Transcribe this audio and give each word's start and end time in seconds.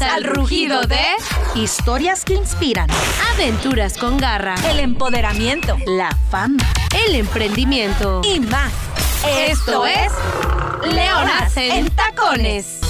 Al 0.00 0.24
rugido 0.24 0.82
de 0.82 0.98
Historias 1.54 2.24
que 2.24 2.34
inspiran. 2.34 2.88
Aventuras 3.34 3.98
con 3.98 4.16
garra, 4.16 4.54
el 4.70 4.80
empoderamiento, 4.80 5.76
La 5.86 6.10
fama. 6.30 6.62
el 7.06 7.16
emprendimiento. 7.16 8.22
y 8.24 8.40
más. 8.40 8.72
Esto 9.46 9.84
es 9.86 10.10
Leonas 10.90 11.54
en 11.56 11.90
Tacones. 11.90 12.80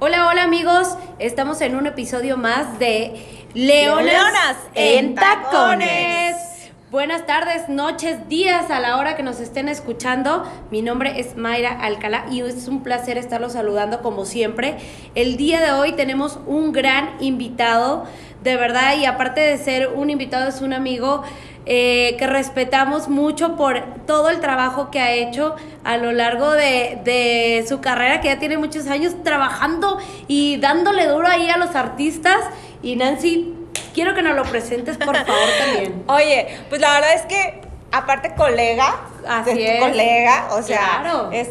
Hola, 0.00 0.26
hola 0.28 0.42
amigos, 0.44 0.88
estamos 1.18 1.60
en 1.60 1.74
un 1.74 1.86
episodio 1.86 2.36
más 2.36 2.78
de 2.78 3.46
Leonas, 3.54 4.04
Leonas 4.04 4.56
en 4.74 5.06
en 5.06 5.14
Tacones. 5.14 6.36
Tacones. 6.36 6.47
Buenas 6.90 7.26
tardes, 7.26 7.68
noches, 7.68 8.30
días 8.30 8.70
a 8.70 8.80
la 8.80 8.96
hora 8.96 9.14
que 9.14 9.22
nos 9.22 9.40
estén 9.40 9.68
escuchando. 9.68 10.50
Mi 10.70 10.80
nombre 10.80 11.20
es 11.20 11.36
Mayra 11.36 11.78
Alcalá 11.82 12.24
y 12.30 12.40
es 12.40 12.66
un 12.66 12.82
placer 12.82 13.18
estarlos 13.18 13.52
saludando 13.52 14.00
como 14.00 14.24
siempre. 14.24 14.78
El 15.14 15.36
día 15.36 15.60
de 15.60 15.72
hoy 15.72 15.92
tenemos 15.92 16.38
un 16.46 16.72
gran 16.72 17.10
invitado, 17.20 18.04
de 18.42 18.56
verdad, 18.56 18.96
y 18.96 19.04
aparte 19.04 19.42
de 19.42 19.58
ser 19.58 19.88
un 19.94 20.08
invitado, 20.08 20.48
es 20.48 20.62
un 20.62 20.72
amigo 20.72 21.24
eh, 21.66 22.16
que 22.18 22.26
respetamos 22.26 23.10
mucho 23.10 23.54
por 23.54 23.82
todo 24.06 24.30
el 24.30 24.40
trabajo 24.40 24.90
que 24.90 25.00
ha 25.00 25.12
hecho 25.12 25.56
a 25.84 25.98
lo 25.98 26.12
largo 26.12 26.52
de, 26.52 27.02
de 27.04 27.66
su 27.68 27.82
carrera, 27.82 28.22
que 28.22 28.28
ya 28.28 28.38
tiene 28.38 28.56
muchos 28.56 28.86
años 28.86 29.12
trabajando 29.22 29.98
y 30.26 30.56
dándole 30.56 31.06
duro 31.06 31.28
ahí 31.28 31.50
a 31.50 31.58
los 31.58 31.76
artistas. 31.76 32.38
Y 32.80 32.96
Nancy, 32.96 33.57
quiero 33.94 34.14
que 34.14 34.22
nos 34.22 34.34
lo 34.36 34.42
presentes, 34.44 34.96
por 34.96 35.16
favor, 35.16 35.48
también. 35.58 36.04
Oye, 36.08 36.58
pues 36.68 36.80
la 36.80 36.92
verdad 36.94 37.14
es 37.14 37.22
que, 37.22 37.60
aparte 37.92 38.34
colega, 38.34 38.94
Así 39.26 39.50
es 39.62 39.80
colega, 39.80 40.48
o 40.52 40.62
sea, 40.62 41.00
Claro. 41.02 41.30
es, 41.32 41.48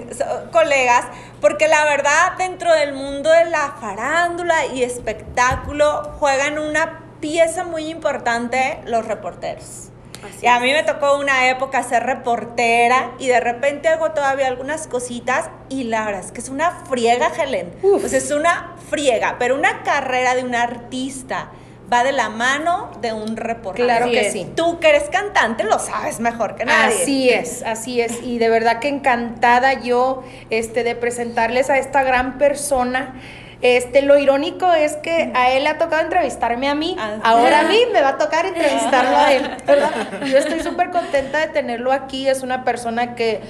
colegas, 0.51 1.05
porque 1.41 1.67
la 1.67 1.83
verdad, 1.85 2.33
dentro 2.37 2.73
del 2.73 2.93
mundo 2.93 3.29
de 3.29 3.45
la 3.45 3.75
farándula 3.79 4.65
y 4.67 4.83
espectáculo, 4.83 6.13
juegan 6.19 6.57
una 6.59 6.99
pieza 7.19 7.63
muy 7.63 7.87
importante 7.89 8.79
los 8.85 9.05
reporteros. 9.05 9.89
Así 10.27 10.45
y 10.45 10.47
a 10.47 10.59
mí 10.59 10.71
me 10.71 10.81
tocó 10.81 11.17
una 11.17 11.47
época 11.49 11.83
ser 11.83 12.03
reportera 12.03 13.11
y 13.19 13.27
de 13.27 13.39
repente 13.39 13.87
hago 13.87 14.11
todavía 14.11 14.47
algunas 14.47 14.87
cositas 14.87 15.49
y 15.69 15.83
la 15.83 16.05
verdad 16.05 16.21
es 16.25 16.31
que 16.31 16.41
es 16.41 16.49
una 16.49 16.71
friega, 16.89 17.27
Helen. 17.37 17.71
Pues 17.81 18.13
es 18.13 18.31
una 18.31 18.75
friega, 18.89 19.35
pero 19.37 19.53
una 19.55 19.83
carrera 19.83 20.33
de 20.33 20.43
un 20.43 20.55
artista 20.55 21.49
va 21.91 22.03
de 22.03 22.11
la 22.11 22.29
mano 22.29 22.91
de 23.01 23.13
un 23.13 23.37
reportero. 23.37 23.85
Claro 23.85 24.05
Así 24.05 24.13
que 24.13 24.27
es. 24.27 24.33
sí. 24.33 24.51
Tú 24.55 24.79
que 24.79 24.89
eres 24.89 25.09
cantante 25.09 25.63
lo 25.63 25.79
sabes 25.79 26.19
mejor 26.19 26.55
que 26.55 26.65
nadie. 26.65 26.95
Así 26.95 27.29
es, 27.29 27.63
así 27.63 28.01
es. 28.01 28.21
Y 28.23 28.39
de 28.39 28.49
verdad 28.49 28.79
que 28.79 28.89
encantada 28.89 29.73
yo 29.73 30.23
este, 30.49 30.83
de 30.83 30.95
presentarles 30.95 31.69
a 31.69 31.77
esta 31.77 32.03
gran 32.03 32.37
persona. 32.37 33.15
Este, 33.61 34.03
lo 34.03 34.17
irónico 34.19 34.71
es 34.71 34.97
que 34.97 35.31
a 35.33 35.51
él 35.51 35.63
le 35.63 35.69
ha 35.69 35.77
tocado 35.79 36.03
entrevistarme 36.03 36.67
a 36.69 36.75
mí, 36.75 36.95
Ah. 36.99 37.15
ahora 37.23 37.61
a 37.61 37.63
mí 37.63 37.79
me 37.91 38.01
va 38.01 38.09
a 38.09 38.17
tocar 38.17 38.45
entrevistarlo 38.45 39.17
a 39.17 39.33
él, 39.33 39.49
¿verdad? 39.65 39.89
Yo 40.25 40.37
estoy 40.37 40.59
súper 40.59 40.91
contenta 40.91 41.39
de 41.39 41.47
tenerlo 41.47 41.91
aquí, 41.91 42.27
es 42.27 42.43
una 42.43 42.63
persona 42.63 43.15
que 43.15 43.41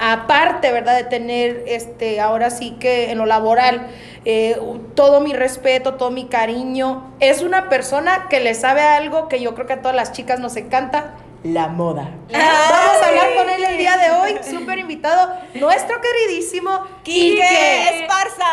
aparte, 0.00 0.72
¿verdad? 0.72 0.96
De 0.96 1.04
tener, 1.04 1.62
este, 1.66 2.20
ahora 2.20 2.50
sí 2.50 2.72
que 2.80 3.10
en 3.12 3.18
lo 3.18 3.26
laboral, 3.26 3.86
eh, 4.24 4.58
todo 4.94 5.20
mi 5.20 5.32
respeto, 5.32 5.94
todo 5.94 6.10
mi 6.10 6.26
cariño, 6.26 7.12
es 7.20 7.42
una 7.42 7.68
persona 7.68 8.26
que 8.28 8.40
le 8.40 8.54
sabe 8.54 8.80
algo 8.82 9.28
que 9.28 9.40
yo 9.40 9.54
creo 9.54 9.66
que 9.68 9.74
a 9.74 9.80
todas 9.82 9.94
las 9.96 10.12
chicas 10.12 10.40
nos 10.40 10.56
encanta, 10.56 11.12
la 11.44 11.68
moda. 11.68 12.10
Vamos 12.30 13.02
a 13.02 13.08
hablar 13.08 13.34
con 13.36 13.48
él 13.48 13.64
el 13.64 13.78
día 13.78 13.96
de 13.96 14.10
hoy, 14.10 14.40
súper 14.48 14.78
invitado, 14.78 15.32
nuestro 15.54 16.00
queridísimo 16.00 16.84
Quique 17.02 17.30
Quique. 17.30 18.00
Esparza. 18.02 18.46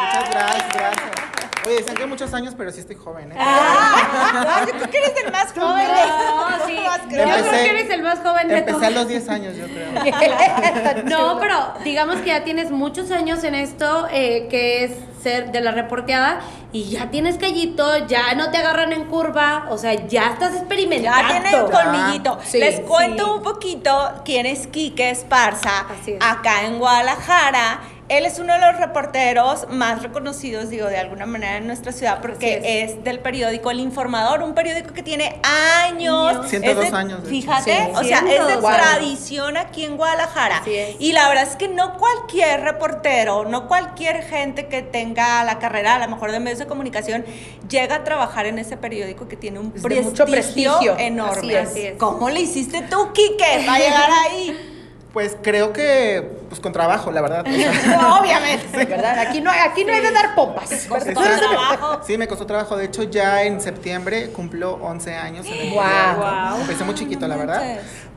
Muchas 0.00 0.30
gracias, 0.30 0.74
gracias. 0.74 1.31
Oye, 1.66 1.76
dicen 1.78 1.94
que 1.94 2.06
muchos 2.06 2.32
años, 2.34 2.54
pero 2.56 2.72
sí 2.72 2.80
estoy 2.80 2.96
joven, 2.96 3.30
¿eh? 3.32 3.36
Ah, 3.38 4.64
yo 4.66 4.72
creo 4.72 4.90
que 4.90 4.98
eres 4.98 5.12
el 5.24 5.32
más 5.32 5.52
joven. 5.52 5.86
No, 5.88 6.66
sí. 6.66 6.76
Más 6.84 7.00
Yo 7.02 7.08
creo. 7.08 7.50
que 7.52 7.70
eres 7.70 7.90
el 7.90 8.02
más 8.02 8.18
joven 8.18 8.48
de 8.48 8.58
Empecé 8.58 8.72
todos. 8.78 8.86
a 8.86 8.90
los 8.90 9.08
10 9.08 9.28
años, 9.28 9.56
yo 9.56 9.66
creo. 9.66 11.04
No, 11.04 11.38
pero 11.38 11.56
digamos 11.84 12.16
que 12.16 12.26
ya 12.28 12.42
tienes 12.44 12.70
muchos 12.70 13.10
años 13.10 13.44
en 13.44 13.54
esto, 13.54 14.06
eh, 14.10 14.48
que 14.50 14.84
es 14.84 14.92
ser 15.22 15.52
de 15.52 15.60
la 15.60 15.70
reporteada, 15.70 16.40
y 16.72 16.84
ya 16.90 17.10
tienes 17.10 17.36
callito, 17.38 18.06
ya 18.06 18.34
no 18.34 18.50
te 18.50 18.58
agarran 18.58 18.92
en 18.92 19.04
curva, 19.04 19.66
o 19.70 19.78
sea, 19.78 19.94
ya 20.08 20.30
estás 20.32 20.54
experimentando. 20.56 21.28
Ya 21.32 21.40
tiene 21.42 21.62
un 21.62 21.70
colmillito. 21.70 22.38
Sí, 22.44 22.58
Les 22.58 22.80
cuento 22.80 23.24
sí. 23.24 23.30
un 23.36 23.42
poquito 23.42 24.12
quién 24.24 24.46
es 24.46 24.66
Quique 24.66 25.10
Esparza 25.10 25.86
Así 26.00 26.12
es. 26.14 26.18
acá 26.20 26.64
en 26.64 26.78
Guadalajara. 26.78 27.80
Él 28.18 28.26
es 28.26 28.38
uno 28.38 28.52
de 28.52 28.60
los 28.60 28.76
reporteros 28.78 29.66
más 29.70 30.02
reconocidos, 30.02 30.68
digo, 30.70 30.86
de 30.86 30.98
alguna 30.98 31.26
manera 31.26 31.56
en 31.56 31.66
nuestra 31.66 31.92
ciudad, 31.92 32.20
porque 32.20 32.60
es. 32.84 33.02
del 33.04 33.18
periódico 33.20 33.70
El 33.70 33.80
Informador, 33.80 34.42
un 34.42 34.54
periódico 34.54 34.92
que 34.94 35.02
tiene 35.02 35.40
años. 35.42 35.82
Años. 35.92 36.48
102 36.48 36.84
Es 36.84 36.90
de- 36.90 36.96
años. 36.96 37.20
Fíjate, 37.26 37.74
Sí, 37.74 37.90
o 37.94 38.04
sea, 38.04 38.18
es 38.18 38.24
de 38.24 38.30
102 38.30 38.64
años. 38.64 38.80
tradición 38.82 39.56
aquí 39.56 39.84
en 39.84 39.96
Guadalajara. 39.96 40.62
Y 40.98 41.12
la 41.12 41.28
verdad 41.28 41.44
es 41.48 41.56
que 41.56 41.68
no 41.68 41.96
cualquier 41.98 42.60
reportero, 42.62 43.44
no 43.44 43.66
cualquier 43.68 44.22
gente 44.22 44.66
que 44.68 44.82
tenga 44.82 45.42
la 45.44 45.58
carrera, 45.58 45.96
a 45.96 45.98
lo 45.98 46.08
mejor 46.08 46.32
de 46.32 46.40
medios 46.40 46.58
de 46.58 46.66
comunicación, 46.66 47.24
llega 47.68 47.96
a 47.96 48.04
trabajar 48.04 48.46
en 48.46 48.58
ese 48.58 48.76
periódico 48.76 49.28
que 49.28 49.36
tiene 49.36 49.58
un 49.58 49.70
prestigio, 49.72 50.02
mucho 50.02 50.24
prestigio. 50.26 50.98
enorme. 50.98 51.58
Así 51.58 51.82
es. 51.82 51.96
¿Cómo 51.98 52.30
le 52.30 52.40
hiciste 52.40 52.82
tú, 52.82 53.12
Quique, 53.12 53.62
para 53.66 53.78
llegar 53.78 54.10
ahí? 54.30 54.68
Pues 55.12 55.36
creo 55.42 55.74
que, 55.74 56.38
pues 56.48 56.58
con 56.60 56.72
trabajo, 56.72 57.10
la 57.12 57.20
verdad. 57.20 57.44
o 57.46 57.52
sea, 57.52 58.16
Obviamente. 58.18 58.84
¿verdad? 58.86 59.18
Aquí 59.18 59.40
no, 59.42 59.50
aquí 59.50 59.84
no 59.84 59.92
hay 59.92 60.00
de 60.00 60.10
dar 60.10 60.34
pompas. 60.34 60.86
Costó 60.88 61.20
¿verdad? 61.20 61.38
trabajo. 61.38 62.00
Sí, 62.06 62.16
me 62.16 62.26
costó 62.26 62.46
trabajo. 62.46 62.76
De 62.76 62.86
hecho, 62.86 63.02
ya 63.02 63.42
en 63.42 63.60
septiembre 63.60 64.30
cumplo 64.30 64.78
11 64.82 65.14
años 65.14 65.46
en 65.46 65.52
el 65.52 65.72
Guau. 65.72 65.86
periódico. 65.86 66.18
Guau. 66.20 66.60
Empecé 66.62 66.84
muy 66.84 66.94
chiquito, 66.94 67.28
la 67.28 67.36
verdad. 67.36 67.62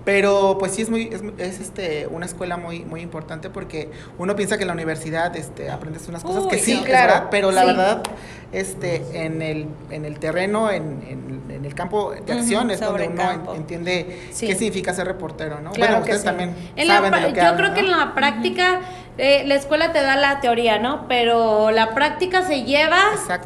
Pero 0.06 0.58
pues 0.60 0.72
sí 0.74 0.84
es 0.84 0.90
muy 0.92 1.10
es, 1.12 1.22
es, 1.40 1.60
este 1.60 2.08
una 2.08 2.26
escuela 2.28 2.58
muy 2.58 2.86
muy 2.86 3.02
importante 3.02 3.50
porque 3.50 3.90
uno 4.20 4.36
piensa 4.36 4.56
que 4.58 4.64
en 4.64 4.68
la 4.68 4.74
universidad 4.74 5.36
este 5.36 5.70
aprendes 5.72 6.08
unas 6.08 6.24
cosas 6.24 6.46
que 6.46 6.60
sí, 6.60 6.66
sí, 6.66 6.72
es 6.74 6.82
claro. 6.84 7.14
verdad, 7.14 7.28
pero 7.32 7.52
la 7.52 7.62
Sí. 7.62 7.68
verdad 7.68 8.04
este 8.52 9.26
en 9.26 9.42
el 9.42 9.66
en 9.90 10.06
el 10.06 10.20
terreno 10.20 10.70
en, 10.70 10.84
en- 11.10 11.36
en 11.50 11.66
el 11.66 11.74
campo 11.74 12.12
de 12.14 12.34
acción 12.34 12.70
es 12.70 12.80
donde 12.80 13.08
uno 13.08 13.16
campo. 13.16 13.56
entiende 13.56 14.28
Sí. 14.32 14.46
qué 14.48 14.54
significa 14.56 14.94
ser 14.94 15.08
reportero, 15.08 15.60
¿no? 15.62 15.72
Claro 15.72 15.94
bueno, 15.94 16.04
ustedes 16.04 16.24
también 16.24 16.54
En 16.76 16.88
la 16.88 17.02
de 17.02 17.08
pra- 17.10 17.22
lo 17.22 17.34
que 17.34 17.42
yo 17.42 17.48
hablan, 17.48 17.56
creo 17.58 17.74
que 17.74 17.80
en 17.80 17.92
la 17.92 18.14
práctica 18.14 18.82
eh, 19.18 19.44
la 19.46 19.56
escuela 19.56 19.92
te 19.94 20.02
da 20.02 20.16
la 20.16 20.40
teoría, 20.42 20.78
¿no? 20.80 21.08
Pero 21.08 21.72
la 21.72 21.94
práctica 21.94 22.46
se 22.46 22.64
lleva 22.64 23.00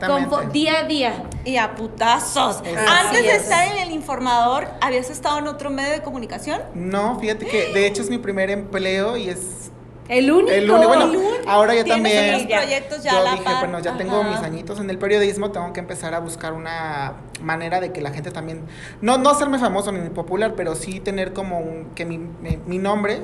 con 0.05 0.51
día 0.51 0.79
a 0.79 0.83
día. 0.83 1.23
Y 1.45 1.57
a 1.57 1.75
putazos. 1.75 2.57
Así 2.57 2.67
Antes 2.75 3.23
de 3.23 3.35
es. 3.35 3.43
estar 3.43 3.67
en 3.67 3.77
el 3.77 3.91
informador, 3.91 4.67
¿habías 4.81 5.09
estado 5.09 5.39
en 5.39 5.47
otro 5.47 5.69
medio 5.69 5.91
de 5.91 6.01
comunicación? 6.01 6.61
No, 6.75 7.19
fíjate 7.19 7.45
que 7.47 7.73
de 7.73 7.87
hecho 7.87 8.01
es 8.01 8.09
mi 8.09 8.17
primer 8.17 8.49
empleo 8.49 9.15
y 9.17 9.29
es 9.29 9.68
El 10.09 10.31
único. 10.31 10.51
el 10.51 10.69
único. 10.69 10.87
Bueno, 10.87 11.03
el 11.05 11.17
único. 11.17 11.33
ahora 11.49 11.75
yo 11.75 11.85
también. 11.85 12.35
otros 12.35 12.47
proyectos 12.47 13.03
ya 13.03 13.11
yo 13.13 13.23
la 13.23 13.31
dije, 13.31 13.43
par. 13.43 13.59
bueno, 13.59 13.79
ya 13.79 13.95
tengo 13.95 14.23
mis 14.23 14.39
añitos 14.39 14.79
en 14.79 14.89
el 14.89 14.97
periodismo, 14.97 15.51
tengo 15.51 15.71
que 15.71 15.79
empezar 15.79 16.13
a 16.15 16.19
buscar 16.19 16.53
una 16.53 17.13
manera 17.41 17.79
de 17.79 17.91
que 17.93 18.01
la 18.01 18.09
gente 18.11 18.31
también, 18.31 18.63
no, 19.01 19.17
no 19.19 19.29
hacerme 19.29 19.59
famoso 19.59 19.91
ni 19.91 20.09
popular, 20.09 20.53
pero 20.57 20.75
sí 20.75 20.99
tener 20.99 21.31
como 21.31 21.59
un, 21.59 21.91
que 21.95 22.05
mi, 22.05 22.17
mi, 22.17 22.57
mi 22.65 22.79
nombre 22.79 23.21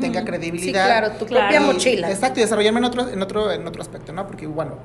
tenga 0.00 0.20
Sí, 0.20 0.26
credibilidad. 0.26 0.86
claro, 0.86 1.10
tu 1.18 1.26
Claro. 1.26 1.48
propia 1.48 1.60
mochila. 1.60 2.10
Exacto, 2.10 2.40
y 2.40 2.42
desarrollarme 2.44 2.78
en 2.80 2.84
otro, 2.86 3.08
en 3.08 3.22
otro, 3.22 3.52
en 3.52 3.66
otro 3.66 3.82
aspecto, 3.82 4.12
¿no? 4.12 4.26
Porque, 4.26 4.46
bueno, 4.46 4.76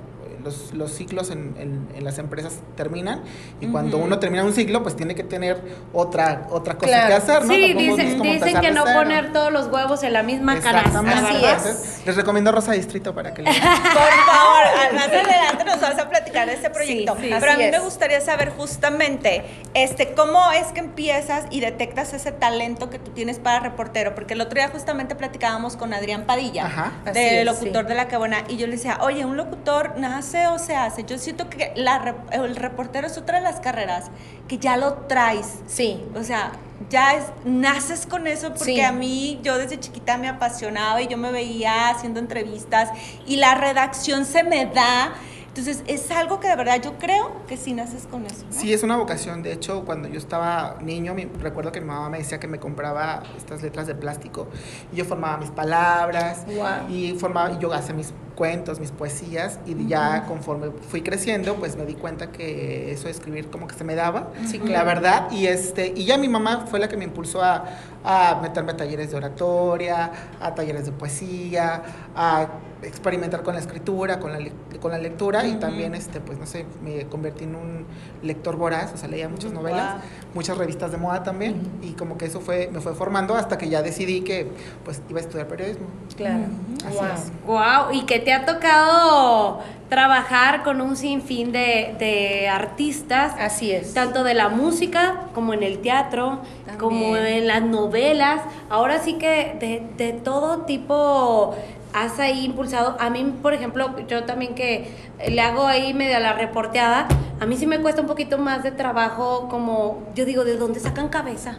los, 0.43 0.73
los 0.73 0.91
ciclos 0.91 1.29
en, 1.31 1.55
en- 1.59 1.87
en 1.95 2.03
las 2.03 2.17
empresas 2.19 2.59
terminan 2.75 3.21
y 3.61 3.67
cuando 3.67 3.97
uno 3.97 4.19
termina 4.19 4.43
un 4.43 4.53
ciclo, 4.53 4.83
pues 4.83 4.95
tiene 4.95 5.15
que 5.15 5.23
tener 5.23 5.61
otra, 5.93 6.47
otra 6.49 6.75
cosa 6.75 6.87
Claro. 6.87 7.07
que 7.07 7.13
hacer, 7.13 7.45
¿no? 7.45 7.53
Sí, 7.53 7.73
dicen, 7.73 8.21
dicen 8.21 8.61
que 8.61 8.71
no 8.71 8.83
cero. 8.85 8.99
poner 8.99 9.33
todos 9.33 9.51
los 9.51 9.67
huevos 9.67 10.03
en 10.03 10.13
la 10.13 10.23
misma 10.23 10.59
canasta. 10.59 10.99
Así 10.99 11.45
es. 11.69 12.01
Les 12.05 12.15
recomiendo 12.15 12.51
Rosa 12.51 12.71
Distrito 12.73 13.13
para 13.13 13.33
que 13.33 13.41
lo 13.43 13.51
Por 13.51 13.55
favor, 13.61 14.63
al- 14.87 14.95
más 14.95 15.07
adelante 15.07 15.63
nos 15.65 15.81
vas 15.81 15.97
a 15.99 16.09
platicar 16.09 16.47
de 16.47 16.53
este 16.53 16.69
proyecto. 16.69 17.15
sí, 17.19 17.29
Pero 17.39 17.51
a 17.51 17.57
mí 17.57 17.63
me 17.71 17.79
gustaría 17.79 18.21
saber 18.21 18.49
justamente, 18.51 19.43
este, 19.73 20.13
cómo 20.13 20.51
es 20.51 20.67
que 20.67 20.79
empiezas 20.79 21.45
y 21.49 21.59
detectas 21.59 22.13
ese 22.13 22.31
talento 22.31 22.89
que 22.89 22.99
tú 22.99 23.11
tienes 23.11 23.39
para 23.39 23.59
reportero, 23.59 24.13
porque 24.15 24.33
el 24.33 24.41
otro 24.41 24.55
día 24.59 24.69
justamente 24.69 25.15
platicábamos 25.15 25.75
con 25.77 25.93
Adrián 25.93 26.23
Padilla, 26.25 26.65
Ajá. 26.65 26.91
De 27.13 27.39
es, 27.41 27.45
locutor 27.45 27.83
sí. 27.83 27.89
de 27.89 27.95
la 27.95 28.07
que 28.07 28.17
buena, 28.17 28.43
y 28.47 28.57
yo 28.57 28.67
le 28.67 28.73
decía, 28.73 28.97
oye, 29.01 29.25
un 29.25 29.35
locutor 29.37 29.97
nace 29.97 30.26
o 30.53 30.59
se 30.59 30.75
hace. 30.75 31.03
Yo 31.03 31.17
siento 31.17 31.49
que 31.49 31.73
la 31.75 32.15
el 32.31 32.55
reportero 32.55 33.07
es 33.07 33.17
otra 33.17 33.37
de 33.37 33.43
las 33.43 33.59
carreras 33.59 34.11
que 34.47 34.57
ya 34.57 34.77
lo 34.77 34.93
traes. 35.07 35.59
Sí. 35.67 36.03
O 36.15 36.23
sea, 36.23 36.51
ya 36.89 37.15
es, 37.15 37.25
naces 37.45 38.05
con 38.05 38.27
eso 38.27 38.49
porque 38.49 38.63
Sí. 38.75 38.81
a 38.81 38.91
mí 38.91 39.39
yo 39.43 39.57
desde 39.57 39.79
chiquita 39.79 40.17
me 40.17 40.27
apasionaba 40.27 41.01
y 41.01 41.07
yo 41.07 41.17
me 41.17 41.31
veía 41.31 41.89
haciendo 41.89 42.19
entrevistas 42.19 42.89
y 43.25 43.37
la 43.37 43.55
redacción 43.55 44.25
se 44.25 44.43
me 44.43 44.65
da. 44.67 45.13
Entonces 45.47 45.83
es 45.87 46.11
algo 46.11 46.39
que 46.39 46.47
de 46.49 46.55
verdad 46.55 46.79
yo 46.83 46.99
creo 46.99 47.31
que 47.47 47.57
sí 47.57 47.73
naces 47.73 48.05
con 48.05 48.27
eso. 48.27 48.45
¿no? 48.45 48.51
Sí, 48.51 48.71
es 48.73 48.83
una 48.83 48.95
vocación. 48.95 49.41
De 49.41 49.51
hecho, 49.53 49.85
cuando 49.85 50.07
yo 50.07 50.19
estaba 50.19 50.75
niño, 50.81 51.15
mi- 51.15 51.25
recuerdo 51.25 51.71
que 51.71 51.81
mi 51.81 51.87
mamá 51.87 52.09
me 52.11 52.19
decía 52.19 52.39
que 52.39 52.47
me 52.47 52.59
compraba 52.59 53.23
estas 53.35 53.63
letras 53.63 53.87
de 53.87 53.95
plástico 53.95 54.47
y 54.93 54.97
yo 54.97 55.05
formaba 55.05 55.37
mis 55.37 55.49
palabras 55.49 56.45
Guau. 56.47 56.87
y 56.89 57.13
formaba 57.17 57.53
y 57.53 57.57
yo 57.57 57.73
hacía 57.73 57.95
mis 57.95 58.13
cuentos, 58.37 58.79
mis 58.79 58.91
poesías 58.91 59.59
y 59.65 59.87
ya 59.87 60.25
conforme 60.27 60.69
fui 60.89 61.01
creciendo, 61.01 61.55
pues 61.55 61.75
me 61.75 61.85
di 61.85 61.95
cuenta 61.95 62.31
que 62.31 62.91
eso 62.91 63.05
de 63.05 63.11
escribir 63.11 63.49
como 63.49 63.67
que 63.67 63.73
se 63.75 63.83
me 63.83 63.95
daba, 63.95 64.29
Sí, 64.45 64.59
la 64.59 64.65
claro. 64.65 64.85
verdad, 64.85 65.31
y 65.31 65.47
este 65.47 65.91
y 65.95 66.05
ya 66.05 66.17
mi 66.17 66.29
mamá 66.29 66.65
fue 66.69 66.79
la 66.79 66.87
que 66.87 66.97
me 66.97 67.05
impulsó 67.05 67.41
a, 67.43 67.65
a 68.03 68.39
meterme 68.41 68.73
a 68.73 68.77
talleres 68.77 69.09
de 69.11 69.17
oratoria, 69.17 70.11
a 70.39 70.53
talleres 70.55 70.85
de 70.85 70.91
poesía, 70.91 71.81
a 72.15 72.47
experimentar 72.83 73.41
con 73.41 73.55
la 73.55 73.59
escritura, 73.59 74.19
con 74.19 74.31
la, 74.31 74.39
le- 74.39 74.53
con 74.79 74.91
la 74.91 74.99
lectura 74.99 75.47
y 75.47 75.55
también 75.55 75.95
este 75.95 76.19
pues 76.21 76.37
no 76.37 76.45
sé, 76.45 76.65
me 76.83 77.07
convertí 77.07 77.45
en 77.45 77.55
un 77.55 77.85
lector 78.21 78.55
voraz, 78.55 78.93
o 78.93 78.97
sea, 78.97 79.09
leía 79.09 79.27
muchas 79.29 79.51
novelas, 79.51 79.95
muchas 80.35 80.57
revistas 80.59 80.91
de 80.91 80.97
moda 80.97 81.23
también 81.23 81.63
y 81.81 81.93
como 81.93 82.19
que 82.19 82.25
eso 82.27 82.39
fue 82.39 82.69
me 82.71 82.79
fue 82.79 82.93
formando 82.93 83.33
hasta 83.35 83.57
que 83.57 83.67
ya 83.69 83.81
decidí 83.81 84.21
que 84.21 84.47
pues 84.85 85.01
iba 85.09 85.19
a 85.19 85.23
estudiar 85.23 85.47
periodismo. 85.47 85.87
Claro. 86.15 86.43
Así 86.85 86.97
Wow. 86.97 87.05
es. 87.05 87.31
Wow, 87.45 87.91
y 87.93 88.05
que 88.05 88.19
te 88.27 88.33
ha 88.33 88.45
tocado 88.45 89.61
trabajar 89.87 90.63
con 90.63 90.81
un 90.81 90.97
sinfín 90.97 91.53
de, 91.53 91.95
de 91.97 92.49
artistas, 92.49 93.33
Así 93.39 93.71
es. 93.71 93.93
tanto 93.93 94.25
de 94.25 94.33
la 94.33 94.49
música 94.49 95.27
como 95.33 95.53
en 95.53 95.63
el 95.63 95.79
teatro, 95.79 96.41
También. 96.65 96.77
como 96.77 97.15
en 97.15 97.47
las 97.47 97.61
novelas. 97.63 98.41
Ahora 98.69 98.99
sí 98.99 99.13
que 99.13 99.55
de, 99.61 99.81
de 99.95 100.11
todo 100.11 100.63
tipo 100.65 101.55
has 101.93 102.19
ahí 102.19 102.45
impulsado. 102.45 102.95
A 102.99 103.09
mí, 103.09 103.33
por 103.41 103.53
ejemplo, 103.53 103.95
yo 104.07 104.23
también 104.25 104.55
que 104.55 104.91
le 105.27 105.41
hago 105.41 105.65
ahí 105.65 105.93
medio 105.93 106.17
a 106.17 106.19
la 106.19 106.33
reporteada, 106.33 107.07
a 107.39 107.45
mí 107.45 107.55
sí 107.57 107.67
me 107.67 107.79
cuesta 107.79 108.01
un 108.01 108.07
poquito 108.07 108.37
más 108.37 108.63
de 108.63 108.71
trabajo 108.71 109.47
como, 109.49 110.03
yo 110.15 110.25
digo, 110.25 110.43
¿de 110.43 110.57
dónde 110.57 110.79
sacan 110.79 111.09
cabeza? 111.09 111.57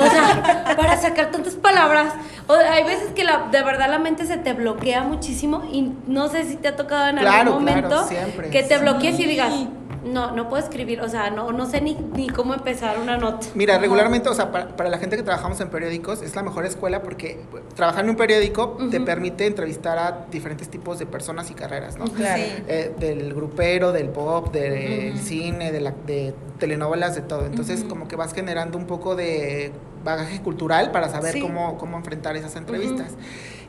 O 0.00 0.06
sea, 0.10 0.74
para 0.76 0.96
sacar 0.96 1.30
tantas 1.30 1.54
palabras. 1.54 2.12
O, 2.46 2.54
hay 2.54 2.84
veces 2.84 3.10
que 3.14 3.24
la, 3.24 3.48
de 3.50 3.62
verdad 3.62 3.88
la 3.90 3.98
mente 3.98 4.26
se 4.26 4.36
te 4.36 4.52
bloquea 4.52 5.02
muchísimo 5.02 5.64
y 5.72 5.92
no 6.06 6.28
sé 6.28 6.44
si 6.44 6.56
te 6.56 6.68
ha 6.68 6.76
tocado 6.76 7.08
en 7.08 7.16
Claro, 7.18 7.52
algún 7.52 7.64
claro, 7.64 7.80
momento 7.82 8.08
siempre. 8.08 8.50
que 8.50 8.62
te 8.62 8.76
Sí. 8.76 8.80
bloquees 8.82 9.18
y 9.20 9.26
digas, 9.26 9.52
no, 10.04 10.32
no 10.32 10.48
puedo 10.48 10.62
escribir, 10.62 11.00
o 11.00 11.08
sea, 11.08 11.30
no, 11.30 11.52
no 11.52 11.66
sé 11.66 11.80
ni, 11.80 11.94
ni 12.14 12.28
cómo 12.28 12.54
empezar 12.54 12.98
una 12.98 13.16
nota. 13.16 13.46
Mira, 13.54 13.78
regularmente, 13.78 14.28
o 14.28 14.34
sea, 14.34 14.50
para, 14.52 14.68
para 14.76 14.88
la 14.90 14.98
gente 14.98 15.16
que 15.16 15.22
trabajamos 15.22 15.60
en 15.60 15.68
periódicos 15.68 16.22
es 16.22 16.34
la 16.36 16.42
mejor 16.42 16.64
escuela 16.66 17.02
porque 17.02 17.40
pues, 17.50 17.62
trabajar 17.74 18.04
en 18.04 18.10
un 18.10 18.16
periódico 18.16 18.76
te 18.90 19.00
permite 19.00 19.46
entrevistar 19.46 19.98
a 19.98 20.26
diferentes 20.30 20.68
tipos 20.68 20.98
de 20.98 21.06
personas 21.06 21.50
y 21.50 21.54
carreras, 21.54 21.96
¿no? 21.96 22.04
Claro. 22.06 22.42
Sí. 22.42 22.62
Eh, 22.68 22.94
del 22.98 23.34
grupero, 23.34 23.92
del 23.92 24.08
pop, 24.08 24.52
del 24.52 25.18
cine, 25.18 25.72
de, 25.72 25.80
la, 25.80 25.94
de 26.06 26.34
telenovelas, 26.58 27.14
de 27.14 27.22
todo. 27.22 27.46
Entonces, 27.46 27.84
como 27.88 28.08
que 28.08 28.16
vas 28.16 28.32
generando 28.34 28.78
un 28.78 28.86
poco 28.86 29.16
de 29.16 29.72
bagaje 30.04 30.40
cultural 30.40 30.90
para 30.92 31.08
saber 31.08 31.34
Sí. 31.34 31.40
cómo, 31.40 31.76
cómo 31.78 31.96
enfrentar 31.96 32.36
esas 32.36 32.56
entrevistas. 32.56 33.12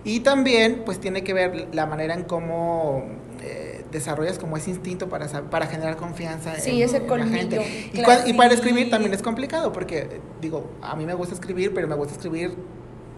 Y 0.03 0.21
también, 0.21 0.83
pues, 0.85 0.99
tiene 0.99 1.23
que 1.23 1.33
ver 1.33 1.67
la 1.73 1.85
manera 1.85 2.13
en 2.13 2.23
cómo 2.23 3.03
eh, 3.41 3.69
desarrollas 3.91 4.38
como 4.39 4.57
ese 4.57 4.69
instinto 4.69 5.09
para, 5.09 5.27
para 5.50 5.68
generar 5.68 5.97
confianza 5.97 6.56
Sí, 6.56 6.81
en, 6.81 6.88
ese 6.89 6.97
en 6.97 7.07
la 7.09 7.25
gente. 7.27 7.91
Y, 7.94 8.30
y 8.30 8.33
para 8.33 8.53
escribir 8.53 8.89
también 8.89 9.13
es 9.13 9.21
complicado 9.21 9.71
porque, 9.71 10.21
digo, 10.41 10.69
a 10.81 10.95
mí 10.95 11.06
me 11.06 11.13
gusta 11.13 11.33
escribir, 11.33 11.74
pero 11.74 11.88
me 11.88 11.95
gusta 11.95 12.13
escribir 12.13 12.56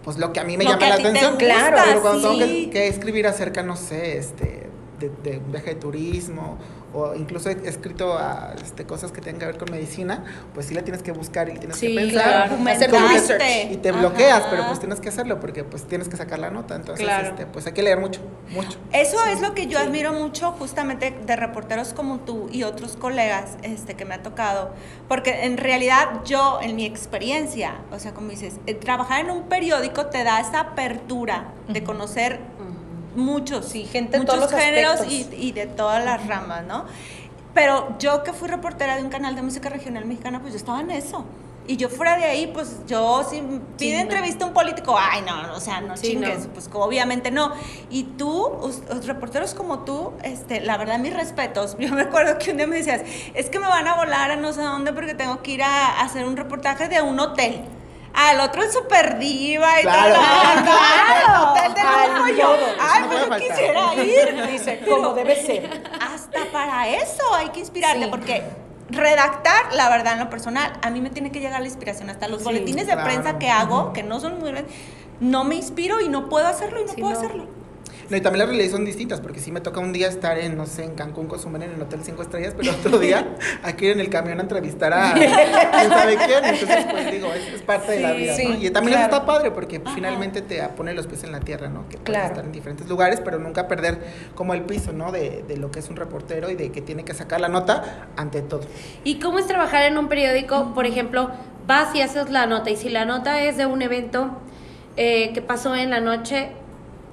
pues 0.04 0.18
lo 0.18 0.32
que 0.32 0.40
a 0.40 0.44
mí 0.44 0.56
me 0.56 0.64
Lo 0.64 0.70
llama 0.70 0.88
la 0.88 0.94
atención. 0.96 1.32
gusta, 1.34 1.44
Claro, 1.44 1.76
pero 1.84 2.02
cuando 2.02 2.38
tengo 2.38 2.70
que 2.72 2.88
escribir 2.88 3.26
acerca, 3.26 3.62
no 3.62 3.76
sé, 3.76 4.18
este, 4.18 4.66
de, 5.02 5.30
de 5.30 5.38
un 5.38 5.52
viaje 5.52 5.70
de 5.70 5.76
turismo 5.76 6.58
o 6.94 7.14
incluso 7.14 7.48
he 7.48 7.52
escrito 7.66 8.18
a, 8.18 8.54
este, 8.62 8.84
cosas 8.84 9.12
que 9.12 9.22
tengan 9.22 9.38
que 9.40 9.46
ver 9.46 9.56
con 9.56 9.70
medicina, 9.70 10.24
pues 10.52 10.66
sí 10.66 10.74
la 10.74 10.82
tienes 10.82 11.02
que 11.02 11.10
buscar 11.12 11.48
y 11.48 11.58
tienes 11.58 11.78
Sí, 11.78 11.88
que 11.88 11.94
pensar. 11.94 12.22
claro. 12.50 12.70
Hacer 12.70 12.90
Como 12.90 13.02
Documentarte. 13.02 13.62
y 13.72 13.76
te 13.78 13.92
bloqueas, 13.92 14.40
Ajá. 14.40 14.50
pero 14.50 14.66
pues 14.66 14.78
tienes 14.78 15.00
que 15.00 15.08
hacerlo 15.08 15.40
porque 15.40 15.64
pues 15.64 15.84
tienes 15.84 16.08
que 16.10 16.18
sacar 16.18 16.38
la 16.38 16.50
nota. 16.50 16.74
Entonces, 16.76 17.02
Claro. 17.06 17.28
este, 17.28 17.46
pues 17.46 17.66
hay 17.66 17.72
que 17.72 17.82
leer 17.82 17.98
mucho, 17.98 18.20
mucho. 18.50 18.78
Eso 18.92 19.16
es 19.24 19.40
lo 19.40 19.54
que 19.54 19.68
yo 19.68 19.78
admiro 19.78 20.12
mucho 20.12 20.52
justamente 20.52 21.14
de 21.24 21.34
reporteros 21.36 21.94
como 21.94 22.18
tú 22.20 22.48
y 22.52 22.64
otros 22.64 22.96
colegas 22.98 23.56
este, 23.62 23.94
que 23.94 24.04
me 24.04 24.14
ha 24.14 24.22
tocado, 24.22 24.74
porque 25.08 25.44
en 25.46 25.56
realidad 25.56 26.20
yo, 26.26 26.58
en 26.60 26.76
mi 26.76 26.84
experiencia, 26.84 27.76
o 27.90 27.98
sea, 27.98 28.12
como 28.12 28.28
dices, 28.28 28.56
eh, 28.66 28.74
trabajar 28.74 29.20
en 29.24 29.30
un 29.30 29.44
periódico 29.44 30.06
te 30.06 30.24
da 30.24 30.40
esa 30.40 30.60
apertura 30.60 31.54
de 31.68 31.82
conocer 31.84 32.38
muchos, 33.16 33.66
Sí, 33.66 33.84
gente 33.84 34.16
en 34.16 34.22
muchos 34.22 34.36
todos 34.36 34.52
los 34.52 34.60
géneros 34.60 35.00
y, 35.08 35.52
de 35.52 35.66
todas 35.66 36.04
las 36.04 36.26
ramas, 36.26 36.64
¿no? 36.64 36.84
Pero 37.54 37.96
yo 37.98 38.22
que 38.22 38.32
fui 38.32 38.48
reportera 38.48 38.96
de 38.96 39.02
un 39.02 39.10
canal 39.10 39.34
de 39.34 39.42
música 39.42 39.68
regional 39.68 40.06
mexicana, 40.06 40.40
pues 40.40 40.52
yo 40.52 40.56
estaba 40.56 40.80
en 40.80 40.90
eso. 40.90 41.24
Y 41.68 41.76
yo 41.76 41.88
fuera 41.88 42.16
de 42.16 42.24
ahí, 42.24 42.50
pues 42.52 42.78
yo 42.88 43.24
si 43.28 43.40
pide 43.78 44.00
entrevista 44.00 44.44
a 44.44 44.48
un 44.48 44.54
político, 44.54 44.96
ay 44.98 45.22
no, 45.22 45.54
o 45.54 45.60
sea, 45.60 45.80
no 45.80 45.96
Sí, 45.96 46.08
chingues, 46.08 46.46
no. 46.46 46.52
pues 46.54 46.68
obviamente 46.72 47.30
no. 47.30 47.52
Y 47.88 48.02
tú, 48.02 48.46
os- 48.46 48.82
os 48.90 49.06
reporteros 49.06 49.54
como 49.54 49.80
tú, 49.80 50.12
este, 50.24 50.60
la 50.60 50.76
verdad, 50.76 50.98
mis 50.98 51.14
respetos. 51.14 51.76
Yo 51.78 51.90
me 51.94 52.02
acuerdo 52.02 52.36
que 52.38 52.50
un 52.50 52.56
día 52.56 52.66
me 52.66 52.76
decías, 52.76 53.02
es 53.34 53.48
que 53.48 53.60
me 53.60 53.68
van 53.68 53.86
a 53.86 53.94
volar 53.94 54.32
a 54.32 54.36
no 54.36 54.52
sé 54.52 54.60
dónde 54.62 54.92
porque 54.92 55.14
tengo 55.14 55.40
que 55.42 55.52
ir 55.52 55.62
a, 55.62 56.00
hacer 56.00 56.24
un 56.24 56.36
reportaje 56.36 56.88
de 56.88 57.00
un 57.00 57.20
hotel. 57.20 57.60
Al 58.14 58.40
otro 58.40 58.62
es 58.62 58.72
super 58.72 59.18
diva 59.18 59.80
y 59.80 59.82
Claro. 59.82 60.14
todo. 60.14 60.24
Claro, 60.64 61.50
hotel 61.52 61.74
de 61.74 61.80
Al 61.80 62.14
lujo. 62.14 62.28
Yo, 62.28 62.34
yodo. 62.36 62.66
Ay, 62.80 63.02
no 63.02 63.08
pues 63.08 63.42
yo 63.42 63.48
quisiera 63.48 63.94
ir. 64.04 64.46
Dice, 64.52 64.80
como 64.88 65.14
debe 65.14 65.36
ser. 65.36 65.82
Hasta 66.00 66.44
para 66.52 66.88
eso 66.88 67.34
hay 67.34 67.48
que 67.50 67.60
inspirarte, 67.60 68.04
Sí. 68.04 68.10
porque 68.10 68.42
redactar, 68.90 69.72
la 69.72 69.88
verdad, 69.88 70.14
en 70.14 70.18
lo 70.20 70.30
personal, 70.30 70.72
a 70.82 70.90
mí 70.90 71.00
me 71.00 71.08
tiene 71.10 71.32
que 71.32 71.40
llegar 71.40 71.60
la 71.60 71.66
inspiración. 71.66 72.10
Hasta 72.10 72.28
los 72.28 72.40
Sí, 72.40 72.44
boletines 72.44 72.86
de 72.86 72.92
claro. 72.92 73.08
prensa 73.08 73.38
que 73.38 73.48
hago, 73.50 73.92
que 73.94 74.02
no 74.02 74.20
son 74.20 74.38
muy 74.38 74.50
grandes, 74.50 74.74
no 75.20 75.44
me 75.44 75.54
inspiro 75.54 76.00
y 76.00 76.08
no 76.08 76.28
puedo 76.28 76.46
hacerlo 76.46 76.80
y 76.82 76.84
no 76.84 76.92
puedo 76.94 77.10
no. 77.12 77.18
hacerlo. 77.18 77.46
No, 78.10 78.16
y 78.16 78.20
también 78.20 78.40
las 78.40 78.48
realidades 78.48 78.72
son 78.72 78.84
distintas, 78.84 79.20
porque 79.20 79.40
sí 79.40 79.50
me 79.52 79.60
toca 79.60 79.80
un 79.80 79.92
día 79.92 80.08
estar 80.08 80.38
en, 80.38 80.56
no 80.56 80.66
sé, 80.66 80.84
en 80.84 80.94
Cancún, 80.94 81.26
Cozumel, 81.26 81.62
en 81.62 81.72
el 81.72 81.82
Hotel 81.82 82.00
Cinco 82.02 82.22
Estrellas, 82.22 82.54
pero 82.56 82.72
otro 82.72 82.98
día 82.98 83.36
aquí 83.62 83.88
en 83.88 84.00
el 84.00 84.08
camión 84.10 84.38
a 84.38 84.42
entrevistar 84.42 84.92
a 84.92 85.12
quién 85.14 85.90
sabe 85.90 86.16
quién. 86.16 86.44
Entonces, 86.44 86.86
pues 86.90 87.12
digo, 87.12 87.32
es, 87.32 87.54
es 87.54 87.62
parte 87.62 87.92
de 87.92 88.00
la 88.00 88.12
vida, 88.12 88.34
sí, 88.34 88.46
¿no? 88.48 88.54
Y 88.54 88.70
también 88.70 88.98
claro. 88.98 89.08
eso 89.08 89.16
está 89.16 89.26
padre, 89.26 89.50
porque 89.50 89.80
finalmente 89.94 90.42
te 90.42 90.62
pone 90.76 90.94
los 90.94 91.06
pies 91.06 91.24
en 91.24 91.32
la 91.32 91.40
tierra, 91.40 91.68
¿no? 91.68 91.88
Que 91.88 91.96
Claro. 91.98 92.26
estar 92.28 92.44
en 92.44 92.52
diferentes 92.52 92.88
lugares, 92.88 93.20
pero 93.24 93.38
nunca 93.38 93.68
perder 93.68 93.98
como 94.34 94.54
el 94.54 94.62
piso, 94.62 94.92
¿no? 94.92 95.12
De, 95.12 95.44
de 95.46 95.56
lo 95.56 95.70
que 95.70 95.78
es 95.78 95.88
un 95.88 95.96
reportero 95.96 96.50
y 96.50 96.54
de 96.54 96.70
que 96.72 96.82
tiene 96.82 97.04
que 97.04 97.14
sacar 97.14 97.40
la 97.40 97.48
nota 97.48 98.08
ante 98.16 98.42
todo. 98.42 98.62
¿Y 99.04 99.18
cómo 99.20 99.38
es 99.38 99.46
trabajar 99.46 99.84
en 99.84 99.96
un 99.98 100.08
periódico? 100.08 100.72
Por 100.74 100.86
ejemplo, 100.86 101.30
vas 101.66 101.94
y 101.94 102.00
haces 102.02 102.30
la 102.30 102.46
nota 102.46 102.70
y 102.70 102.76
si 102.76 102.88
la 102.88 103.04
nota 103.04 103.40
es 103.42 103.56
de 103.56 103.66
un 103.66 103.82
evento 103.82 104.30
eh, 104.96 105.32
que 105.32 105.42
pasó 105.42 105.74
en 105.74 105.90
la 105.90 106.00
noche, 106.00 106.50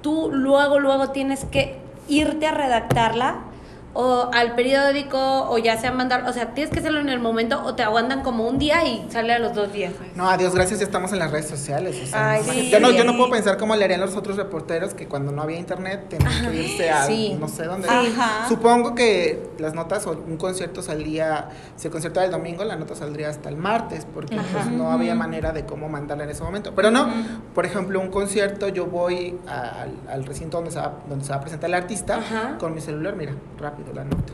tú 0.02 0.30
luego, 0.32 0.78
luego 0.78 1.10
tienes 1.10 1.44
que 1.44 1.76
irte 2.08 2.46
a 2.46 2.52
redactarla 2.52 3.49
o 3.92 4.30
al 4.32 4.54
periódico 4.54 5.18
o 5.50 5.58
ya 5.58 5.76
sea 5.78 5.90
mandar, 5.92 6.24
o 6.28 6.32
sea, 6.32 6.54
tienes 6.54 6.72
que 6.72 6.78
hacerlo 6.78 7.00
en 7.00 7.08
el 7.08 7.18
momento 7.18 7.60
o 7.64 7.74
te 7.74 7.82
aguantan 7.82 8.22
como 8.22 8.46
un 8.46 8.58
día 8.58 8.84
y 8.86 9.06
sale 9.10 9.32
a 9.32 9.38
los 9.40 9.52
dos 9.54 9.72
días. 9.72 9.92
No, 10.14 10.28
adiós, 10.30 10.54
gracias, 10.54 10.78
ya 10.80 10.86
estamos 10.86 11.12
en 11.12 11.18
las 11.18 11.30
redes 11.32 11.48
sociales. 11.48 11.98
O 12.02 12.06
sea, 12.06 12.30
Ay, 12.32 12.40
imagínate. 12.44 12.66
sí. 12.66 12.70
yo, 12.70 12.80
no, 12.80 12.90
yo 12.92 13.04
no 13.04 13.16
puedo 13.16 13.30
pensar 13.30 13.56
cómo 13.56 13.74
le 13.74 13.84
harían 13.84 14.00
los 14.00 14.14
otros 14.16 14.36
reporteros 14.36 14.94
que 14.94 15.08
cuando 15.08 15.32
no 15.32 15.42
había 15.42 15.58
internet 15.58 16.06
tenían 16.08 16.50
que 16.52 16.62
irse 16.62 16.90
a 16.90 17.04
Sí. 17.06 17.36
no 17.40 17.48
sé 17.48 17.64
dónde. 17.64 17.88
Ajá. 17.88 18.48
Supongo 18.48 18.94
que 18.94 19.50
las 19.58 19.74
notas 19.74 20.06
o 20.06 20.12
un 20.12 20.36
concierto 20.36 20.82
salía, 20.82 21.48
si 21.76 21.88
el 21.88 21.92
concierto 21.92 22.20
era 22.20 22.26
el 22.26 22.32
domingo, 22.32 22.62
la 22.64 22.76
nota 22.76 22.94
saldría 22.94 23.28
hasta 23.28 23.48
el 23.48 23.56
martes, 23.56 24.06
porque 24.14 24.36
pues, 24.52 24.66
no 24.66 24.92
había 24.92 25.14
manera 25.14 25.52
de 25.52 25.64
cómo 25.66 25.88
mandarla 25.88 26.24
en 26.24 26.30
ese 26.30 26.42
momento. 26.44 26.72
Pero 26.76 26.90
no, 26.92 27.08
por 27.54 27.66
ejemplo, 27.66 27.98
un 28.00 28.08
concierto, 28.10 28.68
yo 28.68 28.86
voy 28.86 29.36
a- 29.48 29.82
al, 29.82 29.90
al 30.08 30.24
recinto 30.26 30.58
donde 30.58 30.70
se, 30.70 30.78
va, 30.78 30.92
donde 31.08 31.24
se 31.24 31.30
va 31.32 31.38
a 31.38 31.40
presentar 31.40 31.68
el 31.68 31.74
artista 31.74 32.16
Ajá. 32.18 32.56
con 32.58 32.72
mi 32.74 32.80
celular, 32.80 33.16
mira, 33.16 33.32
rápido 33.58 33.79
la 33.94 34.04
nota. 34.04 34.32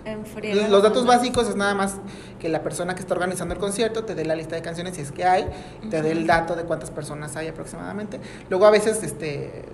Los, 0.69 0.83
datos 0.83 1.07
básicos 1.07 1.49
es 1.49 1.57
nada 1.57 1.75
más 1.75 1.97
que 2.39 2.49
la 2.49 2.63
persona 2.63 2.95
que 2.95 3.01
está 3.01 3.15
organizando 3.15 3.55
el 3.55 3.61
concierto 3.61 4.05
te 4.05 4.15
dé 4.15 4.25
la 4.25 4.35
lista 4.37 4.55
de 4.57 4.63
canciones 4.63 4.95
si 4.97 5.03
es 5.03 5.13
que 5.13 5.25
hay, 5.25 5.47
te 5.91 6.03
dé 6.03 6.13
el 6.13 6.27
dato 6.27 6.55
de 6.55 6.65
cuántas 6.65 6.91
personas 6.91 7.37
hay 7.37 7.49
aproximadamente. 7.49 8.21
Luego 8.51 8.67
a 8.67 8.71
veces 8.71 9.03
este 9.03 9.65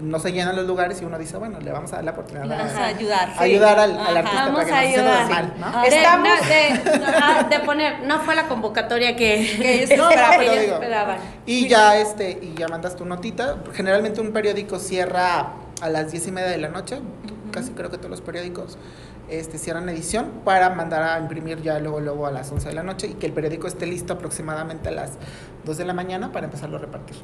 no 0.00 0.20
se 0.20 0.30
llenan 0.32 0.54
los 0.54 0.64
lugares 0.64 1.02
y 1.02 1.04
uno 1.04 1.18
dice, 1.18 1.36
bueno, 1.38 1.58
le 1.58 1.72
vamos 1.72 1.92
a 1.92 1.96
dar 1.96 2.04
la 2.04 2.10
oportunidad 2.12 2.46
Vamos 2.48 2.72
a, 2.72 2.84
a 2.84 2.86
ayudar. 2.86 3.30
a 3.36 3.40
ayudar 3.42 3.78
al, 3.80 3.98
al 3.98 4.16
Ajá. 4.16 4.18
artista 4.18 4.44
Vamos 4.44 4.64
para 4.64 4.80
que 4.82 4.96
no 4.96 5.02
se 5.02 5.58
¿no? 5.58 5.82
De, 5.82 5.88
Estamos- 5.88 6.28
no, 6.28 7.48
de- 7.48 7.56
de 7.58 7.64
poner, 7.64 8.00
no 8.04 8.20
fue 8.20 8.36
la 8.36 8.46
convocatoria 8.46 9.16
que, 9.16 9.56
Que 9.60 9.82
ellos 9.82 9.90
No, 9.98 10.08
esperaban. 10.08 10.38
pero 10.38 10.52
ellos 10.52 10.62
digo, 10.64 10.74
esperaban. 10.82 11.16
Y 11.46 11.66
ya 11.68 11.96
este, 11.96 12.30
y 12.30 12.54
ya 12.56 12.68
mandas 12.68 12.94
tu 12.94 13.04
notita. 13.06 13.56
Generalmente 13.74 14.20
un 14.20 14.32
periódico 14.32 14.78
cierra 14.78 15.54
a 15.80 15.88
las 15.88 16.12
diez 16.12 16.28
y 16.28 16.30
media 16.32 16.50
de 16.50 16.58
la 16.58 16.68
noche. 16.68 17.00
Casi 17.50 17.72
creo 17.72 17.90
que 17.90 17.96
todos 17.98 18.10
los 18.10 18.20
periódicos 18.20 18.78
este, 19.28 19.58
cierran 19.58 19.88
edición 19.88 20.30
para 20.44 20.70
mandar 20.70 21.02
a 21.02 21.18
imprimir 21.18 21.60
ya 21.62 21.78
luego, 21.78 22.00
luego 22.00 22.26
a 22.26 22.30
las 22.30 22.50
11 22.50 22.68
de 22.68 22.74
la 22.74 22.82
noche 22.82 23.08
y 23.08 23.14
que 23.14 23.26
el 23.26 23.32
periódico 23.32 23.66
esté 23.66 23.86
listo 23.86 24.12
aproximadamente 24.14 24.88
a 24.88 24.92
las 24.92 25.12
2 25.64 25.76
de 25.76 25.84
la 25.84 25.92
mañana 25.94 26.32
para 26.32 26.46
empezarlo 26.46 26.76
a 26.78 26.80
repartir. 26.80 27.16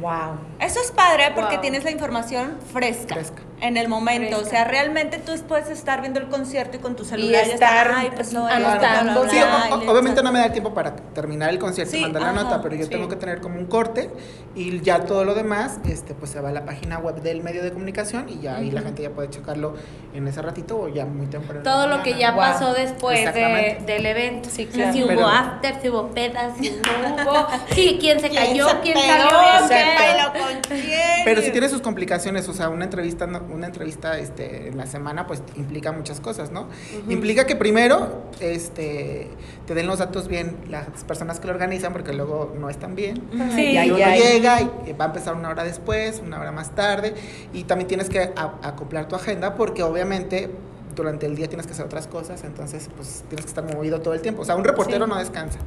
Wow. 0.00 0.38
Eso 0.58 0.80
es 0.80 0.90
padre 0.92 1.32
porque 1.34 1.54
Wow. 1.56 1.60
tienes 1.62 1.84
la 1.84 1.90
información 1.90 2.56
fresca, 2.72 3.14
Fresca. 3.14 3.42
En 3.60 3.76
el 3.76 3.88
momento. 3.88 4.36
Fresca. 4.36 4.46
O 4.46 4.50
sea, 4.50 4.64
realmente 4.64 5.18
tú 5.18 5.32
puedes 5.48 5.68
estar 5.68 6.00
viendo 6.00 6.18
el 6.20 6.28
concierto 6.28 6.76
y 6.76 6.80
con 6.80 6.96
tu 6.96 7.04
celular 7.04 7.44
y 7.46 7.50
estar 7.50 7.86
estar, 7.86 7.92
ay, 7.94 8.10
pues 8.14 8.32
no, 8.32 8.46
anotando. 8.46 9.28
Sí, 9.28 9.36
o- 9.38 9.90
obviamente 9.90 10.22
no 10.22 10.32
me 10.32 10.38
da 10.38 10.46
el 10.46 10.52
tiempo 10.52 10.72
para 10.74 10.94
terminar 10.96 11.50
el 11.50 11.58
concierto 11.58 11.96
y 11.96 12.00
mandar 12.00 12.22
la 12.22 12.32
nota, 12.32 12.60
pero 12.62 12.74
yo 12.74 12.84
sí. 12.84 12.90
tengo 12.90 13.08
que 13.08 13.16
tener 13.16 13.40
como 13.40 13.58
un 13.58 13.66
corte 13.66 14.10
y 14.54 14.80
ya 14.80 15.04
todo 15.04 15.24
lo 15.24 15.34
demás, 15.34 15.78
este, 15.88 16.14
pues 16.14 16.30
se 16.30 16.40
va 16.40 16.48
a 16.48 16.52
la 16.52 16.64
página 16.64 16.98
web 16.98 17.16
del 17.22 17.42
medio 17.42 17.62
de 17.62 17.72
comunicación 17.72 18.28
y 18.28 18.40
ya 18.40 18.56
ahí 18.56 18.70
la 18.70 18.82
gente 18.82 19.02
ya 19.02 19.10
puede 19.10 19.30
checarlo 19.30 19.74
en 20.14 20.26
ese 20.26 20.42
ratito 20.42 20.78
o 20.80 20.88
ya 20.88 21.04
muy 21.06 21.26
temprano. 21.26 21.62
Todo 21.62 21.86
lo 21.86 22.02
que 22.02 22.18
ya. 22.18 22.30
Wow. 22.32 22.40
pasó 22.40 22.72
después 22.74 23.32
de, 23.34 23.82
del 23.86 24.06
evento. 24.06 24.48
Sí, 24.50 24.66
claro. 24.66 24.92
Si 24.92 25.00
hubo 25.02 25.08
Pero- 25.08 25.26
after, 25.28 25.80
si 25.82 25.88
hubo 25.88 26.08
pedas, 26.08 26.52
si 26.58 26.70
hubo. 26.70 27.46
Sí, 27.74 27.98
quién 28.00 28.20
se 28.20 28.30
cayó, 28.30 28.66
quién 28.82 28.94
pedó? 28.94 29.30
salió. 29.30 29.68
¿Quién 29.68 29.88
bailó 29.96 30.32
con 30.32 30.60
quién? 30.78 31.24
Pero 31.24 31.42
si 31.42 31.50
tiene 31.50 31.68
sus 31.68 31.80
complicaciones, 31.80 32.48
o 32.48 32.52
sea, 32.54 32.68
una 32.68 32.84
entrevista, 32.84 33.26
no- 33.26 33.40
una 33.52 33.66
entrevista 33.66 34.18
este, 34.18 34.68
en 34.68 34.76
la 34.76 34.86
semana, 34.86 35.26
pues 35.26 35.42
implica 35.56 35.92
muchas 35.92 36.20
cosas, 36.20 36.50
¿no? 36.50 36.68
Implica 37.08 37.46
que 37.46 37.56
primero 37.56 38.24
este, 38.40 39.28
te 39.66 39.74
den 39.74 39.86
los 39.86 39.98
datos 39.98 40.28
bien 40.28 40.56
las 40.68 41.04
personas 41.04 41.40
que 41.40 41.46
lo 41.46 41.52
organizan, 41.52 41.92
porque 41.92 42.12
luego 42.12 42.54
no 42.58 42.70
están 42.70 42.94
bien. 42.94 43.22
Sí. 43.54 43.72
Y 43.72 43.76
Ay, 43.76 43.90
uno 43.90 44.04
ay. 44.04 44.20
llega 44.20 44.60
y 44.60 44.92
va 44.92 45.06
a 45.06 45.08
empezar 45.08 45.34
una 45.34 45.50
hora 45.50 45.64
después, 45.64 46.20
una 46.24 46.40
hora 46.40 46.52
más 46.52 46.70
tarde, 46.74 47.14
y 47.52 47.64
también 47.64 47.88
tienes 47.88 48.08
que 48.08 48.32
acoplar 48.36 49.08
tu 49.08 49.16
agenda, 49.16 49.54
porque 49.54 49.82
obviamente 49.82 50.50
durante 50.94 51.26
el 51.26 51.36
día 51.36 51.48
tienes 51.48 51.66
que 51.66 51.72
hacer 51.72 51.86
otras 51.86 52.06
cosas, 52.06 52.44
entonces 52.44 52.88
pues 52.96 53.24
tienes 53.28 53.44
que 53.44 53.48
estar 53.48 53.64
movido 53.64 54.00
todo 54.00 54.14
el 54.14 54.20
tiempo. 54.20 54.42
O 54.42 54.44
sea, 54.44 54.56
un 54.56 54.64
reportero 54.64 55.06
no 55.06 55.18
descansa. 55.18 55.58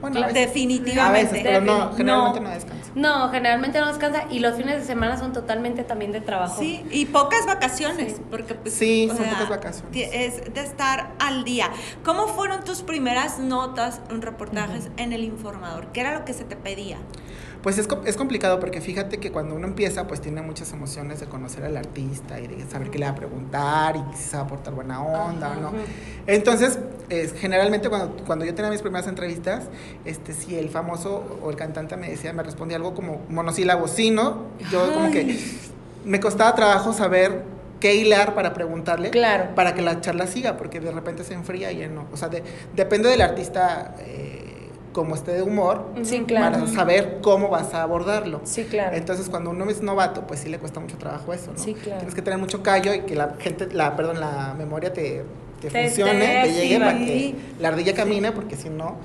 Bueno, 0.00 0.18
a 0.18 0.26
veces, 0.26 0.34
Definitivamente. 0.46 1.00
a 1.00 1.10
veces, 1.12 1.40
pero 1.42 1.60
no, 1.62 1.92
generalmente 1.94 2.40
no. 2.40 2.48
no 2.48 2.54
descansa. 2.54 2.90
No, 2.94 3.28
generalmente 3.30 3.80
no 3.80 3.88
descansa 3.88 4.24
y 4.30 4.38
los 4.40 4.54
fines 4.56 4.80
de 4.80 4.84
semana 4.86 5.16
son 5.18 5.32
totalmente 5.32 5.82
también 5.82 6.12
de 6.12 6.20
trabajo. 6.20 6.60
Sí, 6.60 6.84
y 6.90 7.06
pocas 7.06 7.46
vacaciones, 7.46 8.14
Sí. 8.16 8.22
porque 8.30 8.54
pues, 8.54 8.74
Sí, 8.74 9.08
o 9.10 9.14
son 9.16 9.24
sea, 9.24 9.32
pocas 9.32 9.48
vacaciones. 9.48 10.08
Es 10.12 10.52
de 10.54 10.60
estar 10.60 11.12
al 11.18 11.44
día. 11.44 11.70
¿Cómo 12.04 12.26
fueron 12.28 12.64
tus 12.64 12.82
primeras 12.82 13.38
notas, 13.38 14.00
reportajes 14.10 14.90
en 14.98 15.12
el 15.12 15.24
informador? 15.24 15.86
¿Qué 15.92 16.00
era 16.00 16.12
lo 16.18 16.24
que 16.24 16.34
se 16.34 16.44
te 16.44 16.56
pedía? 16.56 16.98
Pues 17.62 17.78
es, 17.78 17.88
es 18.04 18.16
complicado 18.18 18.60
porque 18.60 18.82
fíjate 18.82 19.16
que 19.16 19.32
cuando 19.32 19.54
uno 19.54 19.66
empieza, 19.66 20.06
pues 20.06 20.20
tiene 20.20 20.42
muchas 20.42 20.70
emociones 20.74 21.20
de 21.20 21.26
conocer 21.26 21.64
al 21.64 21.78
artista 21.78 22.38
y 22.38 22.46
de 22.46 22.62
saber 22.68 22.90
qué 22.90 22.98
le 22.98 23.06
va 23.06 23.12
a 23.12 23.14
preguntar 23.14 23.96
y 23.96 24.16
si 24.16 24.22
se 24.24 24.36
va 24.36 24.42
a 24.42 24.44
aportar 24.44 24.74
buena 24.74 25.02
onda 25.02 25.52
o 25.52 25.54
no. 25.54 25.72
Entonces, 26.26 26.78
es, 27.20 27.32
generalmente 27.34 27.88
cuando, 27.88 28.16
cuando 28.26 28.44
yo 28.44 28.54
tenía 28.54 28.70
mis 28.70 28.82
primeras 28.82 29.06
entrevistas, 29.08 29.64
este, 30.04 30.32
si 30.32 30.56
el 30.56 30.68
famoso 30.68 31.38
o 31.42 31.50
el 31.50 31.56
cantante 31.56 31.96
me 31.96 32.08
decía, 32.10 32.32
me 32.32 32.42
respondía 32.42 32.76
algo 32.76 32.94
como 32.94 33.20
monosílabo, 33.28 33.88
sí, 33.88 34.10
¿no? 34.10 34.44
Yo 34.70 34.92
como 34.92 35.10
que 35.10 35.38
me 36.04 36.20
costaba 36.20 36.54
trabajo 36.54 36.92
saber 36.92 37.42
qué 37.80 37.94
hilar 37.96 38.34
para 38.34 38.54
preguntarle 38.54 39.10
Claro. 39.10 39.54
para 39.54 39.74
que 39.74 39.82
la 39.82 40.00
charla 40.00 40.26
siga, 40.26 40.56
porque 40.56 40.80
de 40.80 40.90
repente 40.90 41.24
se 41.24 41.34
enfría 41.34 41.70
y 41.72 41.78
ya 41.78 41.88
no. 41.88 42.06
O 42.12 42.16
sea, 42.16 42.28
de- 42.28 42.42
depende 42.74 43.08
del 43.08 43.20
artista 43.20 43.94
eh, 44.00 44.40
como 44.92 45.16
esté 45.16 45.32
de 45.32 45.42
humor, 45.42 45.88
Sí, 46.04 46.20
claro. 46.26 46.56
para 46.60 46.66
saber 46.72 47.18
cómo 47.20 47.48
vas 47.48 47.74
a 47.74 47.82
abordarlo. 47.82 48.40
Sí, 48.44 48.64
claro. 48.64 48.96
Entonces, 48.96 49.28
cuando 49.28 49.50
uno 49.50 49.68
es 49.68 49.82
novato, 49.82 50.24
pues 50.26 50.40
sí 50.40 50.48
le 50.48 50.58
cuesta 50.60 50.78
mucho 50.80 50.96
trabajo 50.98 51.32
eso, 51.34 51.50
¿no? 51.52 51.58
Sí, 51.58 51.74
claro. 51.74 51.98
Tienes 51.98 52.14
que 52.14 52.22
tener 52.22 52.38
mucho 52.38 52.62
callo 52.62 52.94
y 52.94 53.00
que 53.00 53.16
la 53.16 53.34
gente, 53.40 53.66
la, 53.72 53.96
perdón, 53.96 54.20
la 54.20 54.54
memoria 54.56 54.92
te, 54.92 55.24
Te- 55.68 55.84
funcione, 55.88 56.42
te 56.42 56.48
te, 56.48 56.52
llegue 56.54 56.78
para 56.78 56.98
que 56.98 57.34
la 57.60 57.68
ardilla 57.68 57.94
camine, 57.94 58.32
porque 58.32 58.56
si 58.56 58.68
no, 58.70 58.96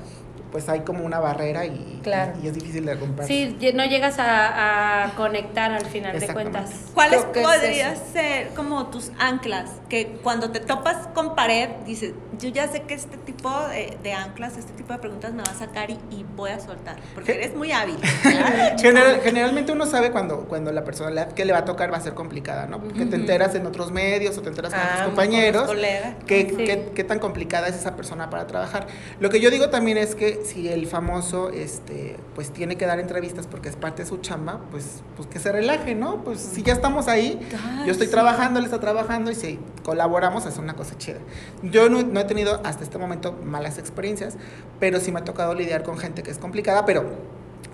pues 0.51 0.67
hay 0.69 0.81
como 0.81 1.05
una 1.05 1.19
barrera 1.19 1.65
y, 1.65 1.99
Claro. 2.03 2.33
y 2.43 2.47
es 2.47 2.53
difícil 2.53 2.85
de 2.85 2.95
romper. 2.95 3.25
Sí, 3.27 3.57
no 3.73 3.85
llegas 3.85 4.17
a, 4.19 5.03
a 5.05 5.15
conectar 5.15 5.71
al 5.71 5.85
final 5.85 6.19
de 6.19 6.27
cuentas. 6.27 6.71
¿Cuáles 6.93 7.19
es 7.19 7.43
podrían 7.43 7.95
ser 8.11 8.49
como 8.55 8.87
tus 8.87 9.11
anclas? 9.19 9.69
Que 9.89 10.19
cuando 10.23 10.49
te 10.51 10.59
topas 10.59 11.07
con 11.13 11.35
pared, 11.35 11.69
dices, 11.85 12.13
yo 12.39 12.49
ya 12.49 12.67
sé 12.67 12.81
que 12.83 12.93
este 12.93 13.17
tipo 13.17 13.49
de, 13.69 13.97
de 14.01 14.13
anclas, 14.13 14.57
este 14.57 14.71
tipo 14.73 14.93
de 14.93 14.99
preguntas 14.99 15.33
me 15.33 15.43
va 15.43 15.51
a 15.51 15.55
sacar 15.55 15.89
y, 15.89 15.99
y 16.09 16.25
voy 16.35 16.51
a 16.51 16.59
soltar, 16.59 16.95
porque 17.13 17.33
¿Qué? 17.33 17.39
eres 17.43 17.55
muy 17.55 17.71
hábil. 17.71 17.97
General- 18.79 19.19
generalmente 19.21 19.71
uno 19.71 19.85
sabe 19.85 20.11
cuando, 20.11 20.45
cuando 20.45 20.71
la 20.71 20.83
persona 20.83 21.27
que 21.29 21.45
le 21.45 21.53
va 21.53 21.59
a 21.59 21.65
tocar 21.65 21.91
va 21.91 21.97
a 21.97 22.01
ser 22.01 22.13
complicada, 22.13 22.65
¿no? 22.65 22.79
Porque 22.81 23.05
te 23.05 23.15
enteras 23.15 23.55
en 23.55 23.65
otros 23.65 23.91
medios 23.91 24.37
o 24.37 24.41
te 24.41 24.49
enteras 24.49 24.73
con 24.73 24.81
Ah, 24.81 24.87
tus 24.89 24.97
con 24.97 25.05
compañeros. 25.07 25.61
los 25.63 25.71
colegas. 25.71 26.13
qué, 26.25 26.47
Sí. 26.49 26.55
qué- 26.63 26.91
qué 26.95 27.03
tan 27.03 27.19
complicada 27.19 27.67
es 27.67 27.75
esa 27.75 27.95
persona 27.95 28.29
para 28.29 28.47
trabajar. 28.47 28.87
Lo 29.19 29.29
que 29.29 29.39
yo 29.39 29.51
digo 29.51 29.69
también 29.69 29.97
es 29.97 30.15
que 30.15 30.38
si 30.43 30.69
el 30.69 30.88
famoso 30.88 31.50
este, 31.50 32.17
pues 32.36 32.51
tiene 32.51 32.75
que 32.75 32.86
dar 32.86 33.00
entrevistas 33.00 33.48
porque 33.48 33.69
es 33.69 33.75
parte 33.75 34.03
de 34.03 34.10
su 34.10 34.17
chamba, 34.17 34.62
pues, 34.72 35.03
pues 35.15 35.27
que 35.27 35.39
se 35.39 35.51
relaje, 35.51 35.96
¿no? 35.96 36.24
Pues 36.24 36.39
si 36.39 36.63
ya 36.63 36.74
estamos 36.74 37.08
ahí, 37.08 37.39
Ay, 37.63 37.86
yo 37.86 37.91
estoy 37.91 38.08
sí. 38.08 38.12
trabajando, 38.12 38.60
él 38.60 38.65
está 38.65 38.79
trabajando 38.79 39.31
y 39.31 39.36
si 39.36 39.60
colaboramos 39.84 40.46
es 40.46 40.58
una 40.58 40.75
cosa 40.75 40.98
chida. 40.98 41.19
Yo 41.63 41.89
no, 41.89 42.01
no 42.01 42.19
he 42.19 42.25
tenido 42.25 42.62
hasta 42.63 42.84
este 42.84 42.98
momento 42.98 43.34
malas 43.43 43.77
experiencias, 43.77 44.38
pero 44.79 45.00
sí 45.00 45.12
me 45.12 45.19
ha 45.19 45.24
tocado 45.24 45.53
lidiar 45.53 45.84
con 45.84 45.98
gente 45.98 46.24
que 46.24 46.31
es 46.31 46.38
complicada, 46.38 46.86
pero 46.86 47.05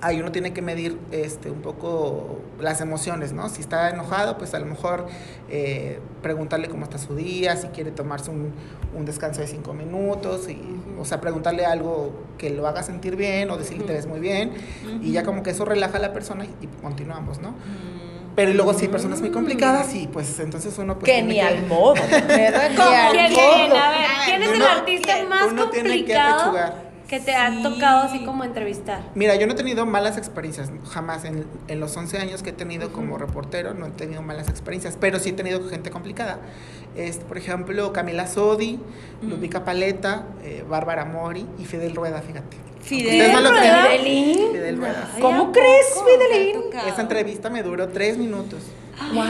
ahí 0.02 0.20
uno 0.20 0.32
tiene 0.32 0.54
que 0.54 0.62
medir 0.62 1.00
este, 1.12 1.50
un 1.50 1.62
poco 1.62 2.40
las 2.60 2.82
emociones, 2.82 3.34
¿no? 3.34 3.50
Si 3.50 3.62
está 3.62 3.90
enojado, 3.90 4.38
pues 4.38 4.54
a 4.54 4.60
lo 4.60 4.66
mejor 4.66 5.08
eh, 5.50 6.00
preguntarle 6.22 6.70
cómo 6.70 6.84
está 6.84 6.98
su 6.98 7.16
día, 7.16 7.56
si 7.56 7.68
quiere 7.68 7.92
tomarse 7.92 8.30
un, 8.30 8.54
un 8.96 9.06
descanso 9.06 9.42
de 9.42 9.48
cinco 9.48 9.74
minutos, 9.74 10.48
y, 10.50 10.54
o 11.00 11.06
sea, 11.06 11.22
preguntarle 11.22 11.66
algo 11.66 12.12
que 12.38 12.50
lo 12.50 12.68
haga 12.68 12.84
sentir 12.84 13.16
bien 13.16 13.50
o 13.52 13.58
decirle 13.58 13.84
te 13.86 13.94
ves 13.94 14.08
muy 14.08 14.20
bien, 14.20 14.52
y 15.02 15.12
ya 15.12 15.24
como 15.24 15.44
que 15.44 15.52
eso 15.52 15.66
relaja 15.66 15.98
a 15.98 16.02
la 16.02 16.14
persona 16.14 16.46
y, 16.46 16.50
y 16.66 16.68
continuamos, 16.82 17.40
¿no? 17.40 17.54
Pero 18.36 18.54
luego 18.54 18.74
si 18.74 18.82
hay 18.84 18.88
personas 18.92 19.22
muy 19.22 19.32
complicadas 19.32 19.96
y 19.96 20.08
pues 20.08 20.38
entonces 20.42 20.78
uno 20.78 21.00
pues 21.00 21.06
que 21.10 21.22
ni 21.24 21.40
al 21.40 21.66
modo, 21.68 21.94
¿Cómo? 21.96 22.08
¿Quién, 22.28 22.54
modo. 22.54 22.74
quién? 23.34 23.72
A 23.72 23.90
ver, 23.92 24.08
¿quién 24.26 24.42
es 24.44 24.50
el 24.50 24.56
Uno- 24.58 24.66
artista 24.68 25.14
más 25.30 25.52
uno 25.52 25.70
tiene 25.70 25.90
que 25.90 25.96
complicado 25.96 26.34
apechugar. 26.42 26.85
Que 27.08 27.20
te 27.20 27.36
ha 27.36 27.52
Sí. 27.52 27.62
tocado 27.64 28.00
así 28.04 28.26
como 28.26 28.44
entrevistar? 28.44 29.02
Mira, 29.16 29.36
yo 29.36 29.46
no 29.48 29.54
he 29.54 29.56
tenido 29.56 29.86
malas 29.86 30.18
experiencias, 30.18 30.72
jamás. 30.90 31.24
En, 31.26 31.46
en 31.68 31.80
los 31.80 31.96
11 31.96 32.18
años 32.18 32.42
que 32.44 32.50
he 32.50 32.54
tenido 32.54 32.92
como 32.92 33.18
reportero, 33.18 33.74
no 33.74 33.86
he 33.88 33.92
tenido 33.92 34.22
malas 34.22 34.50
experiencias, 34.50 34.98
pero 35.00 35.20
sí 35.20 35.30
he 35.30 35.34
tenido 35.34 35.68
gente 35.70 35.92
complicada. 35.92 36.40
Este, 36.96 37.24
por 37.26 37.38
ejemplo, 37.38 37.92
Camila 37.94 38.26
Sodi, 38.28 38.80
Lubica 39.22 39.64
Paleta, 39.66 40.24
eh, 40.44 40.64
Bárbara 40.68 41.06
Mori 41.06 41.46
y 41.60 41.66
Fidel 41.66 41.96
Rueda, 41.96 42.22
fíjate. 42.22 42.58
Fidel 42.82 43.32
no 43.34 43.50
Rueda. 43.50 43.86
Fidelín. 43.88 44.52
Fidel 44.52 44.78
Rueda. 44.78 45.10
¿Cómo 45.20 45.46
¿a 45.48 45.52
crees? 45.52 45.86
Fidelín? 46.06 46.62
Esa 46.88 47.02
entrevista 47.02 47.50
me 47.50 47.64
duró 47.64 47.88
tres 47.90 48.18
minutos. 48.18 48.60
Wow. 49.14 49.24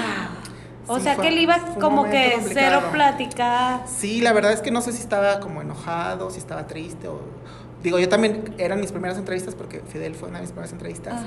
O 0.88 0.98
Sí, 0.98 1.04
sea 1.04 1.16
fue- 1.16 1.24
que 1.24 1.28
él 1.34 1.40
iba 1.40 1.58
como 1.80 2.04
que 2.04 2.34
complicado. 2.36 2.80
cero 2.82 2.90
plática. 2.92 3.82
Sí, 3.88 4.22
la 4.22 4.34
verdad 4.34 4.52
es 4.52 4.62
que 4.62 4.70
no 4.72 4.82
sé 4.82 4.92
si 4.92 5.00
estaba 5.02 5.40
como 5.40 5.62
enojado, 5.62 6.30
si 6.30 6.38
estaba 6.38 6.68
triste 6.68 7.08
o... 7.08 7.20
Digo, 7.84 8.00
yo 8.00 8.10
también 8.10 8.56
eran 8.58 8.80
mis 8.80 8.92
primeras 8.92 9.18
entrevistas 9.18 9.54
porque 9.54 9.82
Fidel 9.88 10.16
fue 10.16 10.30
una 10.30 10.40
de 10.40 10.44
mis 10.44 10.52
primeras 10.52 10.72
entrevistas. 10.72 11.24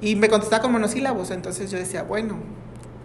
Y 0.00 0.16
me 0.16 0.28
contestaba 0.28 0.62
con 0.62 0.72
monosílabos, 0.72 1.30
entonces 1.30 1.70
yo 1.70 1.78
decía, 1.78 2.02
bueno, 2.02 2.38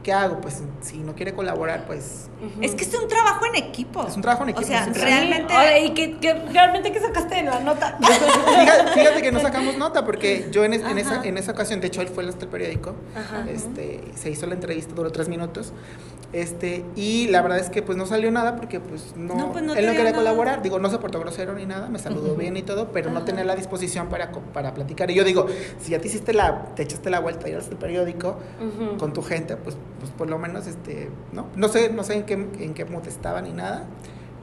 ¿qué 0.03 0.13
hago? 0.13 0.39
Pues 0.41 0.61
si 0.81 0.97
no 0.97 1.13
quiere 1.13 1.33
colaborar, 1.33 1.85
pues 1.85 2.29
Es 2.61 2.73
que 2.75 2.83
es 2.85 2.93
un 2.93 3.07
trabajo 3.07 3.45
en 3.45 3.55
equipo. 3.63 4.07
Es 4.07 4.15
un 4.15 4.21
trabajo 4.21 4.43
en 4.43 4.49
equipo, 4.49 4.65
O 4.65 4.69
sea, 4.69 4.85
realmente. 4.93 5.53
Oye, 5.55 5.85
¿Y 5.85 5.89
que, 5.93 6.17
que 6.19 6.33
realmente 6.33 6.91
qué 6.91 6.99
sacaste 6.99 7.35
de 7.35 7.43
la 7.43 7.59
nota? 7.59 7.97
Fíjate, 8.01 8.93
fíjate 8.93 9.21
que 9.21 9.31
no 9.31 9.39
sacamos 9.39 9.77
nota 9.77 10.05
porque 10.05 10.47
yo 10.51 10.63
en, 10.63 10.73
es- 10.73 10.83
en 10.83 10.97
esa, 10.97 11.23
en 11.23 11.37
esa 11.37 11.51
ocasión, 11.51 11.81
de 11.81 11.87
hecho 11.87 12.01
él 12.01 12.07
fue 12.07 12.27
hasta 12.27 12.45
el 12.45 12.51
periódico, 12.51 12.95
Ajá. 13.15 13.45
este, 13.49 14.01
se 14.15 14.29
hizo 14.29 14.45
la 14.47 14.53
entrevista, 14.55 14.93
duró 14.95 15.11
tres 15.11 15.27
minutos, 15.29 15.73
este, 16.31 16.85
y 16.95 17.27
la 17.29 17.41
verdad 17.41 17.57
es 17.57 17.69
que 17.71 17.81
pues 17.81 17.97
no 17.97 18.05
salió 18.05 18.29
nada 18.31 18.55
porque 18.55 18.79
pues 18.79 19.13
no, 19.15 19.33
No, 19.35 19.51
pues, 19.51 19.63
no 19.63 19.73
él 19.73 19.85
no 19.85 19.91
quería 19.93 20.11
nada. 20.11 20.15
colaborar, 20.15 20.61
digo, 20.61 20.77
no 20.79 20.89
se 20.89 20.99
portó 20.99 21.19
grosero 21.19 21.53
ni 21.55 21.65
nada, 21.65 21.89
me 21.89 21.97
saludó 21.99 22.35
bien 22.35 22.55
y 22.55 22.61
todo, 22.61 22.91
pero 22.91 23.09
no 23.11 23.23
tenía 23.23 23.43
la 23.43 23.55
disposición 23.55 24.09
para, 24.09 24.31
para 24.31 24.73
platicar. 24.75 25.09
Y 25.09 25.15
yo 25.15 25.23
digo, 25.23 25.47
si 25.81 25.91
ya 25.91 25.99
te 25.99 26.07
hiciste 26.07 26.33
la, 26.33 26.65
te 26.75 26.83
echaste 26.83 27.09
la 27.09 27.19
vuelta 27.19 27.49
y 27.49 27.53
eras 27.53 27.67
el 27.69 27.77
periódico 27.77 28.37
Ujú. 28.61 28.97
con 28.97 29.11
tu 29.13 29.23
gente, 29.23 29.57
pues, 29.57 29.75
pues 29.99 30.11
por 30.11 30.29
lo 30.29 30.37
menos, 30.37 30.67
este, 30.67 31.09
¿no? 31.31 31.47
No 31.55 31.67
sé, 31.67 31.89
no 31.91 32.03
sé 32.03 32.13
en 32.15 32.23
qué, 32.23 32.33
en 32.33 32.73
qué 32.73 32.85
mood 32.85 33.07
estaba 33.07 33.41
ni 33.41 33.51
nada. 33.51 33.83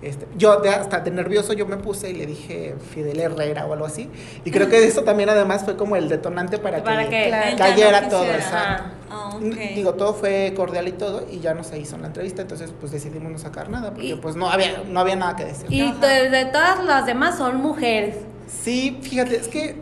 Este, 0.02 0.26
yo 0.36 0.60
de, 0.60 0.68
hasta 0.68 1.00
de 1.00 1.10
nervioso 1.10 1.54
yo 1.54 1.64
me 1.66 1.78
puse 1.78 2.10
y 2.10 2.14
le 2.14 2.26
dije 2.26 2.74
Fidel 2.92 3.18
Herrera 3.18 3.64
o 3.66 3.72
algo 3.72 3.86
así. 3.86 4.10
Y 4.44 4.50
creo 4.50 4.68
que 4.68 4.84
eso 4.86 5.02
también 5.04 5.30
además 5.30 5.64
fue 5.64 5.76
como 5.76 5.96
el 5.96 6.08
detonante 6.10 6.58
para, 6.58 6.84
Para 6.84 7.04
que- 7.04 7.10
que, 7.10 7.26
Claro. 7.28 7.56
cayera 7.56 8.00
no 8.02 8.08
todo. 8.10 8.24
exacto. 8.26 8.84
Ah, 9.10 9.30
ok. 9.36 9.42
Digo, 9.74 9.94
todo 9.94 10.12
fue 10.12 10.52
cordial 10.54 10.86
y 10.88 10.92
todo 10.92 11.26
y 11.30 11.40
ya 11.40 11.54
no 11.54 11.64
se 11.64 11.78
hizo 11.78 11.96
la 11.96 12.08
entrevista, 12.08 12.42
entonces 12.42 12.74
pues 12.78 12.92
decidimos 12.92 13.32
no 13.32 13.38
sacar 13.38 13.70
nada 13.70 13.90
porque 13.92 14.08
Y- 14.08 14.14
pues 14.16 14.36
no 14.36 14.50
había, 14.50 14.82
no 14.86 15.00
había 15.00 15.16
nada 15.16 15.34
que 15.34 15.46
decir. 15.46 15.66
Y 15.72 15.90
de, 15.92 16.28
de 16.30 16.44
todas 16.46 16.84
las 16.84 17.06
demás 17.06 17.38
son 17.38 17.56
mujeres. 17.56 18.16
Sí, 18.48 18.98
fíjate, 19.00 19.36
es 19.36 19.48
que, 19.48 19.76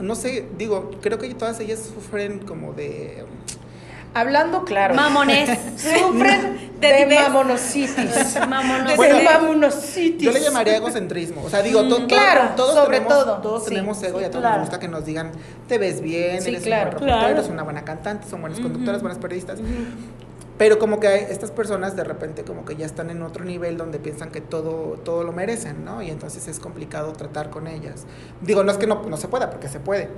no 0.00 0.16
sé, 0.16 0.46
digo, 0.58 0.90
creo 1.00 1.18
que 1.18 1.32
todas 1.34 1.60
ellas 1.60 1.78
sufren 1.94 2.40
como 2.40 2.72
de... 2.72 3.24
Hablando 4.12 4.64
claro. 4.64 4.94
Mamones. 4.94 5.48
Sufren 5.76 6.70
De 6.80 6.86
de, 6.88 7.06
diversos- 7.06 7.28
mamonocitis. 7.28 8.38
Mamonos. 8.48 8.92
Bueno, 8.96 9.18
de 9.18 9.24
mamonocitis. 9.24 10.22
Yo 10.22 10.32
le 10.32 10.40
llamaría 10.40 10.76
egocentrismo. 10.76 11.42
O 11.44 11.50
sea, 11.50 11.62
digo, 11.62 11.82
to- 11.88 11.98
to- 12.02 12.06
claro, 12.06 12.50
todos 12.56 12.74
sobre 12.74 12.98
tenemos, 13.00 13.24
todo, 13.24 13.36
Todos 13.38 13.64
sí, 13.64 13.70
tenemos 13.70 14.02
ego 14.02 14.20
y 14.20 14.24
a 14.24 14.30
todos 14.30 14.42
claro. 14.42 14.56
nos 14.58 14.66
gusta 14.66 14.80
que 14.80 14.88
nos 14.88 15.04
digan, 15.04 15.30
te 15.68 15.78
ves 15.78 16.00
bien, 16.00 16.42
Sí, 16.42 16.48
eres 16.50 16.62
claro. 16.62 16.90
un 16.90 16.96
buen 16.96 17.00
reportero, 17.02 17.18
Claro. 17.18 17.38
eres 17.38 17.48
una 17.50 17.62
buena 17.62 17.84
cantante, 17.84 18.28
son 18.28 18.40
buenas 18.40 18.58
conductoras, 18.60 19.00
buenas 19.02 19.18
periodistas. 19.18 19.58
Pero 20.58 20.78
como 20.78 21.00
que 21.00 21.14
estas 21.30 21.50
personas 21.50 21.96
de 21.96 22.04
repente 22.04 22.44
como 22.44 22.66
que 22.66 22.76
ya 22.76 22.84
están 22.84 23.08
en 23.08 23.22
otro 23.22 23.44
nivel 23.44 23.78
donde 23.78 23.98
piensan 23.98 24.30
que 24.30 24.40
todo, 24.42 24.98
todo 25.04 25.24
lo 25.24 25.32
merecen, 25.32 25.84
¿no? 25.86 26.02
Y 26.02 26.10
entonces 26.10 26.48
es 26.48 26.60
complicado 26.60 27.12
tratar 27.12 27.48
con 27.48 27.66
ellas. 27.66 28.04
Digo, 28.42 28.62
no 28.62 28.70
es 28.72 28.76
que 28.76 28.86
no, 28.86 29.02
no 29.08 29.16
se 29.16 29.28
pueda, 29.28 29.48
porque 29.48 29.68
se 29.68 29.80
puede. 29.80 30.08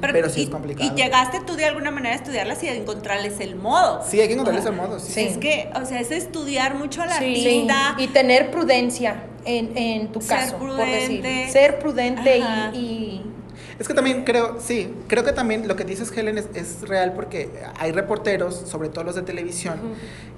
Pero, 0.00 0.28
sí 0.28 0.40
y, 0.40 0.44
es 0.44 0.50
complicado. 0.50 0.92
Y 0.92 0.94
llegaste 0.96 1.40
tú 1.40 1.54
de 1.56 1.64
alguna 1.64 1.90
manera 1.90 2.14
a 2.14 2.18
estudiarlas 2.18 2.62
y 2.62 2.68
a 2.68 2.74
encontrarles 2.74 3.40
el 3.40 3.56
modo. 3.56 4.02
Sí, 4.06 4.20
hay 4.20 4.26
que 4.28 4.34
encontrarles 4.34 4.66
el 4.66 4.72
modo, 4.74 4.98
sí. 5.00 5.12
Sí. 5.12 5.20
Es 5.20 5.38
que, 5.38 5.70
o 5.74 5.84
sea, 5.86 6.00
es 6.00 6.10
estudiar 6.10 6.74
mucho 6.74 7.02
al 7.02 7.10
Sí. 7.12 7.66
Y 7.98 8.06
tener 8.08 8.50
prudencia 8.50 9.24
en, 9.44 9.76
en 9.76 10.08
tu 10.12 10.20
Ser 10.20 10.38
caso, 10.38 10.56
por 10.58 10.68
prudente. 10.68 11.28
decir. 11.28 11.50
Ser 11.52 11.78
prudente 11.78 12.42
Ajá. 12.42 12.70
y, 12.74 12.78
y- 12.78 13.22
Es 13.78 13.86
que 13.88 13.94
también 13.94 14.24
creo, 14.24 14.56
sí, 14.58 14.90
creo 15.06 15.22
que 15.24 15.32
también 15.32 15.68
lo 15.68 15.76
que 15.76 15.84
dices 15.84 16.10
Helen 16.16 16.38
es, 16.38 16.48
es 16.54 16.88
real 16.88 17.12
porque 17.14 17.50
hay 17.78 17.92
reporteros, 17.92 18.54
sobre 18.54 18.88
todo 18.88 19.04
los 19.04 19.14
de 19.16 19.22
televisión, 19.22 19.78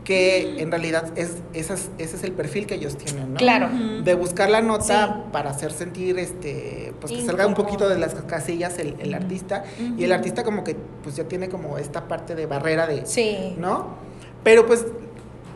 que 0.04 0.60
en 0.60 0.70
realidad 0.70 1.12
es, 1.16 1.36
esas, 1.54 1.90
ese 1.98 2.16
es 2.16 2.24
el 2.24 2.32
perfil 2.32 2.66
que 2.66 2.74
ellos 2.76 2.96
tienen, 2.96 3.34
¿no? 3.34 3.38
Claro. 3.38 3.68
De 4.02 4.14
buscar 4.14 4.50
la 4.50 4.60
nota 4.62 5.06
Sí. 5.06 5.22
para 5.32 5.50
hacer 5.50 5.70
sentir, 5.72 6.18
este, 6.18 6.92
pues 7.00 7.12
que 7.12 7.24
salga 7.24 7.46
un 7.46 7.54
poquito 7.54 7.88
de 7.88 7.98
las 7.98 8.14
casillas 8.14 8.78
el, 8.78 8.96
el 9.00 9.14
artista 9.14 9.64
y 9.96 10.02
el 10.04 10.12
artista 10.12 10.42
como 10.44 10.64
que 10.64 10.76
pues 11.02 11.14
ya 11.16 11.24
tiene 11.24 11.48
como 11.48 11.78
esta 11.78 12.08
parte 12.08 12.34
de 12.34 12.46
barrera 12.46 12.86
de, 12.86 13.06
Sí. 13.06 13.54
¿no? 13.58 13.96
Pero 14.42 14.66
pues 14.66 14.84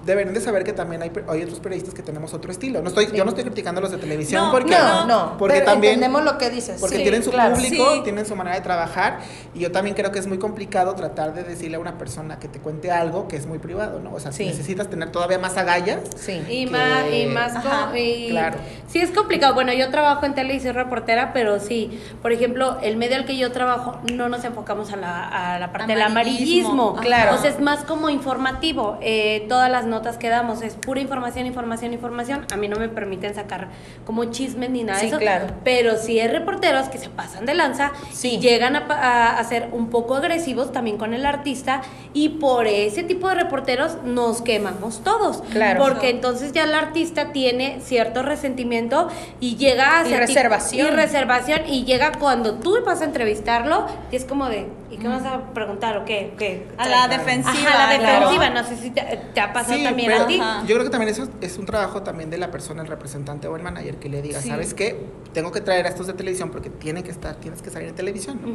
deben 0.04 0.32
de 0.34 0.40
saber 0.40 0.64
que 0.64 0.72
también 0.72 1.02
hay, 1.02 1.12
hay 1.28 1.42
otros 1.42 1.60
periodistas 1.60 1.94
que 1.94 2.02
tenemos 2.02 2.34
otro 2.34 2.50
estilo. 2.50 2.82
No 2.82 2.88
estoy, 2.88 3.06
Yo 3.12 3.24
no 3.24 3.30
estoy 3.30 3.44
criticando 3.44 3.78
a 3.78 3.82
los 3.82 3.90
de 3.90 3.98
televisión 3.98 4.46
No, 4.46 4.50
porque, 4.52 4.72
no, 4.72 5.06
no, 5.06 5.36
porque 5.38 5.54
pero 5.54 5.66
también 5.66 5.94
entendemos 5.94 6.24
lo 6.24 6.38
que 6.38 6.50
dices. 6.50 6.80
porque 6.80 6.96
sí, 6.96 7.02
tienen 7.02 7.22
su 7.22 7.30
claro. 7.30 7.54
público, 7.54 7.84
Sí. 7.94 8.00
tienen 8.04 8.26
su 8.26 8.34
manera 8.36 8.56
de 8.56 8.62
trabajar 8.62 9.20
y 9.54 9.60
yo 9.60 9.70
también 9.72 9.94
creo 9.94 10.10
que 10.12 10.18
es 10.18 10.26
muy 10.26 10.38
complicado 10.38 10.94
tratar 10.94 11.34
de 11.34 11.44
decirle 11.44 11.76
a 11.76 11.80
una 11.80 11.98
persona 11.98 12.38
que 12.38 12.48
te 12.48 12.58
cuente 12.58 12.90
algo 12.90 13.28
que 13.28 13.36
es 13.36 13.46
muy 13.46 13.58
privado, 13.58 14.00
¿no? 14.00 14.12
O 14.14 14.20
sea, 14.20 14.32
Sí. 14.32 14.44
necesitas 14.46 14.88
tener 14.88 15.10
todavía 15.12 15.38
más 15.38 15.56
agallas. 15.56 16.00
Sí. 16.16 16.42
Y 16.48 16.64
que- 16.66 16.70
más, 16.72 17.04
y 17.12 17.26
más 17.26 17.56
Ajá, 17.56 17.88
co- 17.90 17.96
y- 17.96 18.28
claro. 18.30 18.58
Sí, 18.88 18.98
es 19.00 19.10
complicado. 19.10 19.54
Bueno, 19.54 19.72
yo 19.72 19.90
trabajo 19.90 20.26
en 20.26 20.34
tele 20.34 20.54
y 20.54 20.60
soy 20.60 20.72
reportera, 20.72 21.32
pero 21.32 21.60
sí, 21.60 22.00
por 22.22 22.32
ejemplo, 22.32 22.78
el 22.82 22.96
medio 22.96 23.16
al 23.16 23.24
que 23.24 23.36
yo 23.36 23.52
trabajo 23.52 23.98
no 24.12 24.28
nos 24.28 24.44
enfocamos 24.44 24.92
a 24.92 24.96
la, 24.96 25.54
a 25.54 25.58
la 25.58 25.72
parte 25.72 25.92
del 25.92 26.02
Amarillismo. 26.02 26.70
amarillismo. 26.90 26.96
Claro. 27.02 27.34
O 27.36 27.38
sea, 27.38 27.50
es 27.50 27.60
más 27.60 27.84
como 27.84 28.10
informativo. 28.10 28.98
Eh, 29.00 29.46
todas 29.48 29.70
las 29.70 29.86
notas 29.92 30.16
que 30.18 30.28
damos 30.28 30.62
es 30.62 30.74
pura 30.74 31.00
información, 31.00 31.46
información, 31.46 31.92
información. 31.92 32.46
A 32.52 32.56
mí 32.56 32.66
no 32.66 32.76
me 32.78 32.88
permiten 32.88 33.34
sacar 33.34 33.68
como 34.04 34.24
chismes 34.24 34.70
ni 34.70 34.82
nada 34.82 34.98
Sí, 34.98 35.06
de 35.06 35.10
eso. 35.10 35.18
claro. 35.20 35.46
Pero 35.62 35.96
sí 35.96 36.18
hay 36.18 36.28
reporteros 36.28 36.88
que 36.88 36.98
se 36.98 37.08
pasan 37.08 37.46
de 37.46 37.54
lanza 37.54 37.92
Sí. 38.12 38.34
y 38.36 38.38
llegan 38.40 38.74
a, 38.74 38.86
a- 38.88 39.38
a 39.38 39.44
ser 39.44 39.68
un 39.72 39.88
poco 39.90 40.16
agresivos 40.16 40.72
también 40.72 40.96
con 40.98 41.14
el 41.14 41.24
artista 41.26 41.82
y 42.14 42.30
por 42.30 42.66
ese 42.66 43.04
tipo 43.04 43.28
de 43.28 43.36
reporteros 43.36 43.98
nos 44.04 44.42
quemamos 44.42 45.04
todos. 45.04 45.42
Claro. 45.52 45.80
Porque 45.84 46.10
entonces 46.10 46.52
ya 46.52 46.64
el 46.64 46.74
artista 46.74 47.30
tiene 47.32 47.80
cierto 47.80 48.22
resentimiento 48.22 49.08
y 49.38 49.56
llega 49.56 50.00
a 50.00 50.02
Y 50.02 50.10
ti- 50.10 50.16
reservación. 50.16 50.86
y 50.86 50.90
reservación 50.90 51.60
y 51.68 51.84
llega 51.84 52.12
cuando 52.18 52.54
tú 52.54 52.76
vas 52.84 53.00
a 53.02 53.04
entrevistarlo 53.04 53.86
y 54.10 54.16
es 54.16 54.24
como 54.24 54.48
de 54.48 54.66
¿y 54.92 54.98
qué 54.98 55.08
vas 55.08 55.24
a 55.24 55.40
preguntar 55.54 55.96
o 55.96 56.04
qué? 56.04 56.34
¿Qué? 56.38 56.68
A 56.78 56.86
la 56.88 57.08
defensiva. 57.08 57.50
Ajá, 57.70 57.88
la 57.92 57.98
claro. 57.98 58.30
defensiva, 58.30 58.50
no 58.50 58.64
sé 58.68 58.76
si 58.76 58.90
te, 58.90 59.02
te 59.34 59.40
ha 59.40 59.52
pasado 59.52 59.76
Sí, 59.78 59.84
también 59.84 60.10
pero 60.12 60.24
a 60.24 60.26
ti. 60.26 60.38
Ajá. 60.40 60.60
yo 60.66 60.74
creo 60.74 60.84
que 60.84 60.90
también 60.90 61.10
eso 61.10 61.28
es 61.40 61.58
un 61.58 61.66
trabajo 61.66 62.02
también 62.02 62.30
de 62.30 62.38
la 62.38 62.50
persona, 62.50 62.82
el 62.82 62.88
representante 62.88 63.48
o 63.48 63.56
el 63.56 63.62
manager, 63.62 63.96
que 63.96 64.08
le 64.08 64.22
diga, 64.22 64.40
Sí. 64.40 64.48
¿sabes 64.50 64.74
qué? 64.74 65.04
Tengo 65.32 65.50
que 65.50 65.60
traer 65.62 65.86
a 65.86 65.88
estos 65.88 66.06
de 66.06 66.12
televisión 66.12 66.50
porque 66.50 66.68
tienen 66.68 67.02
que 67.02 67.10
estar, 67.10 67.34
tienes 67.36 67.62
que 67.62 67.70
salir 67.70 67.88
en 67.88 67.94
televisión, 67.94 68.38
¿no? 68.42 68.54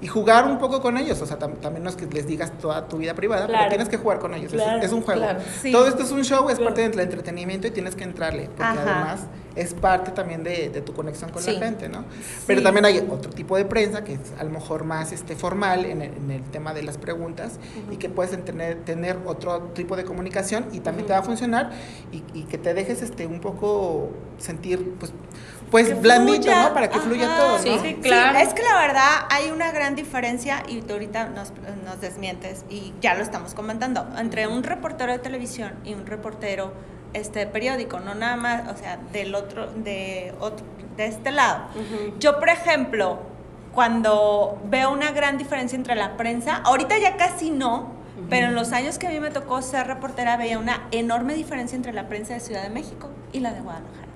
Y 0.00 0.06
jugar 0.06 0.46
un 0.46 0.58
poco 0.58 0.80
con 0.80 0.96
ellos, 0.96 1.20
o 1.20 1.26
sea, 1.26 1.38
tam- 1.38 1.58
también 1.60 1.82
no 1.82 1.90
es 1.90 1.96
que 1.96 2.06
les 2.06 2.26
digas 2.26 2.52
toda 2.60 2.86
tu 2.86 2.98
vida 2.98 3.14
privada, 3.14 3.46
Claro. 3.46 3.58
pero 3.64 3.68
tienes 3.70 3.88
que 3.88 3.96
jugar 3.96 4.20
con 4.20 4.32
ellos, 4.34 4.52
es- 4.52 4.62
Claro, 4.62 4.80
es, 4.82 4.92
un 4.92 5.02
juego. 5.02 5.20
claro. 5.20 5.40
Sí. 5.60 5.72
Todo 5.72 5.88
esto 5.88 6.02
es 6.04 6.12
un 6.12 6.22
show, 6.24 6.48
es 6.48 6.60
parte 6.60 6.88
del 6.88 6.98
entretenimiento 7.00 7.66
y 7.66 7.70
tienes 7.72 7.96
que 7.96 8.04
entrarle, 8.04 8.48
porque 8.56 8.62
Ajá. 8.62 8.82
además 8.82 9.20
es 9.56 9.74
parte 9.74 10.10
también 10.12 10.42
de, 10.44 10.70
de 10.70 10.80
tu 10.80 10.92
conexión 10.94 11.30
con 11.30 11.42
Sí. 11.42 11.52
la 11.52 11.66
gente, 11.66 11.88
¿no? 11.88 12.04
Pero 12.46 12.62
también 12.62 12.84
hay 12.84 12.98
otro 13.10 13.30
tipo 13.30 13.56
de 13.56 13.64
prensa 13.64 14.02
que 14.04 14.14
es 14.14 14.20
a 14.38 14.44
lo 14.44 14.50
mejor 14.50 14.84
más 14.84 15.12
este, 15.12 15.36
formal 15.36 15.84
en 15.84 16.02
el, 16.02 16.14
en 16.16 16.30
el 16.30 16.42
tema 16.44 16.72
de 16.74 16.82
las 16.82 16.98
preguntas 16.98 17.58
y 17.90 17.96
que 17.96 18.08
puedes 18.08 18.42
tener, 18.44 18.76
tener 18.84 19.18
otro 19.26 19.60
tipo 19.74 19.96
de 19.96 20.04
comunicación 20.04 20.66
y 20.72 20.80
también 20.80 21.06
te 21.06 21.12
va 21.12 21.20
a 21.20 21.22
funcionar 21.22 21.70
y, 22.12 22.22
y 22.38 22.44
que 22.44 22.58
te 22.58 22.74
dejes 22.74 23.02
este, 23.02 23.26
un 23.26 23.40
poco 23.40 24.10
sentir, 24.38 24.94
pues, 24.98 25.12
pues 25.70 25.88
Que 25.88 25.94
blandito, 25.94 26.42
fluya. 26.42 26.68
¿no? 26.68 26.74
Para 26.74 26.90
que 26.90 26.98
fluya 26.98 27.36
todo, 27.36 27.56
¿no? 27.56 27.62
Sí, 27.62 27.78
Sí, 27.82 27.94
claro. 28.02 28.38
es 28.38 28.52
que 28.54 28.62
la 28.62 28.76
verdad 28.78 29.26
hay 29.30 29.50
una 29.50 29.72
gran 29.72 29.94
diferencia 29.94 30.62
y 30.68 30.82
tú 30.82 30.92
ahorita 30.94 31.28
nos, 31.30 31.52
nos 31.84 32.00
desmientes 32.00 32.64
y 32.68 32.92
ya 33.00 33.14
lo 33.14 33.22
estamos 33.22 33.54
comentando 33.54 34.06
entre 34.18 34.46
un 34.46 34.62
reportero 34.64 35.12
de 35.12 35.18
televisión 35.18 35.72
y 35.84 35.94
un 35.94 36.06
reportero 36.06 36.72
este 37.12 37.46
periódico, 37.46 38.00
no 38.00 38.14
nada 38.14 38.36
más, 38.36 38.68
o 38.72 38.76
sea, 38.76 38.98
del 39.12 39.34
otro 39.34 39.66
de 39.72 40.34
otro 40.40 40.64
de 40.96 41.06
este 41.06 41.30
lado. 41.32 41.64
Yo, 42.18 42.38
por 42.38 42.48
ejemplo, 42.48 43.20
cuando 43.72 44.60
veo 44.64 44.90
una 44.90 45.12
gran 45.12 45.38
diferencia 45.38 45.76
entre 45.76 45.94
la 45.94 46.16
prensa, 46.16 46.56
ahorita 46.64 46.98
ya 46.98 47.16
casi 47.16 47.50
no, 47.50 47.92
pero 48.28 48.48
en 48.48 48.54
los 48.54 48.72
años 48.72 48.98
que 48.98 49.06
a 49.06 49.10
mí 49.10 49.20
me 49.20 49.30
tocó 49.30 49.62
ser 49.62 49.86
reportera 49.86 50.36
veía 50.36 50.58
una 50.58 50.86
enorme 50.90 51.34
diferencia 51.34 51.76
entre 51.76 51.92
la 51.92 52.08
prensa 52.08 52.34
de 52.34 52.40
Ciudad 52.40 52.62
de 52.62 52.70
México 52.70 53.08
y 53.32 53.40
la 53.40 53.52
de 53.52 53.60
Guadalajara. 53.60 54.11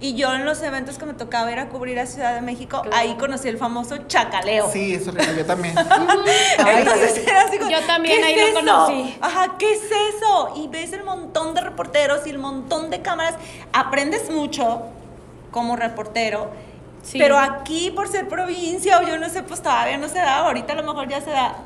Y 0.00 0.14
yo 0.14 0.32
en 0.32 0.44
los 0.44 0.62
eventos 0.62 0.96
que 0.96 1.06
me 1.06 1.14
tocaba 1.14 1.50
ir 1.50 1.58
a 1.58 1.68
cubrir 1.68 1.98
a 1.98 2.06
Ciudad 2.06 2.34
de 2.34 2.40
México, 2.40 2.82
Claro. 2.82 2.96
ahí 2.96 3.14
conocí 3.16 3.48
el 3.48 3.58
famoso 3.58 3.96
chacaleo. 4.06 4.70
Sí, 4.72 4.94
eso 4.94 5.10
es 5.16 5.36
yo 5.36 5.44
también. 5.44 5.74
Entonces 6.58 7.26
era 7.26 7.42
así 7.42 7.58
como, 7.58 7.70
Yo 7.70 7.80
también 7.82 8.18
¿qué 8.18 8.24
ahí 8.24 8.34
es 8.34 8.54
lo 8.54 8.60
eso? 8.60 8.66
conocí. 8.86 9.18
Ajá, 9.20 9.56
¿qué 9.58 9.72
es 9.72 9.82
eso? 10.16 10.52
Y 10.56 10.68
ves 10.68 10.92
el 10.92 11.02
montón 11.04 11.52
de 11.54 11.62
reporteros 11.62 12.26
y 12.26 12.30
el 12.30 12.38
montón 12.38 12.90
de 12.90 13.02
cámaras. 13.02 13.34
Aprendes 13.72 14.30
mucho 14.30 14.82
como 15.50 15.74
reportero. 15.76 16.50
Sí. 17.02 17.18
Pero 17.18 17.38
aquí, 17.38 17.90
por 17.90 18.06
ser 18.08 18.28
provincia 18.28 18.98
o 19.00 19.02
yo 19.02 19.18
no 19.18 19.28
sé, 19.28 19.42
pues 19.42 19.62
todavía 19.62 19.96
no 19.98 20.08
se 20.08 20.18
da. 20.18 20.38
Ahorita 20.38 20.74
a 20.74 20.76
lo 20.76 20.82
mejor 20.84 21.08
ya 21.08 21.20
se 21.20 21.30
da. 21.30 21.56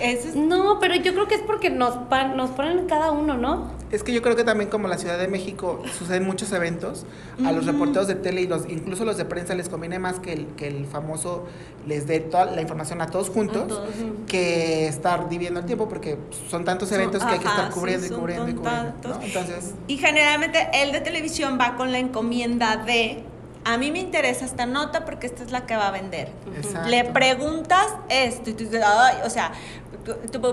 Eso 0.00 0.28
es 0.28 0.36
No, 0.36 0.78
pero 0.80 0.94
yo 0.96 1.12
creo 1.12 1.26
que 1.28 1.34
es 1.36 1.42
porque 1.42 1.70
nos, 1.70 1.94
nos 2.36 2.50
ponen 2.50 2.86
cada 2.86 3.10
uno, 3.12 3.34
¿no? 3.36 3.70
Es 3.90 4.02
que 4.02 4.12
yo 4.12 4.20
creo 4.20 4.34
que 4.34 4.42
también 4.44 4.68
como 4.68 4.88
la 4.88 4.98
Ciudad 4.98 5.16
de 5.16 5.28
México 5.28 5.80
suceden 5.96 6.24
muchos 6.24 6.50
eventos, 6.52 7.06
a 7.44 7.52
los 7.52 7.66
reporteros 7.66 8.08
de 8.08 8.16
tele 8.16 8.40
y 8.42 8.46
los, 8.48 8.68
incluso 8.68 9.04
los 9.04 9.16
de 9.16 9.24
prensa 9.24 9.54
les 9.54 9.68
conviene 9.68 9.98
más 10.00 10.18
que 10.18 10.32
el, 10.32 10.46
que 10.56 10.66
el 10.66 10.86
famoso 10.86 11.44
les 11.86 12.06
dé 12.08 12.18
toda 12.18 12.46
la 12.46 12.60
información 12.62 13.00
a 13.00 13.06
todos 13.06 13.30
juntos 13.30 13.62
A 13.62 13.68
todos. 13.68 13.84
que 14.26 14.88
estar 14.88 15.28
dividiendo 15.28 15.60
el 15.60 15.66
tiempo 15.66 15.88
porque 15.88 16.18
son 16.50 16.64
tantos 16.64 16.88
Son- 16.88 16.98
eventos 17.00 17.22
que 17.24 17.32
hay 17.32 17.38
que 17.38 17.46
estar 17.46 17.70
cubriendo 17.70 18.06
sí, 18.08 18.12
y 18.12 18.16
cubriendo 18.16 18.48
y 18.48 18.54
cubriendo. 18.54 18.92
Entonces, 19.22 19.74
Y 19.86 19.98
generalmente 19.98 20.68
el 20.74 20.90
de 20.90 21.00
televisión 21.00 21.56
va 21.60 21.76
con 21.76 21.92
la 21.92 21.98
encomienda 22.00 22.76
de, 22.78 23.22
a 23.64 23.78
mí 23.78 23.92
me 23.92 24.00
interesa 24.00 24.44
esta 24.44 24.66
nota 24.66 25.04
porque 25.04 25.26
esta 25.28 25.44
es 25.44 25.52
la 25.52 25.64
que 25.64 25.76
va 25.76 25.88
a 25.88 25.90
vender. 25.92 26.28
exacto. 26.56 26.88
Le 26.88 27.04
preguntas 27.04 27.86
esto 28.08 28.50
y 28.50 28.52
tú 28.54 28.64
dices, 28.64 28.82
"Ay", 28.84 29.18
o 29.24 29.30
sea, 29.30 29.52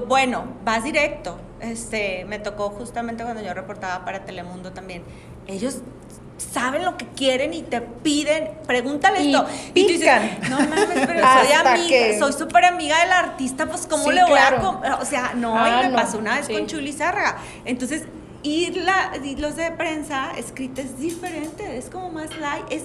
bueno, 0.07 0.45
vas 0.63 0.83
directo. 0.83 1.37
Este, 1.59 2.25
me 2.25 2.39
tocó 2.39 2.69
justamente 2.69 3.23
cuando 3.23 3.41
yo 3.41 3.53
reportaba 3.53 4.03
para 4.05 4.25
Telemundo 4.25 4.71
también. 4.73 5.03
Ellos 5.47 5.77
saben 6.37 6.83
lo 6.83 6.97
que 6.97 7.07
quieren 7.09 7.53
y 7.53 7.61
te 7.61 7.79
piden, 7.81 8.51
pregúntale 8.67 9.21
Y 9.21 9.33
esto. 9.33 9.45
Y 9.73 9.83
tú 9.83 9.87
dices, 9.93 9.99
pican. 10.19 10.49
no 10.49 10.57
mames, 10.59 10.87
pero 11.07 11.19
soy 11.43 11.53
amiga, 11.53 11.87
que- 11.87 12.19
soy 12.19 12.33
súper 12.33 12.65
amiga 12.65 12.99
del 13.01 13.11
artista, 13.11 13.65
pues 13.65 13.87
cómo 13.87 14.03
Sí, 14.03 14.11
le 14.11 14.21
voy 14.23 14.31
claro. 14.31 14.57
a... 14.57 14.61
com-?" 14.61 14.81
O 15.01 15.05
sea, 15.05 15.33
no, 15.35 15.55
Ah, 15.57 15.81
y 15.81 15.83
me 15.85 15.89
no, 15.89 15.95
pasó 15.95 16.17
una 16.17 16.35
vez 16.35 16.47
sí. 16.47 16.53
con 16.53 16.65
Chuli 16.67 16.91
Zárraga. 16.91 17.37
Entonces, 17.65 18.03
ir 18.41 18.75
la, 18.77 19.11
y 19.23 19.35
los 19.37 19.55
de 19.55 19.71
prensa 19.71 20.31
escrita 20.37 20.81
es 20.81 20.97
diferente, 20.99 21.77
es 21.77 21.89
como 21.89 22.09
más 22.09 22.35
light, 22.37 22.65
es, 22.69 22.83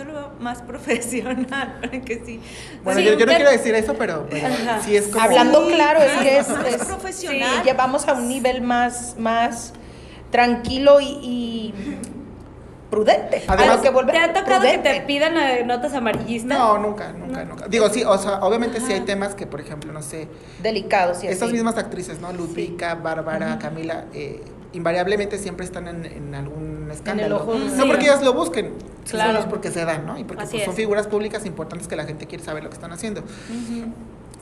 yo 0.00 0.04
lo 0.06 0.12
veo 0.14 0.32
más 0.40 0.62
profesional, 0.70 1.78
porque 1.80 2.22
sí. 2.24 2.40
Bueno, 2.82 3.00
Sí, 3.00 3.06
yo, 3.06 3.14
yo 3.14 3.26
no 3.26 3.32
quiero 3.34 3.50
decir 3.50 3.74
eso, 3.74 3.94
pero, 3.94 4.26
Ajá. 4.32 4.80
sí 4.82 4.96
es 4.96 5.08
como... 5.08 5.24
Hablando 5.24 5.66
Sí, 5.68 5.74
claro, 5.74 6.00
es 6.00 6.12
que 6.22 6.38
es, 6.38 6.46
profesional. 6.86 7.48
sí, 7.56 7.62
llevamos 7.64 8.08
a 8.08 8.14
un 8.14 8.28
nivel 8.28 8.62
más, 8.62 9.16
más 9.18 9.72
tranquilo 10.30 11.00
y, 11.00 11.06
y 11.22 11.74
prudente. 12.90 13.44
a 13.46 13.52
Además, 13.52 13.76
lo 13.76 13.82
que 13.82 13.90
vuelve 13.90 14.12
¿Te 14.12 14.18
ha 14.18 14.32
tocado 14.32 14.62
que 14.62 14.78
te 14.78 15.00
pidan 15.02 15.36
eh, 15.36 15.64
notas 15.64 15.94
amarillistas? 15.94 16.58
No, 16.58 16.78
nunca, 16.78 17.12
nunca, 17.12 17.44
nunca. 17.44 17.68
Digo, 17.68 17.88
sí, 17.88 18.02
o 18.04 18.18
sea, 18.18 18.40
obviamente 18.42 18.80
sí 18.80 18.92
hay 18.92 19.00
temas 19.00 19.34
que, 19.34 19.46
por 19.46 19.60
ejemplo, 19.60 19.92
no 19.92 20.02
sé, 20.02 20.28
Delicados 20.62 21.22
y 21.24 21.28
Estas 21.28 21.52
mismas 21.52 21.76
actrices, 21.78 22.20
¿no? 22.20 22.32
Ludwika, 22.32 22.94
Bárbara, 22.96 23.58
Camila, 23.58 24.06
eh, 24.12 24.42
invariablemente 24.72 25.38
siempre 25.38 25.64
están 25.64 25.88
en, 25.88 26.04
en 26.04 26.34
algún 26.34 26.88
escándalo. 26.90 27.36
ojo, 27.36 27.54
no 27.54 27.82
sí. 27.82 27.88
porque 27.88 28.04
ellas 28.06 28.22
lo 28.22 28.32
busquen, 28.34 28.72
Claro. 29.10 29.30
solo 29.30 29.40
es 29.40 29.46
porque 29.46 29.70
se 29.70 29.84
dan, 29.84 30.06
¿no? 30.06 30.18
Y 30.18 30.24
porque 30.24 30.44
pues, 30.46 30.64
son 30.64 30.74
figuras 30.74 31.06
públicas 31.06 31.44
importantes 31.46 31.88
que 31.88 31.96
la 31.96 32.04
gente 32.04 32.26
quiere 32.26 32.44
saber 32.44 32.62
lo 32.62 32.70
que 32.70 32.74
están 32.74 32.92
haciendo. 32.92 33.22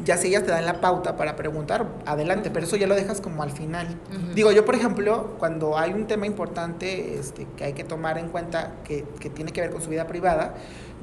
ya 0.04 0.16
si 0.16 0.28
ellas 0.28 0.44
te 0.44 0.50
dan 0.52 0.64
la 0.64 0.80
pauta 0.80 1.16
para 1.16 1.34
preguntar, 1.34 1.86
adelante, 2.06 2.50
pero 2.50 2.66
eso 2.66 2.76
ya 2.76 2.86
lo 2.86 2.94
dejas 2.94 3.20
como 3.20 3.42
al 3.42 3.50
final. 3.50 3.96
Digo, 4.34 4.52
yo 4.52 4.64
por 4.64 4.74
ejemplo, 4.74 5.34
cuando 5.38 5.76
hay 5.78 5.92
un 5.92 6.06
tema 6.06 6.26
importante 6.26 7.18
este, 7.18 7.46
que 7.56 7.64
hay 7.64 7.72
que 7.72 7.84
tomar 7.84 8.16
en 8.18 8.28
cuenta 8.28 8.74
que, 8.84 9.04
que 9.18 9.28
tiene 9.30 9.52
que 9.52 9.60
ver 9.60 9.70
con 9.70 9.82
su 9.82 9.90
vida 9.90 10.06
privada, 10.06 10.54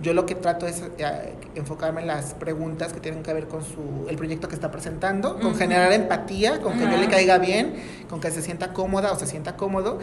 yo 0.02 0.14
lo 0.14 0.26
que 0.26 0.36
trato 0.36 0.68
es 0.68 0.84
eh, 0.98 1.34
enfocarme 1.56 2.02
en 2.02 2.08
las 2.08 2.34
preguntas 2.34 2.92
que 2.94 3.00
tienen 3.00 3.24
que 3.24 3.34
ver 3.34 3.48
con 3.48 3.64
su, 3.64 4.08
el 4.10 4.18
proyecto 4.18 4.48
que 4.48 4.56
está 4.56 4.72
presentando, 4.72 5.40
con 5.40 5.56
generar 5.56 5.92
empatía, 5.94 6.60
con 6.62 6.78
que 6.78 6.84
yo 6.84 6.98
le 6.98 7.08
caiga 7.08 7.38
bien, 7.38 7.76
con 8.10 8.20
que 8.20 8.32
se 8.32 8.42
sienta 8.42 8.74
cómoda 8.74 9.12
o 9.12 9.20
se 9.20 9.28
sienta 9.28 9.56
cómodo. 9.56 10.00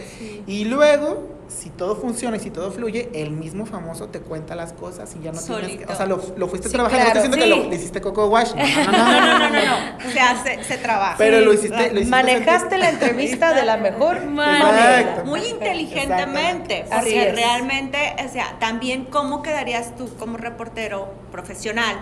Y 0.47 0.65
luego, 0.65 1.29
si 1.49 1.71
todo 1.71 1.97
funciona 1.97 2.37
y 2.37 2.41
si 2.41 2.51
todo 2.51 2.71
fluye, 2.71 3.11
el 3.15 3.31
mismo 3.31 3.67
famoso 3.67 4.09
te 4.09 4.21
cuenta 4.21 4.55
las 4.55 4.73
cosas 4.73 5.15
y 5.19 5.23
ya 5.23 5.33
no 5.33 5.41
tienes 5.41 5.79
que, 5.79 5.93
o 5.93 5.95
sea, 5.97 6.07
lo, 6.07 6.21
lo 6.37 6.49
fuiste 6.49 6.69
Sí, 6.69 6.75
trabajando, 6.75 7.05
claro, 7.05 7.21
no 7.21 7.25
estoy 7.25 7.39
diciendo 7.41 7.57
sí. 7.57 7.61
que 7.63 7.67
lo 7.67 7.71
le 7.71 7.77
hiciste 7.77 8.01
coco 8.01 8.27
wash, 8.29 8.55
no, 8.55 8.63
no, 8.63 8.93
no, 8.93 8.93
No, 8.93 9.21
no, 9.21 9.21
no, 9.21 9.39
no, 9.39 9.49
no, 9.49 9.99
no. 10.05 10.11
Se 10.13 10.21
hace, 10.21 10.65
se 10.65 10.79
trabaja. 10.79 11.17
pero 11.19 11.41
lo 11.41 11.53
hiciste, 11.53 11.93
lo 11.93 12.01
hiciste 12.01 12.11
Manejaste 12.11 12.79
la 12.79 12.91
entrevista 12.91 13.55
de 13.55 13.65
la 13.65 13.77
mejor 13.77 14.25
manera. 14.27 15.01
Exacto. 15.01 15.25
Muy 15.27 15.45
inteligentemente, 15.45 16.85
porque 16.93 17.29
es. 17.29 17.35
realmente, 17.35 18.17
o 18.25 18.33
sea, 18.33 18.57
también 18.59 19.05
cómo 19.07 19.43
quedarías 19.43 19.97
tú 19.97 20.09
como 20.19 20.37
reportero 20.37 21.13
profesional 21.31 21.97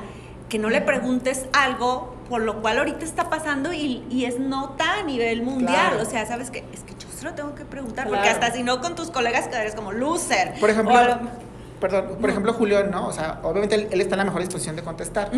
que 0.50 0.58
no 0.58 0.68
le 0.68 0.82
preguntes 0.82 1.46
algo 1.54 2.14
por 2.28 2.42
lo 2.42 2.60
cual 2.60 2.78
ahorita 2.78 3.04
está 3.04 3.30
pasando 3.30 3.72
y, 3.72 4.04
y 4.10 4.24
es 4.26 4.38
nota 4.38 4.98
a 4.98 5.02
nivel 5.02 5.42
mundial, 5.42 5.90
Claro. 5.92 6.02
o 6.02 6.04
sea, 6.04 6.26
sabes 6.26 6.50
que 6.50 6.58
es 6.72 6.80
que 6.82 6.92
yo 6.94 7.08
se 7.16 7.24
lo 7.24 7.32
tengo 7.34 7.54
que 7.54 7.64
preguntar, 7.64 8.06
Claro. 8.06 8.10
porque 8.22 8.28
hasta 8.28 8.52
si 8.54 8.62
no 8.62 8.80
con 8.80 8.94
tus 8.94 9.10
colegas 9.10 9.48
quedarías 9.48 9.74
como 9.74 9.90
loser. 9.92 10.54
Por 10.60 10.68
ejemplo, 10.70 10.94
lo- 11.02 11.18
perdón, 11.80 12.16
por 12.20 12.30
ejemplo, 12.30 12.52
Julián, 12.52 12.90
¿no? 12.90 13.06
O 13.06 13.12
sea, 13.12 13.40
obviamente 13.42 13.74
él, 13.74 13.88
él 13.90 14.00
está 14.00 14.14
en 14.14 14.18
la 14.18 14.24
mejor 14.26 14.40
disposición 14.42 14.76
de 14.76 14.82
contestar, 14.82 15.30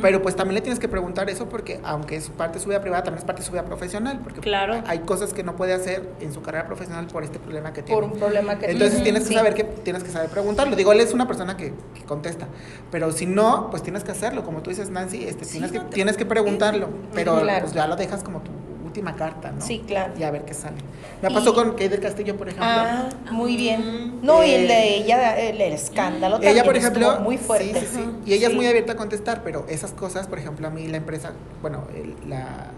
pero 0.00 0.22
pues 0.22 0.36
también 0.36 0.54
le 0.54 0.60
tienes 0.60 0.78
que 0.78 0.88
preguntar 0.88 1.28
eso 1.28 1.48
porque 1.48 1.80
aunque 1.84 2.16
es 2.16 2.28
parte 2.30 2.58
de 2.58 2.62
su 2.62 2.68
vida 2.68 2.80
privada, 2.80 3.02
también 3.02 3.18
es 3.18 3.24
parte 3.24 3.42
de 3.42 3.46
su 3.46 3.52
vida 3.52 3.64
profesional, 3.64 4.20
porque 4.22 4.40
Claro. 4.40 4.82
hay 4.86 5.00
cosas 5.00 5.32
que 5.34 5.42
no 5.42 5.56
puede 5.56 5.72
hacer 5.74 6.08
en 6.20 6.32
su 6.32 6.40
carrera 6.42 6.66
profesional 6.66 7.06
por 7.08 7.24
este 7.24 7.38
problema 7.38 7.72
que 7.72 7.82
tiene. 7.82 8.00
Por 8.00 8.10
un 8.10 8.18
problema 8.18 8.58
que 8.58 8.66
Entonces 8.66 8.90
tiene. 8.90 9.04
tienes 9.04 9.22
que 9.24 9.28
Sí. 9.28 9.34
saber 9.34 9.54
que 9.54 9.64
tienes 9.64 10.04
que 10.04 10.10
saber 10.10 10.30
preguntarlo. 10.30 10.76
Digo, 10.76 10.92
él 10.92 11.00
es 11.00 11.12
una 11.12 11.26
persona 11.26 11.56
que, 11.56 11.74
que 11.94 12.04
contesta, 12.04 12.46
pero 12.90 13.10
si 13.12 13.26
no, 13.26 13.68
pues 13.70 13.82
tienes 13.82 14.04
que 14.04 14.12
hacerlo, 14.12 14.44
como 14.44 14.62
tú 14.62 14.70
dices, 14.70 14.90
Nancy, 14.90 15.24
este, 15.24 15.44
Sí, 15.44 15.52
tienes, 15.52 15.72
que, 15.72 15.78
no 15.78 15.84
te- 15.86 15.94
tienes 15.94 16.16
que 16.16 16.26
preguntarlo, 16.26 16.88
pero 17.14 17.40
Claro. 17.40 17.60
pues 17.62 17.72
ya 17.72 17.86
lo 17.86 17.96
dejas 17.96 18.22
como 18.22 18.40
tu 18.40 18.50
última 18.98 19.14
carta, 19.16 19.52
¿no? 19.52 19.60
Sí, 19.60 19.82
claro. 19.86 20.12
Y 20.18 20.22
a 20.24 20.30
ver 20.30 20.44
qué 20.44 20.54
sale. 20.54 20.76
Me 21.22 21.30
pasó 21.30 21.50
Y- 21.50 21.54
con 21.54 21.70
Kate 21.72 21.88
del 21.88 22.00
Castillo, 22.00 22.36
por 22.36 22.48
ejemplo. 22.48 22.66
Ah, 22.68 23.08
muy 23.30 23.56
bien. 23.56 24.18
No, 24.22 24.44
y 24.44 24.50
el 24.50 24.66
de 24.68 24.74
Eh, 24.74 24.96
ella, 25.04 25.38
el, 25.38 25.60
el 25.60 25.72
escándalo 25.72 26.34
también 26.36 26.54
Ella, 26.54 26.64
por 26.64 26.76
ejemplo, 26.76 27.20
muy 27.20 27.38
fuerte. 27.38 27.74
Sí, 27.80 27.86
sí, 27.86 27.96
sí. 27.96 28.04
Y 28.26 28.34
ella 28.34 28.48
es 28.48 28.54
muy 28.54 28.66
abierta 28.66 28.92
a 28.92 28.96
contestar, 28.96 29.42
pero 29.44 29.64
esas 29.68 29.92
cosas, 29.92 30.26
por 30.26 30.38
ejemplo, 30.38 30.66
a 30.66 30.70
mí 30.70 30.86
la 30.88 30.96
empresa, 30.96 31.32
bueno, 31.62 31.84
el- 31.94 32.28
la, 32.28 32.72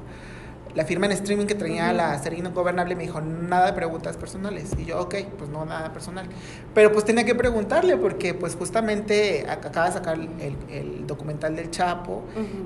la 0.74 0.84
firma 0.84 1.06
en 1.06 1.12
streaming 1.12 1.46
que 1.46 1.54
traía 1.54 1.92
la 1.92 2.16
serie 2.22 2.38
Ingobernable 2.38 2.94
me 2.94 3.02
dijo, 3.02 3.20
nada 3.20 3.66
de 3.66 3.72
preguntas 3.72 4.16
personales. 4.16 4.70
Y 4.78 4.84
yo, 4.84 5.00
ok, 5.00 5.14
pues 5.38 5.48
no, 5.50 5.64
nada 5.64 5.92
personal. 5.92 6.26
Pero 6.74 6.92
pues 6.92 7.04
tenía 7.04 7.24
que 7.24 7.34
preguntarle 7.34 7.96
porque 7.96 8.34
pues 8.34 8.54
justamente 8.56 9.44
ac- 9.46 9.66
acaba 9.66 9.86
de 9.86 9.92
sacar 9.92 10.18
el, 10.18 10.56
el 10.70 11.06
documental 11.06 11.56
del 11.56 11.70
Chapo 11.70 12.22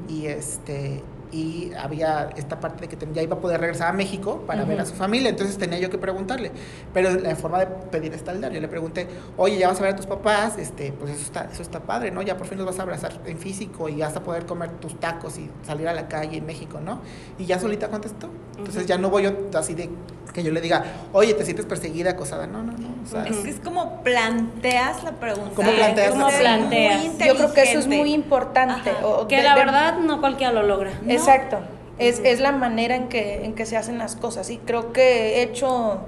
y 0.09 0.27
este 0.27 1.03
y 1.35 1.73
había 1.77 2.31
esta 2.37 2.61
parte 2.61 2.87
de 2.87 2.97
que 2.97 3.13
ya 3.13 3.21
iba 3.21 3.35
a 3.35 3.41
poder 3.41 3.61
regresar 3.61 3.89
a 3.89 3.93
México 3.93 4.45
para 4.47 4.65
ver 4.65 4.81
a 4.81 4.87
su 4.87 4.95
familia, 4.95 5.31
entonces 5.31 5.59
tenía 5.59 5.81
yo 5.81 5.91
que 5.91 5.99
preguntarle, 5.99 6.53
pero 6.93 7.11
la 7.11 7.35
forma 7.35 7.59
de 7.59 7.67
pedir 7.67 8.15
está 8.15 8.31
el 8.31 8.41
dar, 8.41 8.53
yo 8.53 8.61
le 8.61 8.69
pregunté, 8.69 9.09
oye, 9.37 9.59
ya 9.59 9.67
vas 9.69 9.81
a 9.81 9.83
ver 9.83 9.95
a 9.95 9.97
tus 9.97 10.07
papás, 10.07 10.57
este, 10.59 10.93
pues 10.93 11.11
eso 11.13 11.23
está, 11.23 11.49
eso 11.53 11.63
está 11.63 11.81
padre, 11.81 12.13
¿no? 12.13 12.23
Ya 12.23 12.37
por 12.37 12.47
fin 12.47 12.57
los 12.57 12.67
vas 12.67 12.79
a 12.79 12.83
abrazar 12.83 13.21
en 13.27 13.37
físico 13.37 13.89
y 13.89 13.97
vas 13.97 14.17
a 14.17 14.23
poder 14.23 14.47
comer 14.47 14.71
tus 14.79 14.99
tacos 15.01 15.37
y 15.39 15.51
salir 15.67 15.89
a 15.89 15.93
la 15.93 16.07
calle 16.07 16.37
en 16.37 16.47
México, 16.47 16.79
¿no? 16.81 17.01
Y 17.37 17.47
ya 17.47 17.59
solita 17.59 17.89
contestó, 17.89 18.31
entonces 18.57 18.87
ya 18.87 18.97
no 18.97 19.11
voy 19.11 19.25
yo 19.25 19.33
así 19.55 19.75
de 19.75 19.91
que 20.35 20.43
yo 20.43 20.51
le 20.53 20.61
diga, 20.61 20.85
oye, 21.13 21.33
te 21.33 21.45
sientes 21.45 21.65
perseguida, 21.65 22.11
acosada, 22.11 22.47
no, 22.47 22.63
no, 22.63 22.73
no, 22.73 22.89
o 23.05 23.07
sea, 23.07 23.25
Es 23.25 23.37
que 23.39 23.51
es 23.51 23.61
como 23.61 24.03
planteas 24.03 25.03
la 25.05 25.13
pregunta. 25.13 25.53
¿Cómo 25.55 25.71
planteas 25.73 26.11
¿Cómo 26.11 26.27
planteas? 26.29 27.05
Yo 27.25 27.37
creo 27.37 27.55
que 27.55 27.63
eso 27.63 27.79
es 27.79 27.87
muy 27.87 28.13
importante. 28.13 28.91
O 29.05 29.27
Que 29.29 29.37
de- 29.39 29.43
la 29.45 29.55
de- 29.55 29.65
verdad 29.65 29.99
no 29.99 30.21
cualquiera 30.21 30.53
lo 30.53 30.65
logra. 30.65 30.91
Exacto. 31.09 31.59
Es, 31.99 32.21
es 32.25 32.41
la 32.41 32.51
manera 32.51 32.97
en 32.97 33.09
que, 33.09 33.45
en 33.45 33.55
que 33.55 33.65
se 33.65 33.77
hacen 33.77 33.97
las 33.99 34.17
cosas. 34.17 34.51
Y 34.51 34.59
creo 34.59 34.93
que 34.93 35.37
he 35.39 35.43
hecho, 35.45 36.01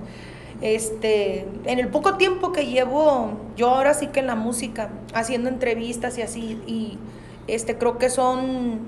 este, 0.60 1.46
en 1.64 1.78
el 1.78 1.88
poco 1.88 2.16
tiempo 2.16 2.50
que 2.52 2.66
llevo, 2.66 3.32
yo 3.56 3.70
ahora 3.70 3.94
sí 3.94 4.08
que 4.08 4.20
en 4.20 4.26
la 4.26 4.34
música, 4.34 4.88
haciendo 5.14 5.48
entrevistas 5.48 6.18
y 6.18 6.22
así, 6.22 6.60
y 6.66 6.98
este, 7.46 7.78
creo 7.78 7.98
que 7.98 8.10
son, 8.10 8.80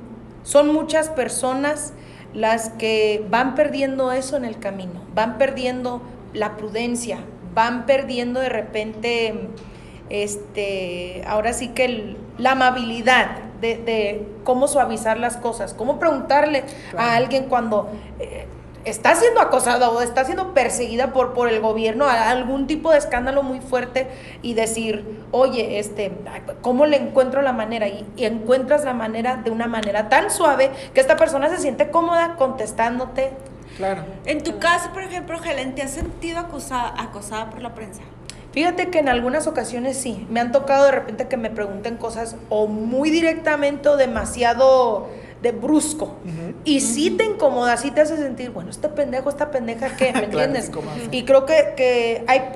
son 0.43 0.73
muchas 0.73 1.09
personas 1.11 1.93
las 2.35 2.71
que 2.71 3.25
van 3.31 3.55
perdiendo 3.55 4.13
eso 4.13 4.37
en 4.37 4.45
el 4.45 4.59
camino, 4.59 5.01
van 5.15 5.39
perdiendo 5.39 6.03
la 6.35 6.57
prudencia, 6.57 7.19
van 7.55 7.87
perdiendo 7.87 8.41
de 8.41 8.49
repente, 8.51 9.35
este, 10.11 11.23
ahora 11.27 11.53
sí 11.53 11.69
que 11.69 11.85
el- 11.85 12.17
la 12.39 12.53
amabilidad 12.53 13.31
de, 13.61 13.77
de 13.79 14.27
cómo 14.45 14.69
suavizar 14.69 15.19
las 15.19 15.37
cosas, 15.37 15.75
cómo 15.75 15.99
preguntarle 15.99 16.65
Claro. 16.91 17.07
a 17.09 17.17
alguien 17.17 17.45
cuando 17.45 17.91
eh, 18.21 18.47
está 18.85 19.15
siendo 19.15 19.41
acosada 19.41 19.91
o 19.91 20.01
está 20.01 20.25
siendo 20.25 20.55
perseguida 20.55 21.13
por, 21.13 21.35
por 21.35 21.49
el 21.49 21.61
gobierno, 21.61 22.07
a 22.07 22.31
algún 22.31 22.67
tipo 22.67 22.91
de 22.91 22.99
escándalo 22.99 23.43
muy 23.43 23.61
fuerte 23.61 24.09
y 24.43 24.55
decir, 24.55 25.23
oye, 25.31 25.79
este, 25.79 26.13
¿cómo 26.61 26.87
le 26.87 26.97
encuentro 26.97 27.43
la 27.43 27.53
manera? 27.53 27.89
Y, 27.89 28.07
y 28.17 28.25
encuentras 28.25 28.85
la 28.85 28.95
manera 28.95 29.37
de 29.37 29.51
una 29.51 29.67
manera 29.67 30.09
tan 30.09 30.31
suave 30.31 30.71
que 30.95 31.01
esta 31.01 31.17
persona 31.17 31.49
se 31.51 31.59
siente 31.59 31.91
cómoda 31.91 32.37
contestándote. 32.37 33.33
claro. 33.77 34.03
En 34.25 34.43
tu 34.43 34.59
caso, 34.59 34.91
por 34.93 35.03
ejemplo, 35.03 35.39
Helen, 35.43 35.75
¿te 35.75 35.83
has 35.83 35.93
sentido 35.93 36.39
acosada, 36.39 36.95
acosada 36.99 37.51
por 37.51 37.63
la 37.63 37.75
prensa? 37.75 38.03
Fíjate 38.53 38.89
que 38.89 38.99
en 38.99 39.09
algunas 39.09 39.47
ocasiones 39.47 39.97
sí, 39.99 40.27
me 40.31 40.41
han 40.41 40.53
tocado 40.53 40.87
de 40.87 40.93
repente 40.93 41.29
que 41.29 41.37
me 41.37 41.51
pregunten 41.51 41.97
cosas 41.97 42.35
o 42.49 42.67
muy 42.67 43.11
directamente 43.11 43.89
o 43.89 43.97
demasiado 43.97 45.09
de 45.43 45.53
brusco. 45.53 46.17
Y 46.65 46.81
sí 46.81 47.11
te 47.11 47.25
incomoda, 47.25 47.77
sí 47.77 47.91
te 47.91 48.01
hace 48.01 48.17
sentir, 48.17 48.51
bueno, 48.51 48.71
este 48.71 48.89
pendejo, 48.89 49.29
esta 49.29 49.51
pendeja, 49.51 49.97
¿qué? 49.97 50.13
¿Me 50.13 50.25
entiendes? 50.25 50.71
y 51.11 51.25
creo 51.25 51.47
que, 51.47 51.75
que 51.77 52.25
hay 52.27 52.51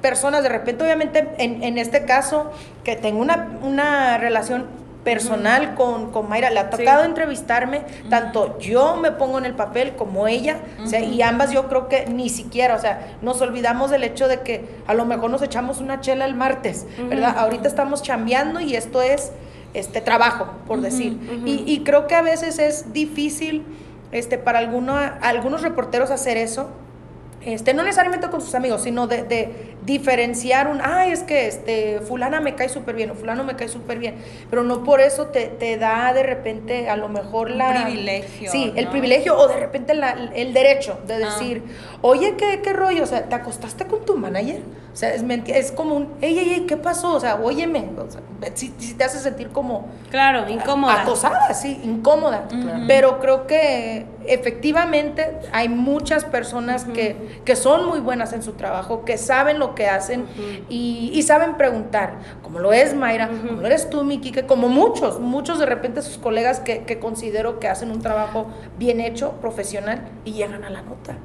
personas, 0.00 0.42
de 0.42 0.48
repente, 0.48 0.84
obviamente, 0.84 1.28
en, 1.38 1.62
en 1.62 1.78
este 1.78 2.04
caso, 2.04 2.50
que 2.82 2.96
tengo 2.96 3.20
una, 3.20 3.58
una 3.62 4.18
relación 4.18 4.84
personal 5.04 5.74
con, 5.74 6.10
con 6.10 6.28
Mayra, 6.28 6.50
le 6.50 6.58
ha 6.58 6.70
tocado 6.70 7.04
entrevistarme, 7.04 7.82
tanto 8.08 8.58
yo 8.58 8.96
me 8.96 9.12
pongo 9.12 9.38
en 9.38 9.44
el 9.44 9.54
papel 9.54 9.94
como 9.94 10.26
ella, 10.26 10.56
o 10.82 10.86
sea, 10.86 11.00
y 11.00 11.22
ambas 11.22 11.52
yo 11.52 11.68
creo 11.68 11.88
que 11.88 12.06
ni 12.06 12.30
siquiera, 12.30 12.74
o 12.74 12.78
sea, 12.78 13.16
nos 13.22 13.40
olvidamos 13.42 13.90
del 13.90 14.02
hecho 14.02 14.26
de 14.26 14.40
que 14.40 14.64
a 14.86 14.94
lo 14.94 15.04
mejor 15.04 15.30
nos 15.30 15.42
echamos 15.42 15.80
una 15.80 16.00
chela 16.00 16.24
el 16.24 16.34
martes, 16.34 16.86
¿verdad? 17.08 17.36
Ahorita 17.36 17.68
estamos 17.68 18.02
chambeando 18.02 18.60
y 18.60 18.74
esto 18.74 19.02
es 19.02 19.30
este 19.74 20.00
trabajo, 20.00 20.46
por 20.66 20.80
decir. 20.80 21.18
y, 21.44 21.64
y 21.66 21.80
creo 21.84 22.06
que 22.06 22.14
a 22.14 22.22
veces 22.22 22.58
es 22.58 22.92
difícil 22.92 23.64
este, 24.12 24.38
para 24.38 24.60
alguno, 24.60 24.96
algunos 25.20 25.62
reporteros 25.62 26.10
hacer 26.10 26.36
eso. 26.36 26.70
Este, 27.44 27.74
no 27.74 27.82
necesariamente 27.82 28.28
con 28.30 28.40
sus 28.40 28.54
amigos, 28.54 28.82
sino 28.82 29.06
de, 29.06 29.22
de 29.24 29.74
diferenciar 29.82 30.66
un, 30.68 30.80
ay, 30.82 31.12
es 31.12 31.22
que 31.22 31.46
este, 31.46 32.00
fulana 32.00 32.40
me 32.40 32.54
cae 32.54 32.68
súper 32.68 32.94
bien 32.96 33.10
o 33.10 33.14
fulano 33.14 33.44
me 33.44 33.54
cae 33.54 33.68
súper 33.68 33.98
bien, 33.98 34.14
pero 34.50 34.62
no 34.62 34.82
por 34.82 35.00
eso 35.00 35.26
te, 35.26 35.46
te 35.46 35.76
da 35.76 36.12
de 36.12 36.22
repente 36.22 36.88
a 36.88 36.96
lo 36.96 37.08
mejor 37.08 37.50
Un 37.50 37.58
la... 37.58 37.84
privilegio, 37.84 38.50
Sí, 38.50 38.72
el 38.76 38.88
privilegio 38.88 39.36
o 39.36 39.46
de 39.48 39.56
repente 39.56 39.94
la- 39.94 40.30
el 40.34 40.52
derecho 40.54 40.98
de 41.06 41.14
Ah. 41.14 41.18
decir, 41.18 41.62
oye, 42.02 42.34
¿qué, 42.36 42.60
¿qué 42.62 42.72
rollo? 42.72 43.02
O 43.02 43.06
sea, 43.06 43.24
¿te 43.28 43.34
acostaste 43.34 43.84
con 43.86 44.04
tu 44.04 44.16
manager? 44.16 44.60
O 44.92 44.96
sea, 44.96 45.12
es, 45.12 45.22
es 45.48 45.72
como 45.72 45.96
un, 45.96 46.08
ey, 46.20 46.38
ey, 46.38 46.50
ey, 46.54 46.60
¿qué 46.66 46.76
pasó? 46.76 47.14
O 47.14 47.20
sea, 47.20 47.34
óyeme, 47.36 47.88
o 47.98 48.10
sea, 48.10 48.20
si, 48.54 48.72
si 48.78 48.94
te 48.94 49.04
hace 49.04 49.18
sentir 49.18 49.48
como 49.48 49.88
Claro, 50.10 50.48
incómoda. 50.48 51.02
acosada, 51.02 51.52
sí, 51.52 51.80
incómoda. 51.82 52.44
Pero 52.86 53.18
creo 53.20 53.46
que 53.46 54.06
efectivamente 54.26 55.30
hay 55.52 55.68
muchas 55.68 56.24
personas 56.24 56.84
que, 56.84 57.16
que 57.44 57.56
son 57.56 57.86
muy 57.86 58.00
buenas 58.00 58.32
en 58.32 58.42
su 58.42 58.52
trabajo, 58.52 59.04
que 59.04 59.18
saben 59.18 59.58
lo 59.58 59.74
que 59.74 59.86
hacen 59.88 60.26
y, 60.68 61.10
y 61.14 61.22
saben 61.22 61.56
preguntar, 61.56 62.14
como 62.42 62.58
lo 62.58 62.72
es 62.72 62.94
Mayra, 62.94 63.28
como 63.28 63.60
lo 63.60 63.66
eres 63.66 63.90
tú, 63.90 64.04
Miki, 64.04 64.32
que 64.32 64.46
como 64.46 64.68
muchos, 64.68 65.20
muchos 65.20 65.58
de 65.58 65.66
repente 65.66 66.02
sus 66.02 66.18
colegas 66.18 66.60
que, 66.60 66.82
que 66.84 66.98
considero 66.98 67.58
que 67.60 67.68
hacen 67.68 67.90
un 67.90 68.00
trabajo 68.00 68.46
bien 68.78 69.00
hecho, 69.00 69.32
profesional 69.40 70.02
y 70.24 70.32
llegan 70.32 70.64
a 70.64 70.70
la 70.70 70.82
nota. 70.82 71.16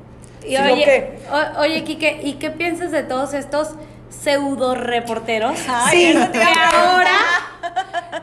Y 0.47 0.55
oye, 0.57 0.69
lo 0.69 0.75
que- 0.75 1.19
o- 1.31 1.61
oye, 1.61 1.83
Quique, 1.83 2.21
¿y 2.23 2.33
qué 2.33 2.49
piensas 2.49 2.91
de 2.91 3.03
todos 3.03 3.33
estos 3.33 3.71
pseudo 4.09 4.75
reporteros? 4.75 5.57
Ay, 5.67 6.13
te 6.31 6.39
que 6.39 6.43
ahora, 6.43 7.17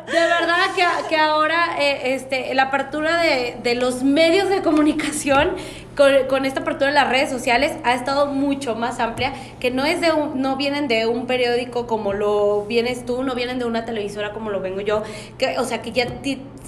de 0.06 0.12
verdad 0.12 0.66
que, 0.74 1.08
que 1.08 1.16
ahora 1.16 1.76
eh, 1.78 2.14
este, 2.14 2.54
la 2.54 2.64
apertura 2.64 3.20
de, 3.20 3.58
de 3.62 3.74
los 3.74 4.02
medios 4.02 4.48
de 4.48 4.62
comunicación 4.62 5.56
con, 5.96 6.12
con 6.28 6.44
esta 6.44 6.60
apertura 6.60 6.88
de 6.88 6.94
las 6.94 7.08
redes 7.08 7.30
sociales 7.30 7.72
ha 7.84 7.94
estado 7.94 8.26
mucho 8.26 8.74
más 8.74 9.00
amplia, 9.00 9.32
que 9.60 9.70
no 9.70 9.84
es 9.84 10.00
de 10.00 10.12
un, 10.12 10.40
no 10.40 10.56
vienen 10.56 10.88
de 10.88 11.06
un 11.06 11.26
periódico 11.26 11.86
como 11.86 12.12
lo 12.12 12.64
vienes 12.66 13.06
tú, 13.06 13.22
no 13.22 13.34
vienen 13.34 13.58
de 13.58 13.64
una 13.64 13.84
televisora 13.84 14.32
como 14.32 14.50
lo 14.50 14.60
vengo 14.60 14.80
yo, 14.80 15.02
que, 15.38 15.58
o 15.58 15.64
sea 15.64 15.82
que 15.82 15.92
ya 15.92 16.06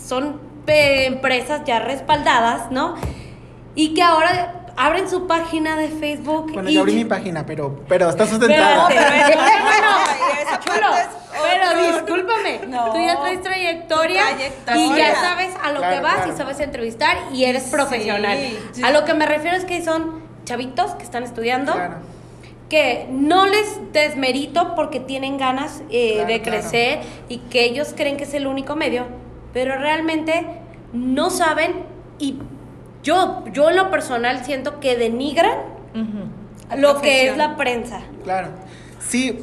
son 0.02 0.40
empresas 0.66 1.62
ya 1.64 1.78
respaldadas, 1.78 2.70
¿no? 2.70 2.96
Y 3.74 3.94
que 3.94 4.02
ahora 4.02 4.57
abren 4.78 5.08
su 5.10 5.26
página 5.26 5.76
de 5.76 5.88
Facebook 5.88 6.52
Bueno, 6.52 6.70
y 6.70 6.74
yo 6.74 6.80
abrí 6.82 6.94
mi 6.94 7.04
página, 7.04 7.44
pero, 7.44 7.80
pero 7.88 8.08
está 8.08 8.26
sustentada. 8.26 8.88
Espérate, 8.88 9.34
No, 9.36 9.42
parte 9.42 11.00
es 11.02 11.08
pero 11.40 11.92
discúlpame, 11.92 12.60
No. 12.68 12.92
tú 12.92 12.98
ya 13.00 13.20
traes 13.20 13.42
trayectoria, 13.42 14.22
Trayectoria. 14.36 14.86
y 14.86 14.96
ya 14.98 15.14
sabes 15.16 15.50
a 15.62 15.72
lo 15.72 15.78
Claro, 15.80 15.96
que 15.96 16.02
vas 16.02 16.14
claro. 16.16 16.32
y 16.32 16.36
sabes 16.36 16.60
entrevistar 16.60 17.16
y 17.32 17.44
eres 17.44 17.64
profesional. 17.64 18.38
sí. 18.72 18.82
A 18.82 18.90
lo 18.90 19.04
que 19.04 19.14
me 19.14 19.26
refiero 19.26 19.56
es 19.56 19.64
que 19.64 19.82
son 19.84 20.22
chavitos 20.44 20.92
que 20.92 21.04
están 21.04 21.22
estudiando, 21.22 21.72
Claro. 21.72 21.96
que 22.68 23.06
no 23.10 23.46
les 23.46 23.92
desmerito 23.92 24.74
porque 24.74 25.00
tienen 25.00 25.38
ganas 25.38 25.82
eh, 25.90 26.14
Claro, 26.14 26.28
de 26.28 26.40
claro. 26.42 26.58
crecer 26.60 27.00
y 27.28 27.38
que 27.38 27.64
ellos 27.64 27.94
creen 27.96 28.16
que 28.16 28.24
es 28.24 28.34
el 28.34 28.46
único 28.46 28.74
medio, 28.76 29.06
pero 29.52 29.76
realmente 29.78 30.46
no 30.92 31.30
saben 31.30 31.84
y 32.18 32.38
yo, 33.08 33.44
yo 33.52 33.70
en 33.70 33.76
lo 33.76 33.90
personal 33.90 34.44
siento 34.44 34.80
que 34.80 34.96
denigran 34.96 35.56
lo 36.76 37.00
que 37.00 37.28
es 37.28 37.36
la 37.36 37.56
prensa. 37.56 38.00
Claro. 38.24 38.48
Sí, 39.00 39.38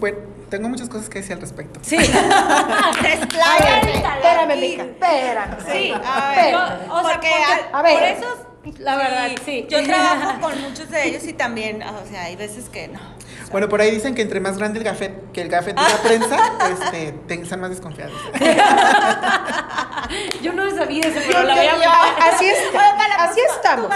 bueno, 0.00 0.18
tengo 0.48 0.68
muchas 0.68 0.88
cosas 0.88 1.08
que 1.10 1.18
decir 1.20 1.34
al 1.34 1.40
respecto. 1.40 1.80
Sí. 1.82 1.96
Espérame, 3.12 4.56
Mica, 4.60 4.82
espérame. 4.84 5.56
Sí, 5.70 5.92
a 5.92 6.30
ver. 6.34 6.52
Yo, 6.52 6.58
o 6.58 7.00
sea, 7.00 7.02
porque 7.02 7.12
porque 7.12 7.28
a- 7.72 7.78
a 7.78 7.82
ver. 7.82 7.94
por 7.94 8.02
eso, 8.04 8.26
la 8.78 8.96
verdad, 8.96 9.28
sí. 9.44 9.66
Yo 9.68 9.82
trabajo 9.84 10.40
con 10.40 10.60
muchos 10.62 10.88
de 10.90 11.08
ellos 11.08 11.24
y 11.24 11.32
también, 11.32 11.82
o 11.82 12.06
sea, 12.10 12.24
hay 12.24 12.36
veces 12.36 12.68
que 12.68 12.88
no. 12.88 13.00
Bueno, 13.52 13.68
por 13.68 13.80
ahí 13.80 13.90
dicen 13.90 14.14
que 14.14 14.22
entre 14.22 14.40
más 14.40 14.58
grande 14.58 14.78
el 14.78 14.84
gafet, 14.84 15.30
que 15.32 15.42
el 15.42 15.48
gafet 15.48 15.76
de 15.76 15.82
la 15.82 15.96
prensa, 16.02 16.36
este, 16.72 17.12
te- 17.28 17.42
están 17.42 17.60
más 17.60 17.70
desconfiados. 17.70 18.14
Yo 20.42 20.52
no 20.52 20.68
sabía 20.70 21.06
eso, 21.06 21.20
pero 21.26 21.42
la 21.44 21.54
voy 21.54 21.66
a 21.66 22.26
Así, 22.28 22.46
es, 22.46 22.58
así 23.18 23.40
estamos. 23.54 23.90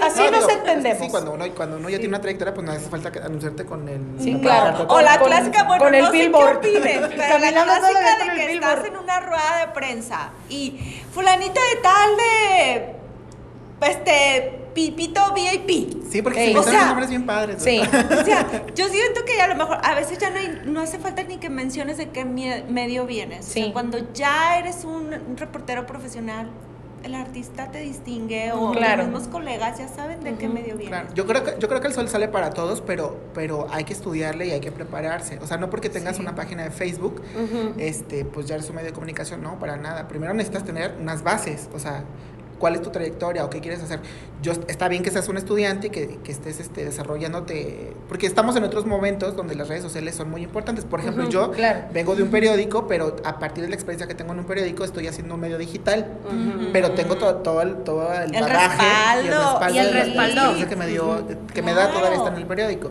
Así 0.00 0.22
No, 0.22 0.30
nos 0.30 0.48
entendemos. 0.48 1.02
Sí, 1.04 1.08
cuando 1.10 1.32
uno, 1.32 1.44
cuando 1.56 1.76
uno 1.76 1.88
ya 1.88 1.96
tiene 1.98 2.10
una 2.10 2.20
trayectoria, 2.20 2.54
pues 2.54 2.66
no 2.66 2.72
hace 2.72 2.88
falta 2.88 3.10
anunciarte 3.24 3.64
con 3.64 3.88
el... 3.88 4.00
Sí, 4.22 4.32
la 4.34 4.40
claro. 4.40 4.86
O 4.88 5.00
la 5.00 5.18
Con- 5.18 5.28
clásica, 5.28 5.64
bueno, 5.64 5.84
con 5.84 5.94
el 5.94 6.02
no 6.02 6.10
sé 6.10 6.16
qué 6.16 6.22
billboard. 6.24 6.56
opinen, 6.58 6.82
pero 6.82 7.00
la 7.38 7.52
clásica 7.52 8.24
de 8.24 8.30
que 8.34 8.52
estás 8.54 8.84
en 8.84 8.96
una 8.96 9.20
rueda 9.20 9.58
de 9.66 9.72
prensa 9.72 10.30
y 10.48 11.00
fulanito 11.12 11.60
de 11.60 11.76
tal 11.82 12.16
de 12.16 12.94
este 13.90 14.67
Pipito 14.78 15.20
VIP. 15.34 16.08
Sí, 16.08 16.22
porque 16.22 16.38
Ey. 16.44 16.52
se 16.52 16.58
O 16.58 16.62
inventan 16.62 16.64
sea, 16.64 16.72
unos 16.74 16.86
nombres 16.88 17.08
bien 17.10 17.26
padres. 17.26 17.62
Sí. 17.62 17.80
O 17.80 18.24
sea, 18.24 18.46
yo 18.76 18.88
siento 18.88 19.24
que 19.24 19.40
a 19.40 19.48
lo 19.48 19.56
mejor 19.56 19.78
a 19.82 19.94
veces 19.96 20.18
ya 20.18 20.30
no, 20.30 20.36
hay- 20.38 20.62
no 20.66 20.80
hace 20.80 20.98
falta 21.00 21.24
ni 21.24 21.38
que 21.38 21.50
menciones 21.50 21.96
de 21.98 22.10
qué 22.10 22.24
medio 22.24 23.04
vienes. 23.04 23.40
O 23.46 23.50
sea, 23.50 23.64
Sí. 23.64 23.70
cuando 23.72 24.12
ya 24.12 24.56
eres 24.58 24.84
un, 24.84 25.12
un 25.14 25.36
reportero 25.36 25.84
profesional, 25.84 26.48
el 27.02 27.14
artista 27.14 27.70
te 27.72 27.80
distingue 27.80 28.52
o 28.52 28.70
Claro. 28.72 29.02
los 29.04 29.06
mismos 29.12 29.28
colegas 29.28 29.78
ya 29.78 29.88
saben 29.88 30.22
de 30.22 30.34
qué 30.36 30.48
medio 30.48 30.76
vienes. 30.76 30.88
Claro, 30.88 31.08
yo 31.14 31.26
creo 31.26 31.42
que 31.44 31.54
yo 31.58 31.68
creo 31.68 31.80
que 31.80 31.88
el 31.88 31.94
sol 31.94 32.08
sale 32.08 32.28
para 32.28 32.50
todos, 32.50 32.80
pero 32.80 33.18
pero 33.34 33.66
hay 33.72 33.82
que 33.84 33.92
estudiarle 33.92 34.46
y 34.46 34.50
hay 34.52 34.60
que 34.60 34.70
prepararse. 34.72 35.38
O 35.40 35.46
sea, 35.46 35.56
no 35.58 35.70
porque 35.70 35.88
tengas 35.90 36.18
una 36.20 36.34
página 36.36 36.62
de 36.64 36.70
Facebook, 36.70 37.20
este, 37.78 38.24
pues 38.24 38.46
ya 38.46 38.54
eres 38.56 38.68
un 38.70 38.76
medio 38.76 38.88
de 38.88 38.92
comunicación, 38.94 39.42
no, 39.42 39.58
para 39.58 39.76
nada. 39.76 40.06
Primero 40.08 40.34
necesitas 40.34 40.64
tener 40.64 40.94
unas 41.00 41.22
bases, 41.24 41.68
o 41.74 41.78
sea, 41.78 42.04
cuál 42.58 42.74
es 42.74 42.82
tu 42.82 42.90
trayectoria 42.90 43.44
o 43.44 43.50
qué 43.50 43.60
quieres 43.60 43.82
hacer. 43.82 44.00
Yo 44.42 44.52
está 44.68 44.88
bien 44.88 45.02
que 45.02 45.10
seas 45.10 45.28
un 45.28 45.36
estudiante 45.36 45.88
y 45.88 45.90
que, 45.90 46.18
que 46.22 46.30
estés 46.32 46.60
este, 46.60 46.84
desarrollándote, 46.84 47.92
porque 48.08 48.26
estamos 48.26 48.54
en 48.56 48.64
otros 48.64 48.86
momentos 48.86 49.36
donde 49.36 49.54
las 49.54 49.68
redes 49.68 49.82
sociales 49.82 50.14
son 50.14 50.30
muy 50.30 50.42
importantes. 50.42 50.84
Por 50.84 51.00
ejemplo, 51.00 51.28
yo 51.28 51.50
claro. 51.52 51.80
vengo 51.92 52.14
de 52.14 52.22
un 52.22 52.30
periódico, 52.30 52.86
pero 52.86 53.16
a 53.24 53.38
partir 53.38 53.64
de 53.64 53.70
la 53.70 53.74
experiencia 53.74 54.06
que 54.06 54.14
tengo 54.14 54.32
en 54.32 54.40
un 54.40 54.44
periódico 54.46 54.84
estoy 54.84 55.06
haciendo 55.08 55.34
un 55.34 55.40
medio 55.40 55.58
digital, 55.58 56.06
pero 56.72 56.92
tengo 56.92 57.16
todo, 57.16 57.36
todo 57.36 57.62
el 57.62 57.76
todo 57.84 58.12
el, 58.12 58.34
El 58.34 58.42
bagaje 58.42 59.22
respaldo. 59.22 59.74
Y 59.74 59.78
el 59.78 59.92
respaldo. 59.92 60.68
que 60.68 60.76
me 60.76 60.86
dio, 60.86 61.26
que 61.52 61.62
me 61.62 61.72
da 61.74 61.86
Claro. 61.86 61.98
todavía 61.98 62.18
estar 62.18 62.32
en 62.34 62.38
el 62.40 62.46
periódico. 62.46 62.90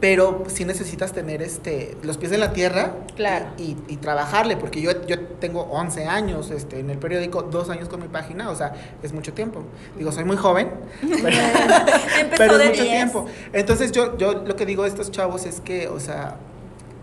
Pero 0.00 0.44
sí 0.48 0.64
necesitas 0.64 1.12
tener 1.12 1.42
este, 1.42 1.96
los 2.02 2.16
pies 2.16 2.32
en 2.32 2.40
la 2.40 2.52
tierra 2.52 2.94
Claro. 3.16 3.46
y, 3.58 3.76
y 3.86 3.96
trabajarle, 3.96 4.56
porque 4.56 4.80
yo, 4.80 4.92
yo 5.06 5.20
tengo 5.40 5.62
11 5.64 6.06
años 6.06 6.50
este, 6.50 6.80
en 6.80 6.88
el 6.88 6.96
periódico, 6.98 7.42
dos 7.42 7.68
años 7.68 7.88
con 7.88 8.00
mi 8.00 8.08
página, 8.08 8.48
o 8.50 8.56
sea, 8.56 8.72
es 9.02 9.12
mucho 9.12 9.34
tiempo. 9.34 9.62
Digo, 9.98 10.10
soy 10.10 10.24
muy 10.24 10.36
joven, 10.38 10.70
pero, 11.00 11.36
Empezó 12.20 12.36
pero 12.38 12.56
es 12.58 12.68
mucho 12.70 12.82
10. 12.82 12.94
tiempo. 12.94 13.26
Entonces 13.52 13.92
yo, 13.92 14.16
yo 14.16 14.32
lo 14.32 14.56
que 14.56 14.64
digo 14.64 14.84
a 14.84 14.86
estos 14.86 15.10
chavos 15.10 15.44
es 15.44 15.60
que, 15.60 15.88
o 15.88 16.00
sea, 16.00 16.36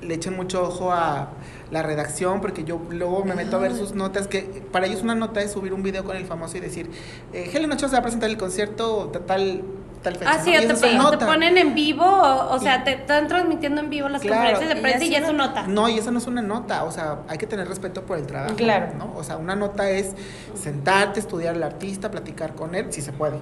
le 0.02 0.14
echen 0.14 0.36
mucho 0.36 0.64
ojo 0.64 0.92
a 0.92 1.30
la 1.70 1.84
redacción, 1.84 2.40
porque 2.40 2.64
yo 2.64 2.80
luego 2.90 3.26
me 3.26 3.36
meto 3.36 3.58
a 3.58 3.60
ver 3.60 3.76
sus 3.76 3.94
notas, 3.94 4.28
que 4.28 4.42
para 4.72 4.86
ellos 4.88 5.02
una 5.02 5.16
nota 5.16 5.42
es 5.42 5.52
subir 5.52 5.74
un 5.74 5.84
video 5.84 6.04
con 6.04 6.16
el 6.16 6.26
famoso 6.26 6.58
y 6.58 6.62
decir, 6.62 6.90
eh, 7.34 7.50
Helen 7.54 7.72
Ochoa 7.72 7.90
se 7.90 7.94
va 7.94 8.00
a 8.00 8.04
presentar 8.04 8.30
el 8.30 8.38
concierto 8.38 9.08
de 9.12 9.20
tal, 9.20 9.64
tal 10.02 10.16
fecha. 10.16 10.32
Ah, 10.32 10.40
sí, 10.44 10.54
¿no? 10.54 10.74
te, 10.74 10.74
te 10.76 10.94
nota. 10.96 11.26
ponen 11.26 11.58
en 11.58 11.74
vivo, 11.76 12.06
o, 12.06 12.56
o 12.56 12.60
sea, 12.60 12.78
Y- 12.80 12.84
te 12.84 12.92
están 12.94 13.28
transmitiendo 13.28 13.82
en 13.82 13.90
vivo 13.90 14.10
las 14.10 14.22
Claro. 14.22 14.38
conferencias 14.38 14.76
de 14.76 14.82
prensa 14.82 15.06
y 15.06 15.10
ya 15.10 15.18
es 15.20 15.30
una- 15.30 15.48
nota. 15.48 15.68
No, 15.68 15.90
y 15.90 15.98
esa 15.98 16.12
no 16.12 16.18
es 16.20 16.28
una 16.28 16.42
nota, 16.42 16.84
o 16.84 16.92
sea, 16.92 17.20
hay 17.28 17.38
que 17.38 17.48
tener 17.48 17.68
respeto 17.68 18.04
por 18.04 18.18
el 18.18 18.26
trabajo. 18.28 18.56
Claro. 18.56 18.88
¿no? 18.98 19.14
O 19.16 19.24
sea, 19.24 19.38
una 19.38 19.56
nota 19.56 19.90
es 19.90 20.12
sentarte, 20.54 21.20
estudiar 21.20 21.56
al 21.56 21.64
artista, 21.64 22.10
platicar 22.12 22.54
con 22.56 22.76
él, 22.76 22.88
si 22.92 23.02
se 23.02 23.12
puede. 23.12 23.38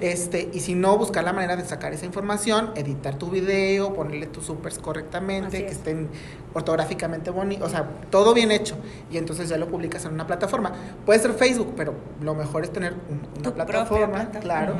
Este, 0.00 0.50
y 0.52 0.60
si 0.60 0.74
no, 0.74 0.96
buscar 0.98 1.24
la 1.24 1.32
manera 1.32 1.56
de 1.56 1.64
sacar 1.64 1.92
esa 1.92 2.06
información, 2.06 2.72
editar 2.74 3.16
tu 3.16 3.30
video, 3.30 3.94
ponerle 3.94 4.26
tus 4.26 4.46
supers 4.46 4.78
correctamente, 4.78 5.48
Así 5.56 5.58
que 5.58 5.66
es. 5.66 5.76
estén 5.78 6.08
ortográficamente 6.58 7.30
bonitos, 7.30 7.68
o 7.68 7.70
sea, 7.70 7.84
todo 8.10 8.34
bien 8.34 8.50
hecho. 8.50 8.76
Y 9.10 9.16
entonces 9.18 9.48
ya 9.48 9.56
lo 9.56 9.68
publicas 9.68 10.04
en 10.04 10.12
una 10.12 10.26
plataforma. 10.26 10.72
Puede 11.06 11.18
ser 11.20 11.32
Facebook, 11.32 11.72
pero 11.76 11.94
lo 12.20 12.34
mejor 12.34 12.64
es 12.64 12.72
tener 12.72 12.92
un- 12.92 13.40
una 13.40 13.54
plataforma, 13.54 14.06
plataforma. 14.30 14.40
claro, 14.40 14.74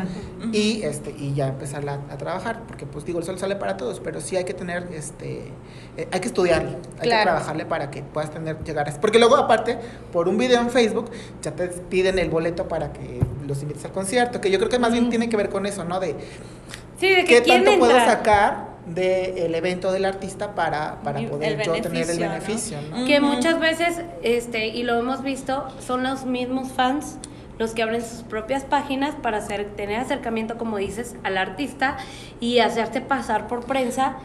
y 0.52 0.82
este 0.82 1.10
y 1.10 1.34
ya 1.34 1.48
empezar 1.48 1.88
a, 1.88 1.94
a 2.12 2.18
trabajar, 2.18 2.62
porque 2.66 2.86
pues 2.86 3.04
digo, 3.04 3.18
el 3.18 3.24
sol 3.24 3.38
sale 3.38 3.56
para 3.56 3.76
todos, 3.76 4.00
pero 4.00 4.20
sí 4.20 4.36
hay 4.36 4.44
que 4.44 4.54
tener 4.54 4.88
este 4.92 5.52
eh, 5.96 6.08
hay 6.10 6.20
que 6.20 6.28
estudiarlo, 6.28 6.70
hay 7.00 7.08
que 7.08 7.22
trabajarle 7.24 7.64
para 7.66 7.90
que 7.90 8.02
puedas 8.02 8.30
tener 8.30 8.62
llegar 8.64 8.88
a 8.88 8.92
porque 9.00 9.18
luego 9.18 9.36
aparte 9.36 9.78
por 10.12 10.28
un 10.28 10.38
video 10.38 10.60
en 10.60 10.70
Facebook 10.70 11.10
ya 11.42 11.52
te 11.52 11.68
piden 11.68 12.18
el 12.18 12.30
boleto 12.30 12.68
para 12.68 12.92
que 12.92 13.20
los 13.46 13.62
invites 13.62 13.84
al 13.84 13.92
concierto, 13.92 14.40
que 14.40 14.50
yo 14.50 14.58
creo 14.58 14.70
que 14.70 14.78
más 14.78 14.92
bien 14.92 15.08
tiene 15.10 15.28
que 15.28 15.36
ver 15.36 15.48
con 15.48 15.64
eso, 15.66 15.84
¿no? 15.84 16.00
De 16.00 16.14
Sí, 16.98 17.08
de 17.08 17.24
que 17.24 17.40
qué 17.40 17.40
tanto 17.42 17.78
puedo 17.78 17.96
sacar 17.98 18.77
del 18.94 19.54
evento 19.54 19.92
del 19.92 20.04
artista 20.04 20.54
para, 20.54 21.00
para 21.02 21.20
poder 21.28 21.62
yo 21.62 21.72
tener 21.80 22.08
el 22.10 22.18
beneficio, 22.18 22.78
¿no? 22.90 22.98
¿no? 22.98 23.06
Que 23.06 23.20
muchas 23.20 23.58
veces, 23.60 24.02
este, 24.22 24.68
y 24.68 24.82
lo 24.82 24.98
hemos 24.98 25.22
visto, 25.22 25.68
son 25.86 26.02
los 26.02 26.24
mismos 26.24 26.72
fans 26.72 27.18
los 27.58 27.72
que 27.72 27.82
abren 27.82 28.02
sus 28.02 28.22
propias 28.22 28.62
páginas 28.64 29.16
para 29.20 29.38
hacer, 29.38 29.74
tener 29.76 29.98
acercamiento, 30.00 30.56
como 30.58 30.76
dices, 30.76 31.16
al 31.24 31.36
artista 31.36 31.96
y 32.40 32.60
hacerse 32.60 33.00
pasar 33.00 33.48
por 33.48 33.64
prensa. 33.66 34.16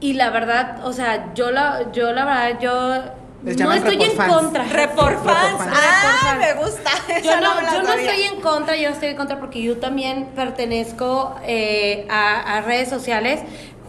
Y 0.00 0.12
la 0.12 0.30
verdad, 0.30 0.86
o 0.86 0.92
sea, 0.92 1.34
yo 1.34 1.50
la, 1.50 1.90
yo 1.90 2.12
la 2.12 2.24
verdad, 2.24 2.60
yo 2.60 3.02
Les 3.42 3.58
no 3.58 3.72
estoy 3.72 3.94
en 3.96 4.00
report 4.10 4.16
fans. 4.16 4.32
contra. 4.32 4.62
Report 4.64 5.24
fans. 5.24 5.58
fans. 5.58 5.72
Ah, 5.74 6.36
Report 6.36 6.38
me 6.38 6.46
fans. 6.46 6.64
gusta. 6.64 6.90
Yo 7.24 7.36
no, 7.40 7.60
la 7.60 7.72
yo 7.72 7.82
no 7.82 7.92
estoy 7.94 8.22
en 8.22 8.40
contra, 8.40 8.76
yo 8.76 8.88
no 8.90 8.94
estoy 8.94 9.08
en 9.08 9.16
contra 9.16 9.40
porque 9.40 9.60
yo 9.60 9.78
también 9.78 10.26
pertenezco 10.36 11.34
eh, 11.44 12.06
a, 12.08 12.58
a 12.58 12.60
redes 12.60 12.88
sociales 12.88 13.40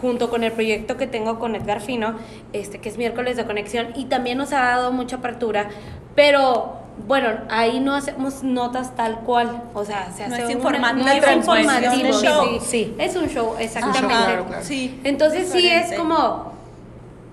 junto 0.02 0.30
con 0.30 0.44
el 0.44 0.52
proyecto 0.52 0.98
que 0.98 1.08
tengo 1.08 1.40
con 1.40 1.56
Edgar 1.56 1.82
Fino, 1.82 2.16
este, 2.54 2.80
que 2.80 2.90
es 2.90 2.98
miércoles 2.98 3.38
de 3.38 3.46
conexión, 3.46 3.88
y 3.96 4.06
también 4.06 4.38
nos 4.38 4.54
ha 4.54 4.60
dado 4.62 4.92
mucha 4.92 5.18
apertura, 5.18 5.70
pero 6.16 6.78
bueno, 7.08 7.30
ahí 7.50 7.80
no 7.80 7.96
hacemos 7.96 8.44
notas 8.44 8.96
tal 8.96 9.20
cual, 9.22 9.64
o 9.74 9.86
sea, 9.86 10.12
se 10.12 10.28
No 10.28 10.36
hace 10.36 10.52
es 10.52 10.56
una- 10.64 10.94
no 10.94 11.08
es 11.08 11.22
transmisión, 11.22 11.58
informativo, 11.60 12.08
es 12.10 12.16
un 12.16 12.22
show. 12.24 12.46
sí, 12.60 12.60
Sí. 12.66 12.96
es 12.98 13.16
un 13.16 13.28
show, 13.30 13.56
exactamente. 13.58 14.08
claro, 14.08 14.46
claro. 14.46 14.64
Sí. 14.66 15.00
Entonces 15.06 15.50
sí 15.50 15.66
es 15.68 15.94
como, 15.98 16.52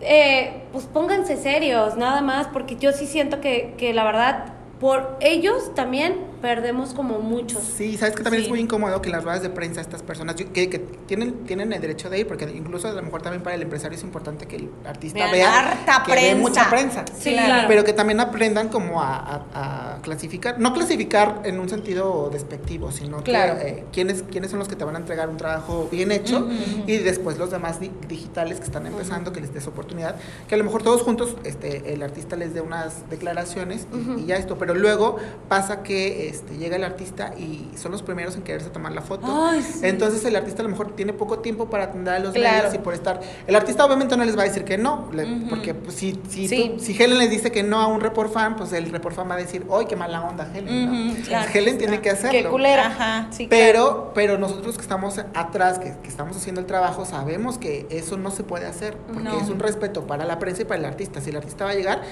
eh, 0.00 0.62
pues 0.72 0.84
pónganse 0.84 1.36
serios, 1.36 1.96
nada 1.96 2.20
más, 2.20 2.46
porque 2.48 2.76
yo 2.76 2.92
sí 2.92 3.06
siento 3.06 3.40
que, 3.40 3.74
que 3.78 3.92
la 3.92 4.04
verdad, 4.04 4.44
por 4.80 5.16
ellos 5.20 5.74
también 5.74 6.16
perdemos 6.46 6.94
como 6.94 7.18
muchos. 7.18 7.60
Sí, 7.76 7.96
sabes 7.96 8.14
que 8.14 8.22
también 8.22 8.42
Sí. 8.42 8.46
es 8.46 8.50
muy 8.50 8.60
incómodo 8.60 9.02
que 9.02 9.08
en 9.08 9.16
las 9.16 9.24
ruedas 9.24 9.42
de 9.42 9.50
prensa 9.50 9.80
estas 9.80 10.02
personas 10.04 10.36
yo- 10.36 10.52
que, 10.52 10.70
que 10.70 10.78
tienen, 10.78 11.44
tienen 11.44 11.72
el 11.72 11.80
derecho 11.80 12.08
de 12.08 12.20
ir, 12.20 12.28
porque 12.28 12.44
incluso 12.44 12.86
a 12.86 12.92
lo 12.92 13.02
mejor 13.02 13.20
también 13.22 13.42
para 13.42 13.56
el 13.56 13.62
empresario 13.62 13.98
es 13.98 14.04
importante 14.04 14.46
que 14.46 14.56
el 14.56 14.70
artista 14.86 15.18
Vean 15.18 15.32
vea 15.32 15.58
harta 15.58 16.02
que 16.06 16.12
ve 16.12 16.18
prensa. 16.18 16.40
mucha 16.40 16.70
prensa. 16.70 17.04
Sí, 17.18 17.32
claro. 17.32 17.66
Pero 17.66 17.82
que 17.82 17.92
también 17.92 18.20
aprendan 18.20 18.68
como 18.68 19.02
a, 19.02 19.16
a- 19.52 19.94
a 19.96 20.02
clasificar, 20.02 20.60
no 20.60 20.72
clasificar 20.72 21.40
en 21.44 21.58
un 21.58 21.68
sentido 21.68 22.30
despectivo, 22.32 22.92
sino 22.92 23.22
Claro. 23.24 23.58
que 23.58 23.68
eh, 23.68 23.84
quiénes, 23.92 24.22
quiénes 24.30 24.50
son 24.50 24.60
los 24.60 24.68
que 24.68 24.76
te 24.76 24.84
van 24.84 24.94
a 24.94 24.98
entregar 25.00 25.28
un 25.28 25.36
trabajo 25.38 25.88
bien 25.90 26.12
hecho 26.12 26.48
y 26.86 26.96
después 26.98 27.38
los 27.38 27.50
demás 27.50 27.80
di- 27.80 27.90
digitales 28.08 28.58
que 28.58 28.64
están 28.66 28.86
empezando, 28.86 29.32
que 29.32 29.40
les 29.40 29.52
des 29.52 29.66
oportunidad, 29.66 30.14
que 30.48 30.54
a 30.54 30.58
lo 30.58 30.64
mejor 30.64 30.82
todos 30.84 31.02
juntos 31.02 31.34
este, 31.42 31.92
el 31.92 32.02
artista 32.04 32.36
les 32.36 32.54
dé 32.54 32.60
unas 32.60 33.08
declaraciones 33.10 33.86
y, 34.16 34.20
y 34.22 34.26
ya 34.26 34.36
esto, 34.36 34.56
pero 34.58 34.74
luego 34.74 35.16
pasa 35.48 35.82
que 35.82 36.28
este, 36.36 36.56
llega 36.56 36.76
el 36.76 36.84
artista 36.84 37.32
y 37.36 37.68
son 37.76 37.92
los 37.92 38.02
primeros 38.02 38.36
en 38.36 38.42
quererse 38.42 38.70
tomar 38.70 38.92
la 38.92 39.02
foto. 39.02 39.26
Ay, 39.28 39.62
sí. 39.62 39.80
Entonces 39.82 40.24
el 40.24 40.36
artista 40.36 40.60
a 40.62 40.64
lo 40.64 40.68
mejor 40.70 40.94
tiene 40.94 41.12
poco 41.12 41.40
tiempo 41.40 41.68
para 41.70 41.84
atender 41.84 42.14
a 42.14 42.18
los 42.18 42.32
Claro. 42.32 42.56
medios 42.58 42.74
y 42.74 42.78
por 42.78 42.94
estar... 42.94 43.20
El 43.46 43.56
artista 43.56 43.84
obviamente 43.84 44.16
no 44.16 44.24
les 44.24 44.36
va 44.36 44.42
a 44.42 44.44
decir 44.44 44.64
que 44.64 44.78
no, 44.78 45.08
le- 45.12 45.46
porque 45.50 45.74
pues, 45.74 45.94
si, 45.96 46.20
si, 46.28 46.48
Sí. 46.48 46.72
tú- 46.76 46.82
si 46.82 47.02
Helen 47.02 47.18
les 47.18 47.30
dice 47.30 47.50
que 47.50 47.62
no 47.62 47.80
a 47.80 47.86
un 47.86 48.00
report 48.00 48.32
fan, 48.32 48.56
pues 48.56 48.72
el 48.72 48.90
report 48.90 49.16
fan 49.16 49.28
va 49.30 49.34
a 49.34 49.38
decir, 49.38 49.66
¡ay, 49.72 49.86
qué 49.86 49.96
mala 49.96 50.22
onda 50.22 50.48
Helen! 50.54 51.16
Helen 51.52 51.78
tiene 51.78 52.00
que 52.00 52.10
hacerlo. 52.10 52.38
Qué 52.38 52.48
culera. 52.48 52.86
Ajá. 52.88 53.28
Sí, 53.30 53.48
claro. 53.48 53.64
Pero, 53.66 54.12
pero 54.14 54.38
nosotros 54.38 54.76
que 54.76 54.82
estamos 54.82 55.18
atrás, 55.34 55.78
que, 55.78 55.94
que 56.02 56.08
estamos 56.08 56.36
haciendo 56.36 56.60
el 56.60 56.66
trabajo, 56.66 57.04
sabemos 57.04 57.58
que 57.58 57.86
eso 57.90 58.16
no 58.16 58.30
se 58.30 58.44
puede 58.44 58.66
hacer, 58.66 58.96
porque 58.96 59.22
No. 59.22 59.40
es 59.40 59.48
un 59.48 59.58
respeto 59.58 60.06
para 60.06 60.24
la 60.24 60.38
prensa 60.38 60.62
y 60.62 60.64
para 60.66 60.78
el 60.80 60.84
artista. 60.84 61.20
Si 61.20 61.30
el 61.30 61.36
artista 61.36 61.64
va 61.64 61.70
a 61.70 61.74
llegar, 61.74 62.02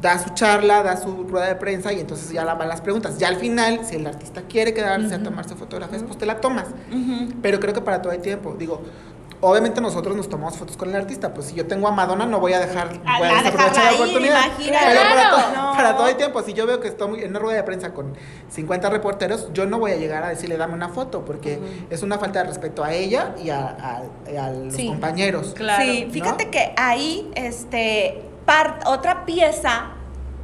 da 0.00 0.18
su 0.18 0.30
charla, 0.30 0.82
da 0.82 0.96
su 0.96 1.24
rueda 1.24 1.46
de 1.48 1.56
prensa 1.56 1.92
y 1.92 2.00
entonces 2.00 2.30
ya 2.30 2.44
la- 2.44 2.54
van 2.54 2.68
las 2.68 2.80
preguntas. 2.80 3.18
Ya 3.18 3.28
al 3.28 3.36
final, 3.36 3.80
si 3.84 3.96
el 3.96 4.06
artista 4.06 4.42
quiere 4.48 4.72
quedarse 4.72 5.14
a 5.14 5.22
tomarse 5.22 5.54
fotografías, 5.56 6.02
pues 6.02 6.16
te 6.18 6.26
la 6.26 6.40
tomas. 6.40 6.66
Pero 7.42 7.60
creo 7.60 7.74
que 7.74 7.80
para 7.82 8.00
todo 8.00 8.12
hay 8.12 8.18
tiempo. 8.20 8.54
Digo, 8.58 8.80
obviamente 9.42 9.80
nosotros 9.80 10.16
nos 10.16 10.28
tomamos 10.28 10.56
fotos 10.56 10.76
con 10.76 10.88
el 10.90 10.96
artista. 10.96 11.32
Pues 11.34 11.46
si 11.48 11.54
yo 11.54 11.66
tengo 11.66 11.86
a 11.88 11.92
Madonna, 11.92 12.24
no 12.26 12.40
voy 12.40 12.52
a 12.54 12.60
dejar, 12.60 12.88
A- 13.06 13.18
voy 13.18 13.28
a 13.28 13.34
desaprovechar 13.42 13.84
la 13.84 13.92
oportunidad. 13.92 14.44
imagínate. 14.46 14.84
Pero 14.86 15.00
para, 15.00 15.12
Claro. 15.12 15.36
to- 15.36 15.56
No. 15.60 15.72
para 15.76 15.96
todo 15.96 16.06
hay 16.06 16.14
tiempo. 16.14 16.42
Si 16.42 16.52
yo 16.54 16.66
veo 16.66 16.80
que 16.80 16.88
estoy 16.88 17.20
en 17.22 17.30
una 17.30 17.38
rueda 17.38 17.56
de 17.58 17.62
prensa 17.64 17.92
con 17.92 18.14
50 18.48 18.88
reporteros, 18.90 19.48
yo 19.52 19.66
no 19.66 19.78
voy 19.78 19.92
a 19.92 19.96
llegar 19.96 20.22
a 20.24 20.28
decirle 20.30 20.56
dame 20.56 20.74
una 20.74 20.88
foto, 20.88 21.24
porque 21.26 21.58
es 21.90 22.02
una 22.02 22.18
falta 22.18 22.38
de 22.40 22.46
respeto 22.48 22.82
a 22.84 22.92
ella 22.94 23.34
y 23.42 23.50
a, 23.50 23.66
a- 23.68 24.44
a 24.46 24.50
los 24.50 24.74
Sí. 24.74 24.86
compañeros. 24.88 25.52
Claro. 25.54 25.82
Sí, 25.84 26.08
fíjate 26.10 26.46
¿no? 26.46 26.50
que 26.50 26.72
ahí, 26.76 27.30
este, 27.34 28.22
par- 28.50 28.80
otra 28.86 29.24
pieza 29.26 29.90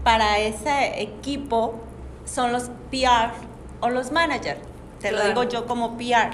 para 0.05 0.39
ese 0.39 1.03
equipo 1.03 1.75
son 2.25 2.53
los 2.53 2.71
PR 2.93 3.33
o 3.81 3.89
los 3.89 4.13
managers. 4.13 4.61
Te 5.01 5.11
lo 5.11 5.17
Claro. 5.19 5.29
digo 5.41 5.43
yo 5.51 5.67
como 5.67 5.97
PR. 5.99 6.31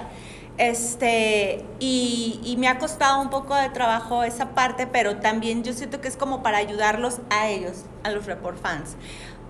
Este, 0.59 1.65
y, 1.81 2.41
y 2.45 2.57
me 2.59 2.69
ha 2.69 2.79
costado 2.79 3.23
un 3.23 3.31
poco 3.31 3.55
de 3.55 3.71
trabajo 3.71 4.23
esa 4.23 4.51
parte, 4.51 4.87
pero 4.87 5.17
también 5.17 5.65
yo 5.65 5.73
siento 5.73 6.03
que 6.03 6.09
es 6.09 6.17
como 6.17 6.43
para 6.43 6.59
ayudarlos 6.59 7.21
a 7.31 7.49
ellos, 7.49 7.85
a 8.05 8.11
los 8.11 8.27
report 8.27 8.61
fans. 8.61 8.97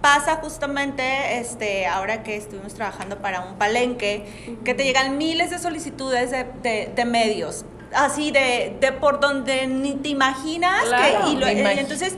Pasa 0.00 0.36
justamente, 0.36 1.38
este, 1.38 1.86
ahora 1.86 2.22
que 2.22 2.36
estuvimos 2.36 2.74
trabajando 2.74 3.18
para 3.18 3.40
un 3.40 3.56
palenque, 3.56 4.58
que 4.64 4.74
te 4.74 4.84
llegan 4.84 5.18
miles 5.18 5.50
de 5.50 5.58
solicitudes 5.58 6.30
de, 6.30 6.44
de- 6.62 6.92
de 6.94 7.04
medios, 7.04 7.64
así 7.94 8.30
de, 8.30 8.76
de 8.80 8.92
por 8.92 9.20
donde 9.20 9.66
ni 9.66 9.94
te 9.94 10.08
imaginas. 10.10 10.84
Claro, 10.84 11.24
que, 11.24 11.30
y 11.30 11.36
lo- 11.36 11.46
me 11.46 11.54
y 11.54 11.58
imagino. 11.60 11.80
entonces, 11.82 12.14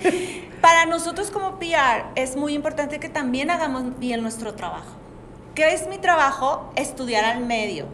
para 0.61 0.87
nosotros 0.87 1.31
como 1.31 1.59
PR 1.59 2.07
es 2.15 2.37
muy 2.37 2.55
importante 2.55 2.99
que 3.01 3.09
también 3.09 3.51
hagamos 3.51 3.99
bien 3.99 4.23
nuestro 4.23 4.55
trabajo. 4.55 4.97
¿Qué 5.55 5.73
es 5.73 5.87
mi 5.89 5.99
trabajo? 5.99 6.71
Estudiar 6.77 7.25
al 7.25 7.45
medio. 7.45 7.87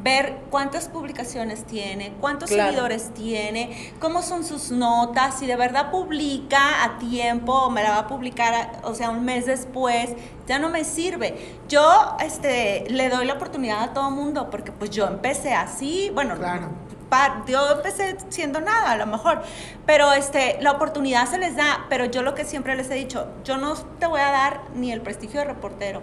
Ver 0.00 0.36
cuántas 0.50 0.88
publicaciones 0.88 1.64
tiene, 1.64 2.12
cuántos 2.20 2.50
Claro. 2.50 2.68
seguidores 2.70 3.12
tiene, 3.14 3.92
cómo 3.98 4.22
son 4.22 4.44
sus 4.44 4.70
notas, 4.70 5.36
si 5.40 5.46
de 5.46 5.56
verdad 5.56 5.90
publica 5.90 6.84
a 6.84 6.98
tiempo 6.98 7.52
o 7.52 7.68
me 7.70 7.82
la 7.82 7.90
va 7.90 7.98
a 7.98 8.06
publicar, 8.06 8.54
a- 8.54 8.86
o 8.86 8.94
sea, 8.94 9.10
un 9.10 9.24
mes 9.24 9.46
después, 9.46 10.10
ya 10.46 10.60
no 10.60 10.68
me 10.68 10.84
sirve. 10.84 11.56
Yo 11.68 12.16
este, 12.24 12.84
le 12.90 13.08
doy 13.08 13.26
la 13.26 13.34
oportunidad 13.34 13.82
a 13.82 13.92
todo 13.92 14.08
mundo 14.12 14.50
porque 14.50 14.70
pues 14.70 14.90
yo 14.90 15.06
empecé 15.08 15.52
así, 15.52 16.10
bueno, 16.14 16.36
Claro. 16.36 16.68
Yo 17.46 17.70
empecé 17.72 18.16
siendo 18.28 18.60
nada 18.60 18.92
a 18.92 18.96
lo 18.96 19.06
mejor, 19.06 19.42
pero 19.86 20.12
este, 20.12 20.58
la 20.60 20.72
oportunidad 20.72 21.26
se 21.28 21.38
les 21.38 21.56
da, 21.56 21.86
pero 21.88 22.04
yo 22.04 22.22
lo 22.22 22.34
que 22.34 22.44
siempre 22.44 22.76
les 22.76 22.90
he 22.90 22.94
dicho, 22.94 23.26
yo 23.44 23.56
no 23.56 23.74
te 23.74 24.06
voy 24.06 24.20
a 24.20 24.30
dar 24.30 24.60
ni 24.74 24.92
el 24.92 25.00
prestigio 25.00 25.40
de 25.40 25.46
reportero, 25.46 26.02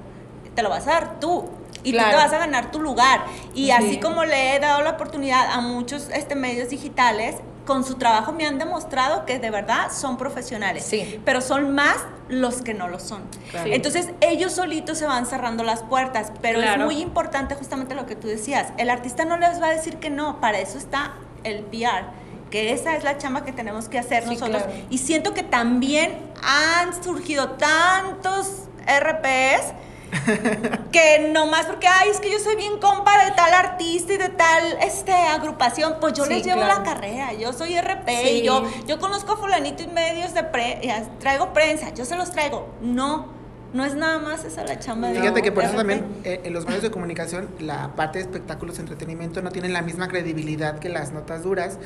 te 0.56 0.64
lo 0.64 0.70
vas 0.70 0.88
a 0.88 0.92
dar 0.92 1.20
tú. 1.20 1.50
Y 1.84 1.92
tú 1.92 2.00
te 2.00 2.16
vas 2.16 2.34
a 2.34 2.40
ganar 2.40 2.72
tu 2.72 2.82
lugar. 2.82 3.26
Y 3.54 3.66
Sí. 3.66 3.72
así 3.72 4.00
como 4.00 4.26
le 4.26 4.56
he 4.56 4.60
dado 4.60 4.82
la 4.82 4.92
oportunidad 4.92 5.52
a 5.52 5.62
muchos 5.62 6.10
este, 6.12 6.34
medios 6.34 6.70
digitales, 6.70 7.36
con 7.66 7.84
su 7.84 7.96
trabajo 7.96 8.32
me 8.32 8.46
han 8.46 8.58
demostrado 8.60 9.26
que 9.26 9.40
de 9.40 9.50
verdad 9.50 9.92
son 9.92 10.18
profesionales. 10.18 10.86
Sí. 10.86 11.20
Pero 11.26 11.42
son 11.42 11.74
más 11.74 11.98
los 12.30 12.62
que 12.62 12.74
no 12.74 12.88
lo 12.88 13.00
son. 13.00 13.24
Claro. 13.52 13.70
Entonces 13.74 14.10
ellos 14.22 14.54
solitos 14.54 14.98
se 14.98 15.06
van 15.06 15.26
cerrando 15.26 15.64
las 15.64 15.82
puertas. 15.84 16.32
Pero 16.42 16.60
Claro. 16.60 16.82
es 16.82 16.86
muy 16.86 17.02
importante 17.02 17.56
justamente 17.56 17.96
lo 17.96 18.06
que 18.06 18.16
tú 18.16 18.28
decías. 18.28 18.68
El 18.78 18.90
artista 18.90 19.26
no 19.26 19.38
les 19.38 19.62
va 19.62 19.68
a 19.68 19.72
decir 19.72 19.98
que 19.98 20.10
no. 20.10 20.40
Para 20.40 20.60
eso 20.60 20.78
está 20.78 21.14
el 21.44 21.62
PR. 21.64 22.06
Que 22.52 22.72
esa 22.72 22.96
es 22.96 23.04
la 23.04 23.18
chamba 23.18 23.44
que 23.44 23.52
tenemos 23.52 23.90
que 23.90 23.98
hacer 24.00 24.24
Sí, 24.24 24.30
nosotros. 24.30 24.64
claro. 24.64 24.80
Y 24.90 25.00
siento 25.00 25.34
que 25.34 25.44
también 25.44 26.18
han 26.44 27.04
surgido 27.04 27.50
tantos 27.52 28.64
RPs 28.88 29.74
que 30.92 31.30
nomás 31.32 31.66
porque, 31.66 31.88
ay, 31.88 32.10
es 32.10 32.20
que 32.20 32.32
yo 32.32 32.40
soy 32.40 32.56
bien 32.56 32.80
compa 32.80 33.26
de 33.26 33.32
tal 33.32 33.54
artista 33.54 34.14
y 34.14 34.18
de 34.18 34.30
tal 34.30 34.78
este, 34.82 35.12
agrupación, 35.14 35.98
pues 36.00 36.14
yo 36.14 36.26
Sí, 36.26 36.34
les 36.34 36.44
llevo 36.46 36.62
claro. 36.62 36.80
la 36.80 36.84
carrera, 36.84 37.34
yo 37.34 37.54
soy 37.54 37.80
RP, 37.80 38.08
Sí. 38.24 38.30
y 38.30 38.42
yo, 38.44 38.64
yo 38.88 39.00
conozco 39.00 39.34
a 39.34 39.38
fulanito 39.38 39.84
y 39.84 39.88
medios 39.88 40.34
de 40.34 40.44
prensa, 40.44 41.04
traigo 41.20 41.54
prensa, 41.54 41.90
yo 41.94 42.06
se 42.06 42.16
los 42.16 42.32
traigo. 42.32 42.68
No, 42.82 43.28
no 43.76 43.84
es 43.86 43.94
nada 43.96 44.20
más 44.20 44.46
esa 44.46 44.64
la 44.64 44.80
chamba 44.80 45.10
de 45.10 45.20
Fíjate 45.20 45.42
que 45.42 45.52
por 45.52 45.64
eso 45.64 45.76
también 45.76 46.06
eh, 46.24 46.42
en 46.44 46.54
los 46.54 46.66
medios 46.66 46.82
de 46.82 46.90
comunicación 46.92 47.48
la 47.60 47.96
parte 47.96 48.20
de 48.20 48.24
espectáculos, 48.24 48.80
entretenimiento 48.80 49.42
no 49.42 49.52
tienen 49.52 49.74
la 49.74 49.82
misma 49.82 50.08
credibilidad 50.08 50.80
que 50.80 50.90
las 50.90 51.12
notas 51.12 51.44
duras 51.44 51.78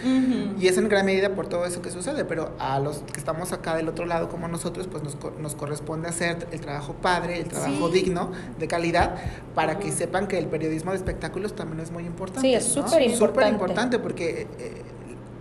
y 0.60 0.68
es 0.68 0.78
en 0.78 0.88
gran 0.88 1.06
medida 1.06 1.36
por 1.36 1.48
todo 1.48 1.66
eso 1.66 1.82
que 1.82 1.92
sucede, 1.92 2.24
pero 2.26 2.52
a 2.60 2.80
los 2.80 3.00
que 3.12 3.20
estamos 3.20 3.52
acá 3.52 3.76
del 3.76 3.90
otro 3.90 4.06
lado 4.06 4.30
como 4.30 4.48
nosotros, 4.48 4.88
pues 4.88 5.04
nos, 5.04 5.16
co- 5.16 5.34
nos 5.40 5.56
corresponde 5.56 6.08
hacer 6.08 6.48
el 6.52 6.62
trabajo 6.62 6.94
padre, 6.94 7.40
el 7.40 7.48
trabajo 7.48 7.88
Sí. 7.88 7.94
digno, 7.94 8.32
de 8.60 8.68
calidad, 8.68 9.16
para 9.56 9.80
que 9.80 9.92
sepan 9.92 10.28
que 10.28 10.38
el 10.38 10.46
periodismo 10.46 10.92
de 10.92 10.98
espectáculos 10.98 11.56
también 11.56 11.80
es 11.80 11.92
muy 11.92 12.06
importante. 12.06 12.48
Sí, 12.48 12.54
es 12.54 12.68
¿no? 12.76 12.88
súper 12.88 13.02
importante. 13.02 13.18
Súper 13.18 13.48
importante 13.48 14.00
porque... 14.00 14.48
eh, 14.60 14.82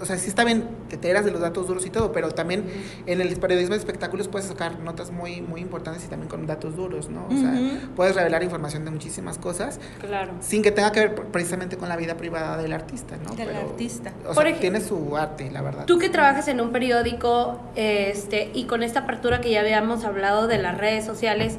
o 0.00 0.04
sea, 0.04 0.16
sí 0.18 0.28
está 0.28 0.44
bien 0.44 0.64
te 0.88 1.10
eras 1.10 1.24
de 1.24 1.30
los 1.30 1.40
datos 1.40 1.66
duros 1.66 1.84
y 1.86 1.90
todo, 1.90 2.12
pero 2.12 2.30
también 2.30 2.64
en 3.06 3.20
el 3.20 3.36
periodismo 3.36 3.74
de 3.74 3.78
espectáculos 3.78 4.28
puedes 4.28 4.48
sacar 4.48 4.78
notas 4.80 5.10
muy, 5.10 5.40
muy 5.42 5.60
importantes 5.60 6.04
y 6.04 6.08
también 6.08 6.28
con 6.28 6.46
datos 6.46 6.76
duros, 6.76 7.08
¿no? 7.10 7.26
O 7.26 7.30
sea, 7.36 7.52
puedes 7.94 8.14
revelar 8.16 8.42
información 8.42 8.84
de 8.84 8.90
muchísimas 8.90 9.38
cosas 9.38 9.78
Claro. 10.00 10.32
sin 10.40 10.62
que 10.62 10.70
tenga 10.70 10.92
que 10.92 11.00
ver 11.00 11.14
precisamente 11.14 11.76
con 11.76 11.88
la 11.88 11.96
vida 11.96 12.16
privada 12.16 12.56
del 12.56 12.72
artista, 12.72 13.16
¿no? 13.16 13.34
Del 13.34 13.54
artista. 13.54 14.12
O 14.28 14.34
Por 14.34 14.44
sea, 14.44 14.52
ej- 14.52 14.60
tiene 14.60 14.80
su 14.80 15.16
arte, 15.16 15.50
la 15.50 15.62
verdad. 15.62 15.84
Tú 15.84 15.98
que 15.98 16.08
trabajas 16.08 16.48
en 16.48 16.60
un 16.60 16.70
periódico 16.70 17.60
este, 17.76 18.50
y 18.54 18.64
con 18.64 18.82
esta 18.82 19.00
apertura 19.00 19.40
que 19.40 19.50
ya 19.50 19.60
habíamos 19.60 20.04
hablado 20.04 20.46
de 20.46 20.58
las 20.58 20.78
redes 20.78 21.04
sociales, 21.04 21.58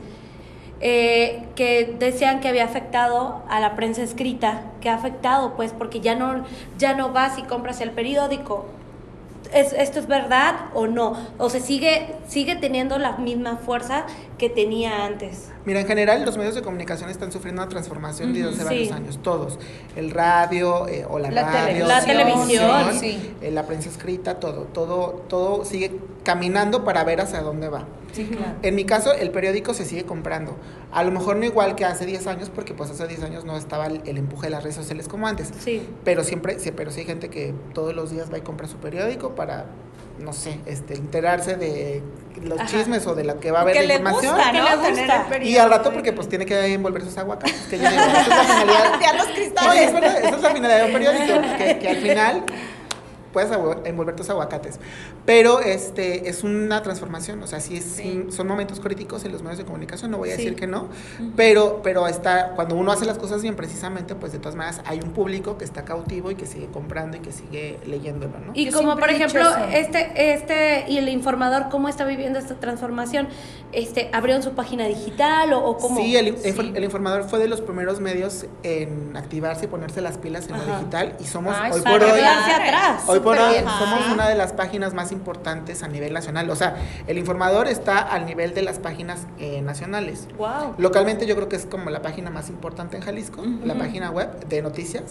eh, 0.82 1.44
que 1.56 1.96
decían 2.00 2.40
que 2.40 2.48
había 2.48 2.66
afectado 2.66 3.44
a 3.50 3.60
la 3.60 3.76
prensa 3.76 4.02
escrita, 4.04 4.64
que 4.82 4.90
ha 4.90 4.96
afectado, 4.96 5.54
pues, 5.56 5.74
porque 5.74 6.00
ya 6.00 6.16
no, 6.16 6.44
ya 6.78 6.94
no 6.94 7.12
vas 7.12 7.38
y 7.38 7.44
compras 7.44 7.82
el 7.82 7.92
periódico. 7.92 8.66
¿Es, 9.54 9.74
¿Esto 9.74 9.98
es 10.00 10.06
verdad 10.06 10.56
o 10.76 10.86
no? 10.86 11.18
O 11.40 11.50
sea, 11.50 11.60
sigue, 11.60 12.14
sigue 12.28 12.56
teniendo 12.56 13.00
la 13.00 13.14
misma 13.18 13.58
fuerza 13.58 14.06
que 14.38 14.48
tenía 14.48 15.06
antes. 15.06 15.50
Mira, 15.66 15.80
en 15.80 15.88
general 15.88 16.24
los 16.24 16.38
medios 16.38 16.54
de 16.54 16.62
comunicación 16.62 17.10
están 17.10 17.32
sufriendo 17.32 17.62
una 17.64 17.70
transformación 17.70 18.32
desde 18.32 18.48
Ujú, 18.50 18.56
hace 18.56 18.64
varios 18.66 18.88
sí. 18.90 18.94
años, 18.94 19.20
todos. 19.24 19.58
El 19.96 20.12
radio 20.12 20.88
eh, 20.88 21.04
o 21.10 21.18
la, 21.18 21.32
La 21.32 21.44
radio, 21.44 21.86
televisión, 21.88 21.88
La 21.88 22.02
televisión, 22.06 23.00
sí. 23.00 23.36
eh, 23.42 23.50
la 23.50 23.64
prensa 23.64 23.90
escrita, 23.90 24.36
todo, 24.40 24.66
todo, 24.66 25.24
todo 25.28 25.66
sigue 25.66 26.00
caminando 26.24 26.84
para 26.84 27.04
ver 27.04 27.20
hacia 27.22 27.42
dónde 27.42 27.70
va. 27.70 27.86
Sí, 28.14 28.26
claro. 28.26 28.54
En 28.62 28.76
mi 28.76 28.86
caso, 28.86 29.14
el 29.14 29.32
periódico 29.32 29.74
se 29.74 29.86
sigue 29.86 30.04
comprando. 30.04 30.58
A 30.92 31.04
lo 31.04 31.12
mejor 31.12 31.36
no 31.38 31.46
igual 31.46 31.76
que 31.76 31.86
hace 31.86 32.06
10 32.06 32.28
años, 32.28 32.50
porque 32.54 32.74
pues 32.74 32.90
hace 32.90 33.08
10 33.08 33.24
años 33.24 33.46
no 33.46 33.56
estaba 33.58 33.88
el, 33.88 34.02
el 34.06 34.18
empuje 34.18 34.48
de 34.48 34.52
las 34.52 34.64
redes 34.64 34.76
sociales 34.76 35.08
como 35.08 35.28
antes. 35.28 35.52
Sí. 35.64 35.88
Pero 36.04 36.24
siempre, 36.24 36.60
sí, 36.60 36.72
pero 36.72 36.92
sí 36.92 37.02
hay 37.02 37.06
gente 37.06 37.30
que 37.30 37.54
todos 37.74 37.96
los 37.96 38.12
días 38.12 38.32
va 38.34 38.38
y 38.38 38.42
compra 38.42 38.68
su 38.68 38.78
periódico 38.78 39.36
para, 39.36 39.66
no 40.20 40.34
sé, 40.34 40.60
este, 40.66 40.96
enterarse 40.96 41.56
de 41.56 42.02
los 42.44 42.60
Ajá. 42.60 42.68
chismes 42.70 43.06
o 43.06 43.16
de 43.16 43.24
la 43.26 43.36
que 43.36 43.52
va 43.52 43.60
a 43.60 43.62
haber 43.62 43.74
que 43.76 43.82
de 43.82 43.88
le 43.88 43.94
información. 43.96 44.36
gusta, 44.36 44.52
Que 44.52 44.58
¿no? 44.60 44.64
le 44.64 44.78
Tener 44.94 45.08
gusta. 45.22 45.44
Y 45.44 45.58
al 45.58 45.70
rato 45.70 45.92
porque 45.94 46.14
pues 46.14 46.28
tiene 46.30 46.46
que 46.46 46.74
envolver 46.74 47.04
sus 47.04 47.18
aguacates. 47.18 47.54
Que 47.70 47.78
yo 47.78 47.84
digo, 47.90 48.02
esa 48.02 48.22
es 48.22 48.28
la 48.28 48.44
finalidad. 48.44 49.00
No, 49.64 49.74
es 49.74 49.94
verdad, 49.94 50.18
esa 50.24 50.36
es 50.36 50.42
la 50.42 50.50
finalidad 50.50 50.80
de 50.80 50.86
un 50.86 50.94
periódico, 50.94 51.42
que, 51.58 51.80
que 51.80 51.90
al 51.90 51.98
final 51.98 52.44
puedes 53.34 53.52
envolver 53.86 54.16
tus 54.16 54.30
aguacates. 54.30 54.80
Pero 55.26 55.60
este 55.62 56.30
es 56.30 56.44
una 56.44 56.82
transformación, 56.82 57.42
o 57.44 57.48
sea, 57.48 57.60
sí, 57.60 57.78
es, 57.78 57.84
Sí. 57.86 58.28
son 58.30 58.48
momentos 58.48 58.80
críticos 58.80 59.24
en 59.26 59.32
los 59.32 59.42
medios 59.44 59.58
de 59.60 59.66
comunicación, 59.66 60.12
no 60.12 60.18
voy 60.18 60.30
a 60.30 60.36
Sí. 60.36 60.44
decir 60.44 60.56
que 60.56 60.68
no, 60.68 60.88
pero, 61.36 61.82
pero 61.84 62.08
está, 62.08 62.54
cuando 62.56 62.76
uno 62.76 62.92
hace 62.92 63.06
las 63.06 63.18
cosas 63.18 63.42
bien 63.42 63.56
precisamente, 63.56 64.16
pues 64.16 64.32
de 64.32 64.40
todas 64.40 64.56
maneras 64.56 64.82
hay 64.86 65.00
un 65.04 65.12
público 65.12 65.58
que 65.58 65.66
está 65.66 65.86
cautivo 65.86 66.32
y 66.32 66.36
que 66.36 66.46
sigue 66.46 66.68
comprando 66.68 67.18
y 67.18 67.20
que 67.20 67.32
sigue 67.32 67.80
leyéndolo, 67.86 68.34
¿no? 68.40 68.52
Y 68.56 68.66
Yo 68.70 68.78
como 68.78 68.98
por 68.98 69.10
ejemplo, 69.10 69.42
este, 69.72 70.34
este, 70.34 70.86
y 70.88 70.98
el 70.98 71.10
informador, 71.10 71.70
¿cómo 71.70 71.90
está 71.90 72.06
viviendo 72.06 72.40
esta 72.40 72.56
transformación? 72.56 73.28
Este, 73.72 74.10
¿Abrieron 74.14 74.42
su 74.44 74.52
página 74.54 74.86
digital 74.88 75.54
o, 75.54 75.64
o 75.64 75.78
cómo? 75.78 76.00
Sí, 76.02 76.16
el, 76.16 76.38
Sí. 76.38 76.54
el 76.74 76.84
informador 76.84 77.24
fue 77.30 77.40
de 77.40 77.48
los 77.48 77.62
primeros 77.62 78.00
medios 78.00 78.46
en 78.64 79.16
activarse 79.16 79.66
y 79.66 79.68
ponerse 79.68 80.02
las 80.02 80.18
pilas 80.18 80.46
en 80.48 80.58
lo 80.58 80.64
Ajá. 80.64 80.78
digital 80.80 81.16
y 81.20 81.26
somos 81.26 81.56
Ay, 81.60 81.72
hoy 81.74 81.82
por 81.82 82.02
hoy 82.04 82.20
atrás. 82.22 83.04
Hoy 83.08 83.19
Hoy 83.20 83.24
por 83.24 83.38
hoy 83.38 83.56
somos 83.80 84.08
una 84.14 84.28
de 84.30 84.36
las 84.36 84.54
páginas 84.54 84.94
más 84.94 85.12
importantes 85.12 85.84
a 85.84 85.88
nivel 85.88 86.14
nacional. 86.14 86.50
O 86.50 86.56
sea, 86.56 86.76
el 87.08 87.18
informador 87.18 87.68
está 87.68 88.00
al 88.00 88.26
nivel 88.26 88.54
de 88.54 88.62
las 88.62 88.80
páginas 88.80 89.28
eh, 89.40 89.62
nacionales. 89.62 90.28
Wow. 90.38 90.76
Localmente 90.78 91.26
yo 91.26 91.36
creo 91.36 91.50
que 91.50 91.56
es 91.56 91.66
como 91.66 91.90
la 91.90 92.02
página 92.02 92.30
más 92.30 92.50
importante 92.50 92.98
en 92.98 93.04
Jalisco, 93.04 93.44
la 93.64 93.76
página 93.76 94.12
web 94.12 94.46
de 94.48 94.62
noticias, 94.62 95.04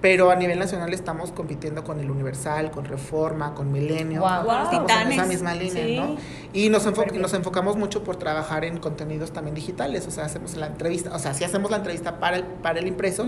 pero 0.00 0.30
a 0.30 0.36
nivel 0.36 0.58
nacional 0.58 0.92
estamos 0.94 1.32
compitiendo 1.32 1.84
con 1.84 2.00
el 2.00 2.10
Universal, 2.10 2.70
con 2.70 2.84
Reforma, 2.84 3.54
con 3.54 3.72
Milenio, 3.72 4.20
Wow. 4.20 4.30
Wow. 4.44 4.52
estamos 4.64 4.72
en 4.72 4.80
Titanes. 4.86 5.14
esa 5.18 5.26
misma 5.26 5.54
línea, 5.54 5.84
Sí. 5.84 5.96
¿no? 5.96 6.16
Y 6.52 6.68
nos, 6.70 6.86
enfo- 6.86 7.12
nos 7.12 7.34
enfocamos 7.34 7.76
mucho 7.76 8.02
por 8.04 8.16
trabajar 8.16 8.64
en 8.64 8.78
contenidos 8.78 9.32
también 9.32 9.54
digitales, 9.54 10.06
o 10.06 10.10
sea, 10.10 10.24
hacemos 10.24 10.56
la 10.56 10.66
entrevista, 10.68 11.14
o 11.14 11.18
sea, 11.18 11.34
sí 11.34 11.44
hacemos 11.44 11.70
la 11.70 11.78
entrevista 11.78 12.18
para 12.18 12.36
el, 12.38 12.44
para 12.44 12.78
el 12.78 12.86
impreso, 12.86 13.26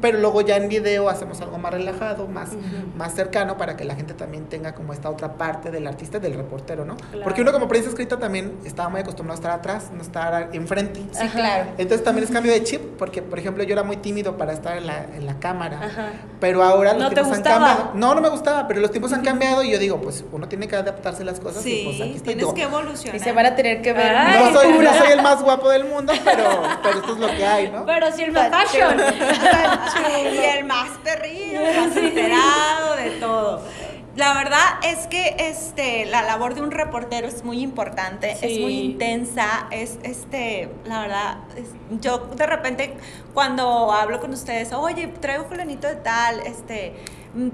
pero 0.00 0.18
luego 0.18 0.40
ya 0.42 0.56
en 0.56 0.68
video 0.68 1.08
hacemos 1.08 1.40
algo 1.40 1.58
más 1.58 1.72
relajado, 1.72 2.26
más, 2.28 2.50
más 2.96 3.14
cercano 3.14 3.56
para 3.56 3.76
que 3.76 3.79
la 3.84 3.94
gente 3.94 4.14
también 4.14 4.46
tenga 4.46 4.74
como 4.74 4.92
esta 4.92 5.10
otra 5.10 5.34
parte 5.34 5.70
del 5.70 5.86
artista, 5.86 6.18
y 6.18 6.20
del 6.20 6.34
reportero, 6.34 6.84
¿no? 6.84 6.96
Porque 7.22 7.42
uno 7.42 7.52
como 7.52 7.68
prensa 7.68 7.88
escrita 7.88 8.18
también 8.18 8.58
estaba 8.64 8.88
muy 8.88 9.00
acostumbrado 9.00 9.36
a 9.36 9.40
estar 9.40 9.50
atrás, 9.52 9.90
no 9.94 10.02
estar 10.02 10.50
enfrente. 10.52 11.00
Sí, 11.12 11.28
claro. 11.28 11.66
Entonces 11.78 12.04
también 12.04 12.24
es 12.26 12.30
cambio 12.32 12.52
de 12.52 12.62
chip, 12.64 12.80
porque 12.98 13.22
por 13.22 13.38
ejemplo 13.38 13.62
yo 13.64 13.72
era 13.72 13.82
muy 13.82 13.96
tímido 13.96 14.36
para 14.36 14.52
estar 14.52 14.76
en 14.76 14.86
la, 14.86 15.04
en 15.14 15.26
la 15.26 15.38
cámara, 15.38 15.78
Ajá. 15.82 16.12
pero 16.40 16.62
ahora 16.62 16.92
los 16.92 17.02
¿No 17.02 17.08
te 17.08 17.14
tiempos 17.16 17.32
han 17.34 17.40
gustaba? 17.40 17.66
cambiado. 17.66 17.90
No, 17.94 18.14
no 18.14 18.20
me 18.20 18.28
gustaba, 18.28 18.66
pero 18.68 18.80
los 18.80 18.90
tiempos 18.90 19.12
han 19.12 19.22
cambiado 19.22 19.62
y 19.62 19.70
yo 19.70 19.78
digo, 19.78 20.00
pues 20.00 20.24
uno 20.32 20.48
tiene 20.48 20.68
que 20.68 20.76
adaptarse 20.76 21.22
a 21.22 21.26
las 21.26 21.40
cosas 21.40 21.64
y 21.66 21.84
pues 21.84 22.00
aquí 22.00 22.10
Sí, 22.10 22.16
estoy. 22.16 22.34
tienes 22.34 22.54
que 22.54 22.62
evolucionar. 22.62 23.16
Y 23.16 23.18
se 23.20 23.32
van 23.32 23.46
a 23.46 23.54
tener 23.56 23.82
que 23.82 23.92
ver. 23.92 24.14
Ay, 24.16 24.52
no, 24.52 24.60
soy, 24.60 24.72
no 24.78 24.94
soy 24.94 25.12
el 25.12 25.22
más 25.22 25.42
guapo 25.42 25.68
del 25.70 25.84
mundo, 25.84 26.12
pero, 26.24 26.62
pero 26.82 26.98
esto 27.00 27.12
es 27.14 27.18
lo 27.18 27.28
que 27.28 27.44
hay, 27.46 27.70
¿no? 27.70 27.84
Pero 27.86 28.10
si 28.12 28.22
el 28.24 28.32
más 28.32 28.48
fashion. 28.50 28.96
y 30.34 30.38
el 30.58 30.64
más 30.64 30.88
perrillo, 31.04 31.60
el 31.60 31.76
más 31.88 31.96
enterado 31.96 32.96
de 32.96 33.10
todo. 33.20 33.62
La 34.20 34.34
verdad 34.34 34.66
es 34.84 35.06
que 35.06 35.34
este, 35.38 36.04
la 36.04 36.20
labor 36.20 36.54
de 36.54 36.60
un 36.60 36.70
reportero 36.70 37.26
es 37.26 37.42
muy 37.42 37.62
importante, 37.62 38.32
es 38.32 38.60
muy 38.60 38.74
intensa, 38.80 39.66
es 39.70 39.98
este, 40.02 40.68
la 40.84 41.00
verdad, 41.00 41.38
es- 41.56 41.70
yo 42.02 42.18
de 42.36 42.44
repente 42.46 42.92
cuando 43.32 43.90
hablo 43.90 44.20
con 44.20 44.34
ustedes, 44.34 44.74
oye, 44.74 45.06
traigo 45.06 45.44
fulanito 45.46 45.88
de 45.88 45.94
tal, 45.96 46.40
este, 46.40 46.92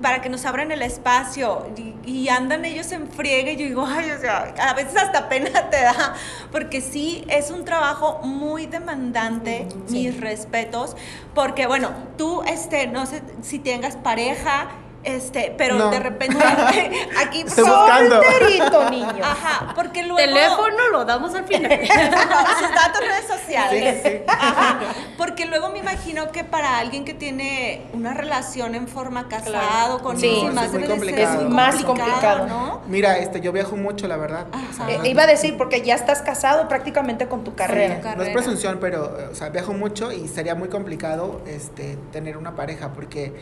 para 0.03 0.21
que 0.23 0.29
nos 0.29 0.45
abran 0.45 0.73
el 0.73 0.83
espacio 0.83 1.69
y, 1.77 1.95
y 2.11 2.29
andan 2.31 2.65
ellos 2.65 2.91
en 2.91 3.09
friegue 3.13 3.53
y 3.53 3.57
yo 3.59 3.67
digo, 3.67 3.87
ay, 3.87 4.11
o 4.11 4.19
sea, 4.19 4.53
a 4.59 4.75
veces 4.75 4.97
hasta 4.97 5.29
pena 5.29 5.71
te 5.71 5.81
da, 5.83 6.15
porque 6.51 6.81
sí, 6.81 7.25
es 7.29 7.53
un 7.53 7.65
trabajo 7.65 8.19
muy 8.25 8.67
demandante, 8.67 9.69
mis 9.89 10.21
respetos, 10.21 10.97
porque 11.33 11.69
bueno, 11.69 11.93
tú, 12.19 12.43
este, 12.43 12.89
no 12.89 13.07
sé 13.07 13.23
si 13.43 13.61
tengas 13.61 13.95
pareja, 13.97 14.67
este, 15.07 15.55
pero 15.57 15.77
No. 15.77 15.91
de 15.91 15.99
repente 16.01 16.37
aquí 17.25 17.45
por 17.45 17.65
favor, 17.67 18.91
niño. 18.91 19.25
Ajá, 19.25 19.73
porque 19.75 20.03
luego 20.03 20.17
Teléfono 20.17 20.89
lo 20.93 21.05
damos 21.05 21.35
al 21.35 21.45
final. 21.45 21.71
sus 21.81 22.75
datos 22.75 23.01
redes 23.01 23.27
sociales. 23.29 24.01
Sí, 24.03 24.09
sí. 24.11 24.17
Ajá, 24.29 24.79
porque 25.17 25.47
luego 25.47 25.71
me 25.71 25.79
imagino 25.79 26.31
que 26.33 26.45
para 26.45 26.79
alguien 26.79 27.05
que 27.05 27.15
tiene 27.15 27.83
una 27.93 28.15
relación 28.15 28.75
en 28.75 28.89
forma 28.89 29.29
casado 29.29 30.03
con 30.03 30.19
Sí. 30.19 30.43
No, 30.47 30.53
más 30.53 30.67
es 30.67 30.73
muy 30.73 30.83
debe 30.83 30.95
de 30.95 30.99
ser 30.99 30.99
complicado. 30.99 31.35
muy 31.37 31.45
Es 31.45 31.51
más 31.51 31.85
complicado. 31.85 32.47
¿no? 32.47 32.81
Mira, 32.89 33.19
este, 33.19 33.41
yo 33.41 33.53
viajo 33.53 33.77
mucho, 33.77 34.09
la 34.09 34.17
verdad. 34.17 34.47
Eh, 34.89 34.99
es- 35.03 35.09
iba 35.09 35.23
a 35.23 35.27
decir, 35.27 35.57
porque 35.57 35.83
ya 35.83 35.95
estás 35.95 36.23
casado 36.23 36.69
prácticamente 36.69 37.29
con 37.29 37.45
tu 37.45 37.55
carrera. 37.55 37.97
Sí, 37.97 38.03
carrera. 38.03 38.17
No 38.17 38.23
es 38.25 38.31
presunción, 38.31 38.79
pero, 38.81 39.17
o 39.31 39.35
sea, 39.35 39.51
viajo 39.51 39.73
mucho 39.73 40.11
y 40.13 40.27
sería 40.29 40.55
muy 40.55 40.69
complicado 40.69 41.43
este, 41.47 41.97
tener 42.13 42.37
una 42.37 42.55
pareja 42.55 42.93
porque, 42.93 43.35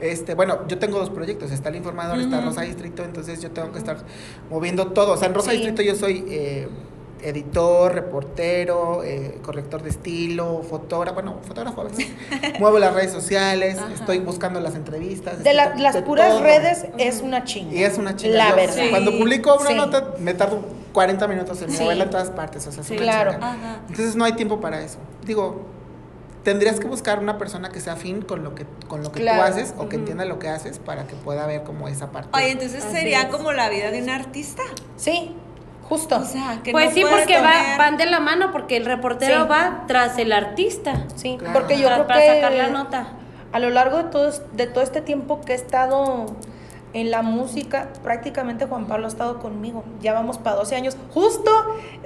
este, 0.00 0.34
bueno, 0.34 0.66
yo 0.68 0.78
tengo 0.78 0.98
dos 0.98 1.10
proyectos, 1.12 1.50
está 1.50 1.68
el 1.68 1.76
informador, 1.76 2.18
está 2.20 2.40
Rosa 2.40 2.62
Distrito, 2.62 3.04
entonces 3.04 3.40
yo 3.40 3.50
tengo 3.50 3.72
que 3.72 3.78
estar 3.78 3.98
moviendo 4.50 4.88
todo. 4.88 5.12
O 5.12 5.16
sea, 5.16 5.28
en 5.28 5.34
Rosa 5.34 5.50
Sí. 5.50 5.56
Distrito 5.58 5.82
yo 5.82 5.94
soy 5.94 6.24
eh, 6.28 6.68
editor, 7.22 7.94
reportero, 7.94 9.02
eh, 9.04 9.38
corrector 9.42 9.82
de 9.82 9.90
estilo, 9.90 10.62
fotógrafo, 10.68 11.14
bueno, 11.14 11.36
fotógrafo 11.46 11.82
a 11.82 11.84
veces. 11.84 12.08
Muevo 12.58 12.78
las 12.78 12.94
redes 12.94 13.12
sociales, 13.12 13.78
estoy 13.94 14.18
buscando 14.18 14.58
las 14.60 14.74
entrevistas. 14.74 15.42
De 15.44 15.54
la- 15.54 15.74
las 15.76 15.94
de 15.94 16.02
puras 16.02 16.28
todo. 16.30 16.42
redes 16.42 16.86
es 16.98 17.20
una 17.22 17.44
chinga. 17.44 17.74
Y 17.74 17.84
es 17.84 17.96
una 17.98 18.16
chinga. 18.16 18.36
La 18.36 18.50
Yo, 18.50 18.56
verdad. 18.56 18.74
Sí. 18.74 18.90
Cuando 18.90 19.16
publico 19.16 19.54
una 19.60 19.68
Sí. 19.70 19.74
nota, 19.76 20.14
me 20.18 20.34
tardo 20.34 20.60
40 20.92 21.28
minutos 21.28 21.62
en 21.62 21.70
Sí. 21.70 21.82
moverla 21.82 22.04
en 22.04 22.10
todas 22.10 22.30
partes. 22.30 22.66
O 22.66 22.72
sea, 22.72 22.80
es 22.82 22.88
Sí, 22.88 22.94
una 22.94 23.02
claro. 23.02 23.32
chinga. 23.34 23.52
Ajá. 23.52 23.80
Entonces 23.88 24.16
no 24.16 24.24
hay 24.24 24.32
tiempo 24.32 24.60
para 24.60 24.82
eso. 24.82 24.98
Digo, 25.24 25.66
tendrías 26.42 26.80
que 26.80 26.86
buscar 26.88 27.18
una 27.18 27.38
persona 27.38 27.70
que 27.70 27.80
sea 27.80 27.92
afín 27.94 28.22
con 28.22 28.42
lo 28.44 28.54
que, 28.54 28.66
con 28.88 29.02
lo 29.02 29.12
que 29.12 29.20
Claro. 29.20 29.42
tú 29.42 29.48
haces 29.48 29.74
o 29.78 29.88
que 29.88 29.96
entienda 29.96 30.24
lo 30.24 30.38
que 30.38 30.48
haces 30.48 30.78
para 30.78 31.06
que 31.06 31.14
pueda 31.14 31.46
ver 31.46 31.62
como 31.62 31.88
esa 31.88 32.10
parte. 32.10 32.30
Oye, 32.36 32.50
entonces 32.52 32.84
Así 32.84 32.94
sería 32.96 33.22
es. 33.22 33.26
como 33.26 33.52
la 33.52 33.68
vida 33.68 33.90
de 33.90 34.02
un 34.02 34.10
artista. 34.10 34.62
Sí, 34.96 35.34
justo. 35.88 36.16
O 36.16 36.24
sea, 36.24 36.60
que 36.64 36.72
Pues 36.72 36.86
no 36.86 36.90
sí, 36.94 37.04
porque 37.08 37.38
va- 37.40 37.76
van 37.78 37.96
de 37.96 38.06
la 38.06 38.18
mano, 38.20 38.50
porque 38.52 38.76
el 38.76 38.84
reportero 38.84 39.42
Sí. 39.44 39.48
va 39.48 39.84
tras 39.86 40.18
el 40.18 40.32
artista. 40.32 41.04
sí, 41.14 41.36
Claro. 41.38 41.52
porque 41.54 41.78
yo 41.78 41.86
creo 41.88 42.06
para 42.06 42.20
que 42.20 42.26
sacar 42.34 42.52
la 42.52 42.68
nota. 42.68 43.08
a 43.52 43.58
lo 43.58 43.68
largo 43.70 43.98
de 43.98 44.04
todo, 44.04 44.32
de 44.54 44.66
todo 44.66 44.82
este 44.82 45.02
tiempo 45.02 45.42
que 45.42 45.52
he 45.52 45.54
estado 45.56 46.24
en 46.94 47.10
la 47.10 47.20
música, 47.22 47.88
prácticamente 48.02 48.66
Juan 48.66 48.86
Pablo 48.86 49.04
ha 49.06 49.08
estado 49.08 49.38
conmigo. 49.40 49.84
Ya 50.00 50.12
vamos 50.14 50.38
para 50.38 50.56
12 50.56 50.74
años. 50.76 50.96
Justo, 51.12 51.50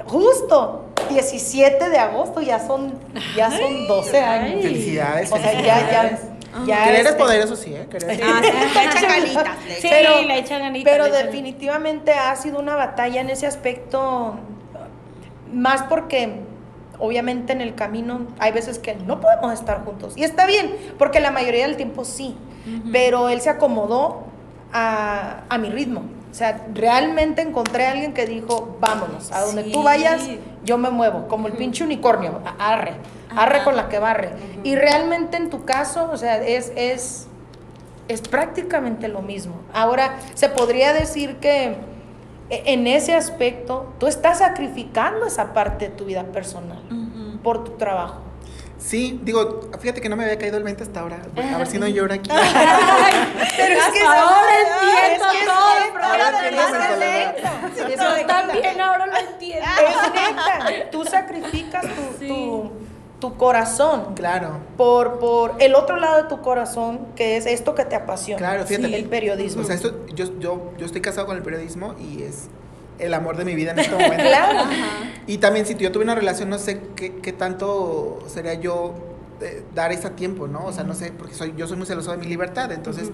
justo, 0.07 0.85
17 1.09 1.89
de 1.91 1.99
agosto 1.99 2.41
ya 2.41 2.59
son, 2.59 2.95
ya 3.37 3.51
son 3.51 3.87
12 3.89 4.19
años. 4.21 4.63
Felicidades. 4.63 5.33
O 5.33 5.37
sea, 5.37 5.53
ya, 5.53 5.61
ya, 5.91 6.19
ya. 6.67 6.85
Querer 6.85 7.01
es 7.01 7.07
este, 7.07 7.19
poder, 7.19 7.41
eso 7.43 7.55
sí, 7.57 7.75
¿eh? 7.75 7.87
Querer 7.91 8.11
es 8.13 8.21
Ah, 8.25 8.41
sí, 8.43 9.07
le 9.69 9.77
Sí, 9.81 9.89
echan- 9.89 9.91
Pero- 9.91 10.23
le 10.23 10.39
echan 10.39 10.61
ganitas. 10.61 10.93
Pero 10.93 11.07
le 11.09 11.23
definitivamente 11.25 12.13
ha 12.13 12.35
sido 12.37 12.59
una 12.59 12.77
batalla 12.77 13.21
en 13.21 13.29
ese 13.31 13.47
aspecto, 13.47 14.37
más 15.53 15.83
porque 15.85 16.41
obviamente 16.99 17.53
en 17.53 17.61
el 17.61 17.75
camino 17.75 18.27
hay 18.39 18.53
veces 18.53 18.79
que 18.79 18.95
no 18.95 19.21
podemos 19.21 19.53
estar 19.53 19.85
juntos. 19.85 20.15
Y 20.17 20.25
está 20.25 20.47
bien, 20.47 20.75
porque 20.99 21.21
la 21.21 21.31
mayoría 21.31 21.67
del 21.67 21.77
tiempo 21.77 22.05
sí, 22.05 22.37
pero 22.91 23.29
él 23.29 23.41
se 23.43 23.51
acomodó 23.51 24.25
a, 24.73 25.43
a 25.49 25.59
mi 25.59 25.69
ritmo. 25.71 26.03
O 26.37 26.39
sea, 26.39 26.67
realmente 26.75 27.41
encontré 27.41 27.87
a 27.87 27.93
alguien 27.93 28.13
que 28.13 28.27
dijo, 28.27 28.77
vámonos, 28.79 29.33
a 29.33 29.41
donde 29.41 29.65
Sí. 29.65 29.73
tú 29.73 29.83
vayas, 29.83 30.21
yo 30.65 30.77
me 30.77 30.91
muevo, 30.91 31.29
como 31.29 31.47
el 31.47 31.55
pinche 31.55 31.83
unicornio, 31.83 32.41
arre, 32.59 32.93
arre 33.35 33.65
con 33.65 33.75
la 33.75 33.89
que 33.89 33.99
barre. 33.99 34.33
Y 34.63 34.75
realmente 34.77 35.39
en 35.39 35.49
tu 35.49 35.65
caso, 35.65 36.11
o 36.13 36.17
sea, 36.19 36.37
es, 36.47 36.75
es, 36.77 37.27
es 38.09 38.21
prácticamente 38.21 39.09
lo 39.09 39.23
mismo. 39.23 39.55
Ahora, 39.73 40.17
se 40.35 40.51
podría 40.51 40.93
decir 40.93 41.37
que 41.37 41.77
e- 42.51 42.63
en 42.67 42.87
ese 42.87 43.15
aspecto 43.15 43.95
tú 43.99 44.07
estás 44.07 44.41
sacrificando 44.41 45.25
esa 45.25 45.55
parte 45.55 45.89
de 45.89 45.95
tu 45.95 46.05
vida 46.05 46.25
personal 46.25 46.83
por 47.43 47.65
tu 47.65 47.71
trabajo. 47.79 48.21
Sí, 48.79 49.19
digo, 49.23 49.63
fíjate 49.81 50.01
que 50.01 50.09
no 50.09 50.17
me 50.17 50.25
había 50.25 50.39
caído 50.39 50.59
el 50.59 50.63
20 50.63 50.83
hasta 50.83 51.01
ahora. 51.01 51.19
A 51.55 51.59
ver 51.59 51.67
si 51.67 51.79
no 51.79 51.87
lloro 51.89 52.13
aquí. 52.15 52.29
Pero 53.57 53.75
es 53.81 53.85
que 53.87 54.03
Ahora 54.03 54.61
es 54.61 54.69
entiendo 54.69 55.27
que 55.33 55.39
es 55.39 55.47
todo 55.47 55.77
el 55.77 55.83
neta, 55.83 55.93
programa 55.93 56.43
de 56.43 57.25
es 57.25 57.77
Yo 57.99 58.17
es 58.17 58.27
también 58.27 58.81
ahora 58.81 59.07
lo 59.07 59.17
entiendo. 59.17 59.67
Es 59.81 60.13
neta. 60.13 60.91
Tú 60.91 61.05
sacrificas 61.05 61.83
tu, 61.83 62.19
Sí. 62.19 62.29
tu, 62.29 62.71
tu 63.21 63.37
corazón 63.37 64.15
Claro. 64.15 64.59
por, 64.77 65.19
por 65.19 65.55
el 65.59 65.75
otro 65.75 65.97
lado 65.97 66.23
de 66.23 66.29
tu 66.29 66.43
corazón, 66.43 67.09
que 67.17 67.37
es 67.39 67.47
esto 67.47 67.75
que 67.75 67.85
te 67.87 67.97
apasiona. 67.97 68.39
Claro, 68.39 68.67
fíjate. 68.67 68.95
el 68.95 69.07
periodismo. 69.07 69.63
O 69.63 69.65
sea, 69.65 69.75
esto, 69.75 70.07
yo, 70.15 70.39
yo, 70.39 70.73
yo 70.77 70.87
estoy 70.87 71.01
casado 71.01 71.27
con 71.27 71.37
el 71.37 71.43
periodismo 71.43 71.95
y 71.99 72.23
es 72.23 72.49
el 72.99 73.15
amor 73.15 73.37
de 73.37 73.45
mi 73.45 73.55
vida 73.55 73.73
en 73.73 73.79
este 73.79 73.93
momento. 73.99 74.17
Claro. 74.17 74.69
Y 75.27 75.39
también 75.39 75.67
si 75.67 75.75
yo 75.77 75.93
tuve 75.93 76.05
una 76.05 76.15
relación, 76.15 76.49
no 76.49 76.59
sé 76.59 76.81
qué, 76.95 77.17
qué 77.17 77.33
tanto 77.33 78.25
sería 78.29 78.55
yo 78.55 78.95
eh, 79.41 79.63
dar 79.75 79.93
ese 79.93 80.09
tiempo, 80.11 80.49
¿no? 80.49 80.65
O 80.65 80.73
sea, 80.73 80.85
no 80.85 80.95
sé, 80.95 81.13
porque 81.13 81.35
soy, 81.35 81.53
yo 81.57 81.67
soy 81.67 81.77
muy 81.77 81.87
celoso 81.87 82.11
de 82.11 82.17
mi 82.17 82.27
libertad, 82.27 82.73
entonces 82.73 83.11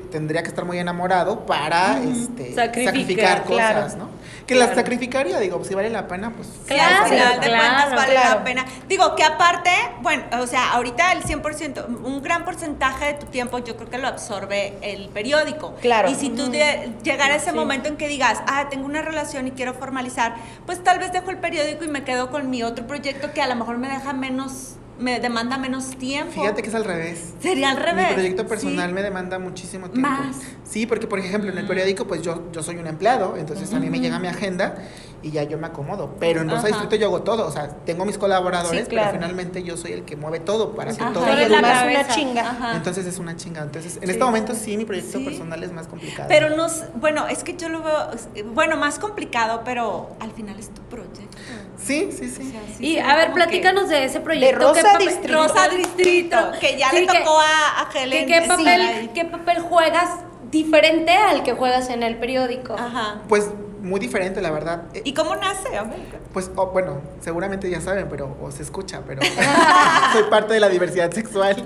tendría 0.00 0.42
que 0.42 0.48
estar 0.48 0.64
muy 0.64 0.78
enamorado 0.78 1.44
para 1.46 2.02
este, 2.02 2.54
Sacrificar, 2.54 2.84
sacrificar 2.84 3.44
claro. 3.44 3.80
cosas, 3.80 3.96
¿no? 3.96 4.08
Que 4.46 4.54
las 4.54 4.74
sacrificaría, 4.74 5.38
digo, 5.38 5.62
si 5.64 5.74
vale 5.74 5.90
la 5.90 6.08
pena, 6.08 6.32
pues... 6.34 6.48
Claro, 6.66 7.04
al 7.04 7.10
final 7.10 7.40
de 7.40 7.46
claro, 7.46 7.62
cuentas 7.62 7.94
vale 7.94 8.12
claro. 8.12 8.38
la 8.38 8.44
pena. 8.44 8.64
Digo 8.88 9.14
que 9.14 9.24
aparte, 9.24 9.70
bueno, 10.00 10.24
o 10.40 10.46
sea, 10.46 10.72
ahorita 10.72 11.12
el 11.12 11.22
100%, 11.22 11.86
un 12.04 12.22
gran 12.22 12.44
porcentaje 12.44 13.06
de 13.06 13.14
tu 13.14 13.26
tiempo 13.26 13.58
yo 13.58 13.76
creo 13.76 13.88
que 13.88 13.98
lo 13.98 14.08
absorbe 14.08 14.74
el 14.82 15.08
periódico. 15.10 15.74
Claro. 15.80 16.10
Y 16.10 16.14
si 16.14 16.30
tú 16.30 16.50
llegara 16.50 17.36
ese 17.36 17.52
momento 17.52 17.88
en 17.88 17.96
que 17.96 18.08
digas, 18.08 18.42
ah, 18.46 18.68
tengo 18.68 18.86
una 18.86 19.02
relación 19.02 19.46
y 19.46 19.52
quiero 19.52 19.74
formalizar, 19.74 20.34
pues 20.66 20.82
tal 20.82 20.98
vez 20.98 21.12
dejo 21.12 21.30
el 21.30 21.38
periódico 21.38 21.84
y 21.84 21.88
me 21.88 22.04
quedo 22.04 22.30
con 22.30 22.50
mi 22.50 22.62
otro 22.62 22.86
proyecto 22.86 23.32
que 23.32 23.42
a 23.42 23.46
lo 23.46 23.56
mejor 23.56 23.78
me 23.78 23.88
deja 23.88 24.12
menos 24.12 24.76
me 24.98 25.20
demanda 25.20 25.58
menos 25.58 25.96
tiempo. 25.96 26.32
Fíjate 26.32 26.62
que 26.62 26.68
es 26.68 26.74
al 26.74 26.84
revés. 26.84 27.34
Sería 27.40 27.70
al 27.70 27.76
revés. 27.76 28.08
Mi 28.08 28.14
proyecto 28.14 28.46
personal 28.46 28.88
Sí. 28.88 28.94
me 28.94 29.02
demanda 29.02 29.38
muchísimo 29.38 29.81
tiempo. 29.90 30.08
Más. 30.08 30.36
Sí, 30.64 30.86
porque 30.86 31.06
por 31.06 31.18
ejemplo 31.18 31.50
en 31.50 31.58
el 31.58 31.66
periódico 31.66 32.06
pues 32.06 32.22
yo, 32.22 32.50
yo 32.52 32.62
soy 32.62 32.76
un 32.76 32.86
empleado, 32.86 33.36
entonces 33.36 33.72
a 33.74 33.78
mí 33.80 33.90
me 33.90 34.00
llega 34.00 34.18
mi 34.18 34.28
agenda 34.28 34.76
y 35.22 35.30
ya 35.30 35.42
yo 35.44 35.56
me 35.58 35.66
acomodo. 35.68 36.16
Pero 36.18 36.40
en 36.40 36.50
Rosa. 36.50 36.66
Distrito 36.68 36.96
yo 36.96 37.06
hago 37.06 37.22
todo, 37.22 37.46
o 37.46 37.50
sea, 37.52 37.68
tengo 37.84 38.04
mis 38.04 38.18
colaboradores, 38.18 38.82
Sí, 38.84 38.88
claro. 38.88 39.10
pero 39.12 39.20
finalmente 39.22 39.62
yo 39.62 39.76
soy 39.76 39.92
el 39.92 40.02
que 40.04 40.16
mueve 40.16 40.40
todo 40.40 40.74
para 40.74 40.92
que 40.94 41.02
Ajá. 41.02 41.12
todo 41.12 41.24
fluya. 41.24 41.46
además 41.46 41.84
una 41.88 42.08
chinga. 42.08 42.50
Ajá. 42.50 42.76
Entonces 42.76 43.06
es 43.06 43.18
una 43.18 43.36
chinga. 43.36 43.62
Entonces, 43.62 43.98
en 44.02 44.10
este 44.10 44.24
momento 44.24 44.54
sí, 44.54 44.76
mi 44.76 44.84
proyecto 44.84 45.18
Sí. 45.18 45.24
personal 45.24 45.62
es 45.62 45.72
más 45.72 45.86
complicado. 45.86 46.28
Pero 46.28 46.56
no, 46.56 46.66
bueno, 46.96 47.28
es 47.28 47.44
que 47.44 47.56
yo 47.56 47.68
lo 47.68 47.82
veo, 47.82 48.10
bueno, 48.52 48.76
más 48.76 48.98
complicado, 48.98 49.62
pero 49.64 50.08
al 50.20 50.32
final 50.32 50.58
es 50.58 50.70
tu 50.70 50.82
proyecto. 50.82 51.20
Sí, 52.10 52.10
sí, 52.12 52.28
sí. 52.30 52.54
Y 52.84 52.98
a 52.98 53.14
ve 53.14 53.22
ver, 53.22 53.32
platícanos 53.32 53.88
de 53.88 54.04
ese 54.04 54.20
proyecto. 54.20 54.58
Rosa 54.68 54.80
¿Qué 54.82 54.88
papel- 54.88 55.08
Distrito. 55.08 55.42
Rosa 55.42 55.68
Distrito, 55.68 56.36
que 56.60 56.78
ya 56.78 56.90
Sí, 56.90 57.00
le 57.00 57.06
que- 57.06 57.18
tocó 57.18 57.38
a, 57.38 57.82
a 57.82 57.88
¿Qué, 57.90 58.02
Helen. 58.02 58.26
qué 58.26 58.42
papel, 58.48 58.80
ahí. 58.80 59.10
¿Qué 59.14 59.24
papel 59.24 59.58
juegas 59.60 60.08
diferente 60.50 61.12
al 61.12 61.42
que 61.42 61.52
juegas 61.52 61.88
en 61.90 62.02
el 62.02 62.16
periódico? 62.18 62.74
Ajá. 62.74 63.20
Pues 63.28 63.48
muy 63.80 63.98
diferente, 63.98 64.40
la 64.40 64.50
verdad. 64.52 64.84
¿Y 65.02 65.12
cómo 65.12 65.34
nace? 65.34 65.76
A 65.76 65.82
ver. 65.82 65.98
Pues, 66.32 66.50
oh, 66.54 66.66
bueno, 66.68 67.00
seguramente 67.20 67.68
ya 67.68 67.80
saben, 67.80 68.06
pero 68.08 68.36
o 68.40 68.50
se 68.52 68.62
escucha, 68.62 69.00
pero 69.06 69.20
soy 70.12 70.22
parte 70.30 70.54
de 70.54 70.60
la 70.60 70.68
diversidad 70.68 71.10
sexual 71.10 71.56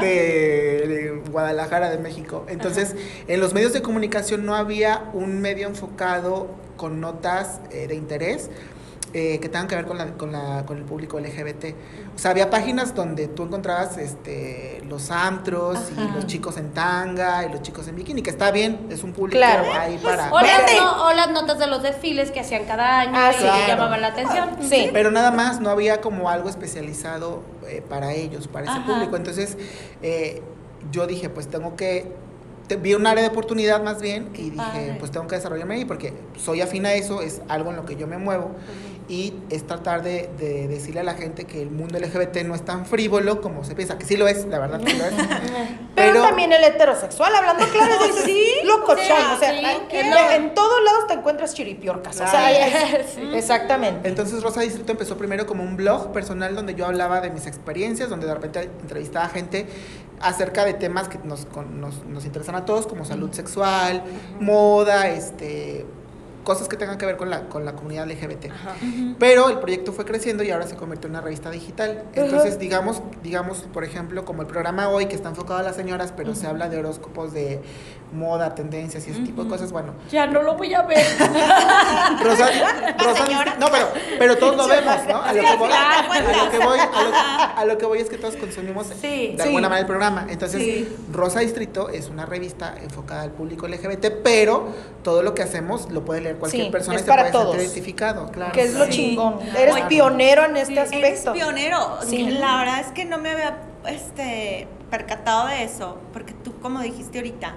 de, 0.00 0.06
de 0.06 1.22
Guadalajara, 1.30 1.90
de 1.90 1.98
México. 1.98 2.46
Entonces, 2.48 2.94
en 3.26 3.40
los 3.40 3.52
medios 3.52 3.72
de 3.72 3.82
comunicación 3.82 4.46
no 4.46 4.54
había 4.54 5.02
un 5.12 5.40
medio 5.40 5.66
enfocado 5.66 6.48
con 6.76 7.00
notas 7.00 7.60
eh, 7.72 7.88
de 7.88 7.94
interés. 7.96 8.48
Eh, 9.18 9.38
que 9.40 9.48
tengan 9.48 9.66
que 9.66 9.74
ver 9.76 9.86
con, 9.86 9.96
la, 9.96 10.12
con, 10.12 10.30
la, 10.30 10.64
con 10.66 10.76
el 10.76 10.84
público 10.84 11.18
LGBT. 11.18 11.74
O 12.14 12.18
sea, 12.18 12.32
había 12.32 12.50
páginas 12.50 12.94
donde 12.94 13.28
tú 13.28 13.44
encontrabas 13.44 13.96
este, 13.96 14.82
los 14.86 15.10
antros 15.10 15.78
y 15.96 16.14
los 16.14 16.26
chicos 16.26 16.58
en 16.58 16.72
tanga 16.74 17.46
y 17.46 17.50
los 17.50 17.62
chicos 17.62 17.88
en 17.88 17.96
bikini, 17.96 18.20
que 18.20 18.28
está 18.28 18.50
bien, 18.50 18.88
es 18.90 19.02
un 19.02 19.14
público 19.14 19.38
Claro. 19.38 19.64
ahí 19.72 19.96
para... 19.96 20.30
O 20.30 20.38
las, 20.40 20.74
no- 20.76 21.06
o 21.06 21.12
las 21.14 21.30
notas 21.30 21.58
de 21.58 21.66
los 21.66 21.82
desfiles 21.82 22.30
que 22.30 22.40
hacían 22.40 22.66
cada 22.66 23.00
año 23.00 23.12
Ah, 23.14 23.32
y 23.32 23.62
que 23.62 23.66
llamaban 23.68 24.02
la 24.02 24.08
atención. 24.08 24.50
Sí. 24.68 24.90
Pero 24.92 25.10
nada 25.10 25.30
más, 25.30 25.60
no 25.62 25.70
había 25.70 26.02
como 26.02 26.28
algo 26.28 26.50
especializado 26.50 27.42
eh, 27.66 27.82
para 27.88 28.12
ellos, 28.12 28.48
para 28.48 28.66
ese 28.66 28.74
Ajá. 28.78 28.86
público. 28.86 29.16
Entonces, 29.16 29.56
eh, 30.02 30.42
yo 30.92 31.06
dije, 31.06 31.30
pues 31.30 31.48
tengo 31.48 31.74
que. 31.74 32.12
Te- 32.66 32.76
vi 32.76 32.94
un 32.94 33.06
área 33.06 33.22
de 33.22 33.28
oportunidad 33.30 33.82
más 33.82 34.00
bien 34.00 34.28
y 34.34 34.50
dije, 34.50 34.56
padre. 34.56 34.96
pues 34.98 35.10
tengo 35.10 35.26
que 35.26 35.36
desarrollarme 35.36 35.74
ahí 35.76 35.84
porque 35.84 36.12
soy 36.36 36.60
afín 36.60 36.86
a 36.86 36.92
eso, 36.94 37.22
es 37.22 37.40
algo 37.48 37.70
en 37.70 37.76
lo 37.76 37.84
que 37.86 37.96
yo 37.96 38.06
me 38.06 38.18
muevo 38.18 38.50
y 39.08 39.34
es 39.50 39.64
tratar 39.66 40.02
de, 40.02 40.28
de 40.36 40.66
decirle 40.66 40.98
a 41.00 41.04
la 41.04 41.14
gente 41.14 41.44
que 41.44 41.62
el 41.62 41.70
mundo 41.70 41.96
LGBT 41.96 42.38
no 42.44 42.56
es 42.56 42.64
tan 42.64 42.86
frívolo 42.86 43.40
como 43.40 43.62
se 43.62 43.76
piensa, 43.76 43.96
que 43.98 44.04
sí 44.04 44.16
lo 44.16 44.26
es, 44.26 44.44
la 44.46 44.58
verdad 44.58 44.80
que 44.80 44.90
sí 44.90 44.98
lo 44.98 45.04
es. 45.04 45.12
Pero, 45.94 46.22
también 46.22 46.52
el 46.52 46.62
heterosexual, 46.64 47.32
hablando 47.34 47.64
claro, 47.68 47.94
es 48.04 48.16
sí, 48.24 48.44
locochón. 48.64 48.96
sí, 49.06 49.12
o 49.34 49.38
sea, 49.38 49.50
sí, 49.58 49.64
en, 49.90 50.08
claro. 50.10 50.34
en 50.34 50.54
todos 50.54 50.82
lados 50.84 51.06
te 51.06 51.14
encuentras 51.14 51.54
chiripiorcas. 51.54 52.20
O 52.20 52.26
sea, 52.26 52.50
es- 52.50 53.16
exactamente. 53.34 54.08
Entonces 54.08 54.42
Rosa 54.42 54.60
Distrito 54.62 54.90
empezó 54.92 55.16
primero 55.16 55.46
como 55.46 55.62
un 55.62 55.76
blog 55.76 56.12
personal 56.12 56.54
donde 56.56 56.74
yo 56.74 56.84
hablaba 56.86 57.20
de 57.20 57.30
mis 57.30 57.46
experiencias, 57.46 58.10
donde 58.10 58.26
de 58.26 58.34
repente 58.34 58.68
entrevistaba 58.82 59.26
a 59.26 59.28
gente 59.28 59.66
acerca 60.20 60.64
de 60.64 60.74
temas 60.74 61.08
que 61.08 61.18
nos, 61.18 61.44
con- 61.46 61.80
nos, 61.80 62.04
nos 62.06 62.24
interesan 62.24 62.54
a 62.54 62.64
todos, 62.64 62.86
como 62.86 63.04
salud 63.04 63.32
sexual, 63.32 64.02
moda, 64.40 65.08
este 65.08 65.86
cosas 66.46 66.68
que 66.68 66.76
tengan 66.76 66.96
que 66.96 67.04
ver 67.06 67.16
con 67.16 67.28
la, 67.28 67.48
con 67.48 67.64
la 67.64 67.72
comunidad 67.74 68.06
LGBT. 68.08 68.46
Pero 69.18 69.48
el 69.50 69.58
proyecto 69.58 69.92
fue 69.92 70.04
creciendo 70.04 70.44
y 70.44 70.50
ahora 70.52 70.64
se 70.68 70.76
convirtió 70.76 71.08
en 71.08 71.14
una 71.16 71.20
revista 71.20 71.50
digital. 71.50 72.04
Entonces, 72.14 72.60
digamos, 72.60 73.02
digamos, 73.24 73.58
por 73.72 73.82
ejemplo, 73.82 74.24
como 74.24 74.42
el 74.42 74.46
programa 74.48 74.88
hoy, 74.88 75.06
que 75.06 75.16
está 75.16 75.28
enfocado 75.28 75.58
a 75.58 75.62
las 75.64 75.74
señoras, 75.74 76.12
pero 76.16 76.36
se 76.36 76.46
habla 76.46 76.68
de 76.68 76.78
horóscopos 76.78 77.32
de 77.32 77.60
moda, 78.12 78.54
tendencias 78.54 79.08
y 79.08 79.10
ese 79.10 79.20
tipo 79.22 79.42
de 79.42 79.50
cosas, 79.50 79.72
bueno, 79.72 79.92
Ya 80.12 80.28
no 80.28 80.40
lo 80.42 80.54
voy 80.56 80.72
a 80.72 80.82
ver. 80.82 81.04
Rosa, 82.22 82.46
Rosa 82.98 83.24
no, 83.58 83.66
pero, 83.70 83.88
pero 84.18 84.36
todos 84.38 84.56
lo 84.56 84.68
vemos, 84.68 84.96
¿no? 85.08 85.22
A 85.22 85.32
lo 85.32 85.40
que 85.42 85.56
voy, 85.56 85.70
a 85.72 86.44
lo 86.44 86.50
que 86.50 86.58
voy, 86.58 86.78
a 86.78 87.02
lo, 87.02 87.58
a 87.60 87.64
lo 87.64 87.78
que 87.78 87.86
voy 87.86 87.98
es 87.98 88.08
que 88.08 88.18
todos 88.18 88.36
consumimos 88.36 88.86
Sí. 89.00 89.34
de 89.36 89.42
alguna 89.42 89.68
manera 89.68 89.80
el 89.80 89.86
programa. 89.86 90.26
Entonces, 90.30 90.62
Sí. 90.62 90.96
Rosa 91.12 91.40
Distrito 91.40 91.88
es 91.88 92.08
una 92.08 92.24
revista 92.26 92.74
enfocada 92.82 93.22
al 93.22 93.32
público 93.32 93.66
LGBT, 93.66 94.06
pero 94.22 94.68
todo 95.02 95.22
lo 95.22 95.34
que 95.34 95.42
hacemos 95.42 95.90
lo 95.90 96.04
puede 96.04 96.20
leer 96.20 96.35
cualquier 96.36 96.64
Sí, 96.66 96.70
persona 96.70 96.96
es 96.96 97.02
se 97.02 97.08
para 97.08 97.30
todos. 97.30 97.56
identificado, 97.56 98.30
claro. 98.30 98.52
Que 98.52 98.62
es 98.62 98.74
lo 98.74 98.84
Sí. 98.86 98.90
chingón. 98.92 99.38
Eres 99.56 99.80
pionero 99.82 100.44
en 100.44 100.56
este 100.56 100.72
Eres 100.74 100.92
aspecto. 100.92 101.32
pionero. 101.32 101.98
Sí. 102.06 102.26
La 102.30 102.56
verdad 102.58 102.80
es 102.80 102.88
que 102.88 103.04
no 103.04 103.18
me 103.18 103.30
había 103.30 103.58
este, 103.86 104.66
percatado 104.90 105.46
de 105.48 105.62
eso, 105.64 105.98
porque 106.12 106.32
tú, 106.32 106.58
como 106.60 106.80
dijiste 106.80 107.18
ahorita, 107.18 107.54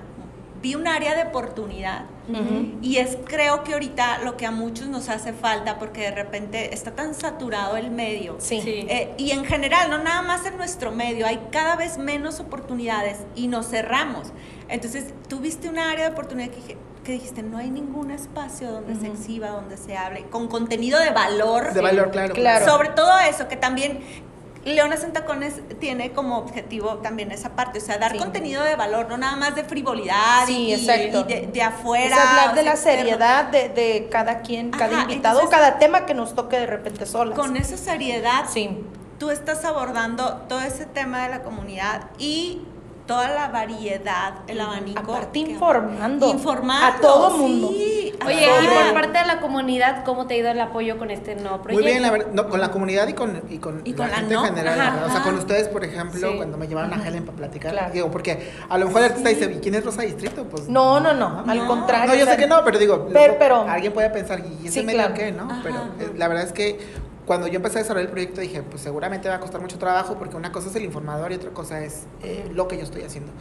vi 0.61 0.75
un 0.75 0.87
área 0.87 1.15
de 1.15 1.23
oportunidad. 1.29 2.03
Ujú. 2.27 2.77
Y 2.81 2.97
es 2.97 3.17
creo 3.25 3.63
que 3.63 3.73
ahorita 3.73 4.19
lo 4.19 4.37
que 4.37 4.45
a 4.45 4.51
muchos 4.51 4.87
nos 4.87 5.09
hace 5.09 5.33
falta, 5.33 5.79
porque 5.79 6.01
de 6.01 6.11
repente 6.11 6.73
está 6.73 6.91
tan 6.91 7.15
saturado 7.15 7.77
el 7.77 7.89
medio. 7.91 8.35
Sí. 8.39 8.61
Sí. 8.61 8.85
Eh, 8.89 9.13
y 9.17 9.31
en 9.31 9.45
general, 9.45 9.89
no 9.89 9.97
nada 9.97 10.21
más 10.21 10.45
en 10.45 10.57
nuestro 10.57 10.91
medio, 10.91 11.25
hay 11.25 11.39
cada 11.51 11.75
vez 11.75 11.97
menos 11.97 12.39
oportunidades 12.39 13.17
y 13.35 13.47
nos 13.47 13.67
cerramos. 13.69 14.31
Entonces, 14.67 15.05
tuviste 15.27 15.69
una 15.69 15.89
área 15.91 16.05
de 16.05 16.11
oportunidad 16.11 16.49
que, 16.49 16.57
dije- 16.57 16.77
que 17.03 17.13
dijiste, 17.13 17.41
no 17.43 17.57
hay 17.57 17.69
ningún 17.71 18.11
espacio 18.11 18.71
donde 18.71 18.95
se 18.95 19.07
exhiba, 19.07 19.49
donde 19.49 19.77
se 19.77 19.97
hable, 19.97 20.25
con 20.29 20.47
contenido 20.47 20.99
de 20.99 21.09
valor. 21.11 21.73
De 21.73 21.81
valor, 21.81 22.11
claro. 22.11 22.33
Claro. 22.33 22.65
Sobre 22.65 22.89
todo 22.89 23.17
eso, 23.19 23.47
que 23.47 23.55
también 23.55 23.99
Leonas 24.65 25.05
en 25.05 25.13
Tacones 25.13 25.61
tiene 25.79 26.11
como 26.11 26.37
objetivo 26.37 26.95
también 26.97 27.31
esa 27.31 27.55
parte, 27.55 27.79
o 27.79 27.81
sea, 27.81 27.97
dar 27.97 28.11
Sí. 28.11 28.17
contenido 28.17 28.61
de 28.63 28.75
valor, 28.75 29.07
no 29.07 29.17
nada 29.17 29.37
más 29.37 29.55
de 29.55 29.63
frivolidad 29.63 30.45
Sí, 30.45 30.67
y, 30.67 30.73
exacto. 30.73 31.21
y 31.21 31.33
de, 31.33 31.47
de 31.47 31.61
afuera. 31.63 32.15
Es 32.15 32.21
hablar 32.21 32.55
de 32.55 32.63
la 32.63 32.75
seriedad 32.75 33.45
de, 33.45 33.69
de 33.69 34.09
cada 34.11 34.41
quien, 34.41 34.69
cada 34.69 34.97
Ajá, 34.97 35.01
invitado, 35.03 35.39
entonces- 35.39 35.57
cada 35.57 35.79
tema 35.79 36.05
que 36.05 36.13
nos 36.13 36.35
toque 36.35 36.57
de 36.59 36.67
repente 36.67 37.05
solas. 37.05 37.39
Con 37.39 37.55
esa 37.55 37.77
seriedad 37.77 38.45
Sí. 38.51 38.77
tú 39.17 39.31
estás 39.31 39.63
abordando 39.63 40.41
todo 40.49 40.59
ese 40.61 40.85
tema 40.85 41.23
de 41.23 41.29
la 41.29 41.41
comunidad 41.43 42.09
y 42.19 42.61
toda 43.09 43.27
la 43.29 43.47
variedad, 43.47 44.33
el 44.47 44.61
abanico. 44.61 44.99
Aparte 45.13 45.39
informando. 45.39 46.29
Informando. 46.29 46.85
A 46.85 47.01
todo 47.01 47.31
mundo. 47.37 47.69
sí, 47.69 48.13
a 48.21 48.25
Oye, 48.27 48.45
y 48.63 48.67
por 48.67 48.93
parte 48.93 49.17
de 49.17 49.25
la 49.25 49.39
comunidad, 49.41 50.03
¿cómo 50.05 50.27
te 50.27 50.35
ha 50.35 50.37
ido 50.37 50.49
el 50.51 50.61
apoyo 50.61 50.99
con 50.99 51.09
este 51.09 51.33
nuevo 51.35 51.59
proyecto? 51.63 51.83
Muy 51.83 51.91
bien, 51.91 52.03
la 52.03 52.11
verdad, 52.11 52.27
no, 52.33 52.47
con 52.47 52.61
la 52.61 52.69
comunidad 52.69 53.07
y 53.07 53.13
con, 53.13 53.41
y 53.49 53.57
con 53.57 53.81
Y 53.83 53.91
la 53.93 53.97
con 53.97 54.09
la 54.11 54.15
gente 54.17 54.33
no, 54.35 54.45
en 54.45 54.55
general. 54.55 54.79
ajá, 54.79 55.05
o 55.07 55.09
sea, 55.11 55.21
con 55.23 55.35
ustedes, 55.39 55.67
por 55.69 55.83
ejemplo, 55.83 56.29
Sí. 56.29 56.37
cuando 56.37 56.57
me 56.59 56.67
llevaron 56.67 56.93
a 56.93 57.03
Helen 57.07 57.25
para 57.25 57.37
platicar. 57.37 57.71
Claro. 57.71 57.93
Digo, 57.93 58.11
porque 58.11 58.51
a 58.69 58.77
lo 58.77 58.85
mejor 58.85 59.01
el 59.01 59.07
artista 59.09 59.29
dice, 59.29 59.51
¿y 59.53 59.59
quién 59.59 59.73
es 59.73 59.83
Rosa 59.83 60.03
Distrito? 60.03 60.43
Pues 60.43 60.69
No, 60.69 60.99
no, 60.99 61.15
no, 61.15 61.43
al 61.47 61.57
No. 61.57 61.65
contrario. 61.67 62.11
No, 62.11 62.15
yo 62.15 62.27
sé 62.27 62.37
que 62.37 62.45
no, 62.45 62.63
pero 62.63 62.77
digo, 62.77 63.07
pero- 63.07 63.11
luego 63.11 63.35
pero- 63.39 63.61
alguien 63.67 63.91
puede 63.91 64.11
pensar, 64.11 64.39
¿y 64.39 64.67
ese 64.67 64.81
Sí, 64.81 64.85
medio 64.85 64.99
claro. 64.99 65.13
qué, 65.15 65.31
no? 65.31 65.45
Ajá, 65.45 65.59
pero 65.63 65.75
ajá. 65.77 65.89
eh, 65.99 66.11
la 66.15 66.27
verdad 66.27 66.43
es 66.45 66.53
que 66.53 67.08
cuando 67.29 67.45
yo 67.45 67.57
empecé 67.57 67.77
a 67.77 67.81
desarrollar 67.83 68.07
el 68.07 68.11
proyecto 68.11 68.41
dije, 68.41 68.63
pues 68.63 68.81
seguramente 68.81 69.29
va 69.29 69.35
a 69.35 69.39
costar 69.39 69.61
mucho 69.61 69.77
trabajo 69.77 70.17
porque 70.17 70.35
una 70.35 70.51
cosa 70.51 70.69
es 70.69 70.75
el 70.75 70.83
informador 70.83 71.31
y 71.31 71.35
otra 71.35 71.51
cosa 71.51 71.79
es 71.79 72.05
eh, 72.23 72.49
lo 72.55 72.67
que 72.67 72.75
yo 72.75 72.81
estoy 72.81 73.03
haciendo. 73.03 73.31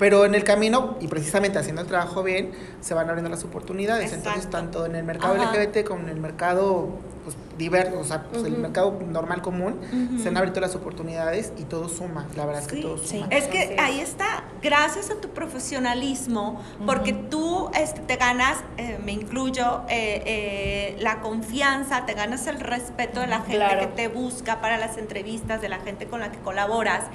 Pero 0.00 0.24
en 0.24 0.34
el 0.34 0.42
camino, 0.42 0.96
y 1.00 1.06
precisamente 1.06 1.56
haciendo 1.56 1.80
el 1.82 1.86
trabajo 1.86 2.24
bien, 2.24 2.50
se 2.80 2.92
van 2.92 3.08
abriendo 3.08 3.30
las 3.30 3.44
oportunidades. 3.44 4.12
Entonces, 4.12 4.50
tanto 4.50 4.84
en 4.84 4.96
el 4.96 5.04
mercado 5.04 5.40
Ajá. 5.40 5.52
LGBT 5.52 5.86
como 5.86 6.00
en 6.00 6.08
el 6.08 6.18
mercado 6.18 6.88
pues, 7.26 7.36
diverso, 7.58 7.98
o 7.98 8.04
sea, 8.04 8.22
pues, 8.22 8.44
el 8.44 8.56
mercado 8.56 9.00
normal 9.04 9.42
común, 9.42 9.80
se 10.22 10.28
han 10.28 10.36
abierto 10.36 10.60
las 10.60 10.76
oportunidades 10.76 11.52
y 11.58 11.64
todo 11.64 11.88
suma. 11.88 12.28
La 12.36 12.46
verdad 12.46 12.62
es 12.62 12.68
que 12.68 12.80
todo 12.80 12.98
sí. 12.98 13.16
suma. 13.18 13.26
Es 13.30 13.48
que 13.48 13.74
ahí 13.80 13.98
está, 13.98 14.44
gracias 14.62 15.10
a 15.10 15.20
tu 15.20 15.30
profesionalismo, 15.30 16.62
porque 16.86 17.12
tú 17.12 17.68
este, 17.74 17.98
te 18.02 18.14
ganas, 18.14 18.58
eh, 18.76 19.00
me 19.04 19.10
incluyo, 19.10 19.82
eh, 19.88 20.22
eh, 20.24 20.96
la 21.00 21.20
confianza, 21.20 22.06
te 22.06 22.14
ganas 22.14 22.46
el 22.46 22.60
respeto 22.60 23.18
de 23.18 23.26
la 23.26 23.38
gente 23.40 23.56
Claro. 23.56 23.80
que 23.80 23.86
te 23.88 24.06
busca 24.06 24.60
para 24.60 24.76
las 24.78 24.96
entrevistas, 24.96 25.60
de 25.60 25.68
la 25.68 25.78
gente 25.80 26.06
con 26.06 26.20
la 26.20 26.30
que 26.30 26.38
colaboras. 26.38 27.06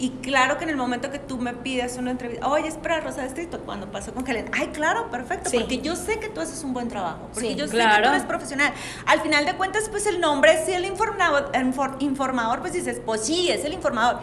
Y 0.00 0.10
claro 0.22 0.58
que 0.58 0.64
en 0.64 0.70
el 0.70 0.76
momento 0.76 1.10
que 1.10 1.18
tú 1.18 1.38
me 1.38 1.52
pides 1.54 1.96
una 1.96 2.12
entrevista, 2.12 2.46
oye, 2.48 2.68
es 2.68 2.74
para 2.76 3.00
Rosa 3.00 3.22
Distrito, 3.24 3.60
cuando 3.64 3.90
pasó 3.90 4.14
con 4.14 4.26
Helen, 4.28 4.48
ay, 4.52 4.68
claro, 4.68 5.10
perfecto, 5.10 5.50
Sí. 5.50 5.58
porque 5.58 5.78
yo 5.80 5.96
sé 5.96 6.20
que 6.20 6.28
tú 6.28 6.40
haces 6.40 6.62
un 6.62 6.72
buen 6.72 6.86
trabajo, 6.88 7.28
porque 7.34 7.48
Sí, 7.50 7.54
yo 7.56 7.66
sé 7.66 7.76
que 7.76 7.82
tú 8.02 8.08
eres 8.08 8.22
profesional. 8.22 8.72
Al 9.06 9.20
final 9.20 9.44
de 9.44 9.54
cuentas, 9.56 9.88
pues 9.90 10.06
el 10.06 10.20
nombre, 10.20 10.64
si 10.64 10.72
el 10.72 10.84
informador, 10.84 11.50
infor- 11.52 11.96
informador, 11.98 12.60
pues 12.60 12.72
dices, 12.74 13.00
pues 13.04 13.22
sí, 13.24 13.50
es 13.50 13.64
el 13.64 13.72
informador. 13.72 14.20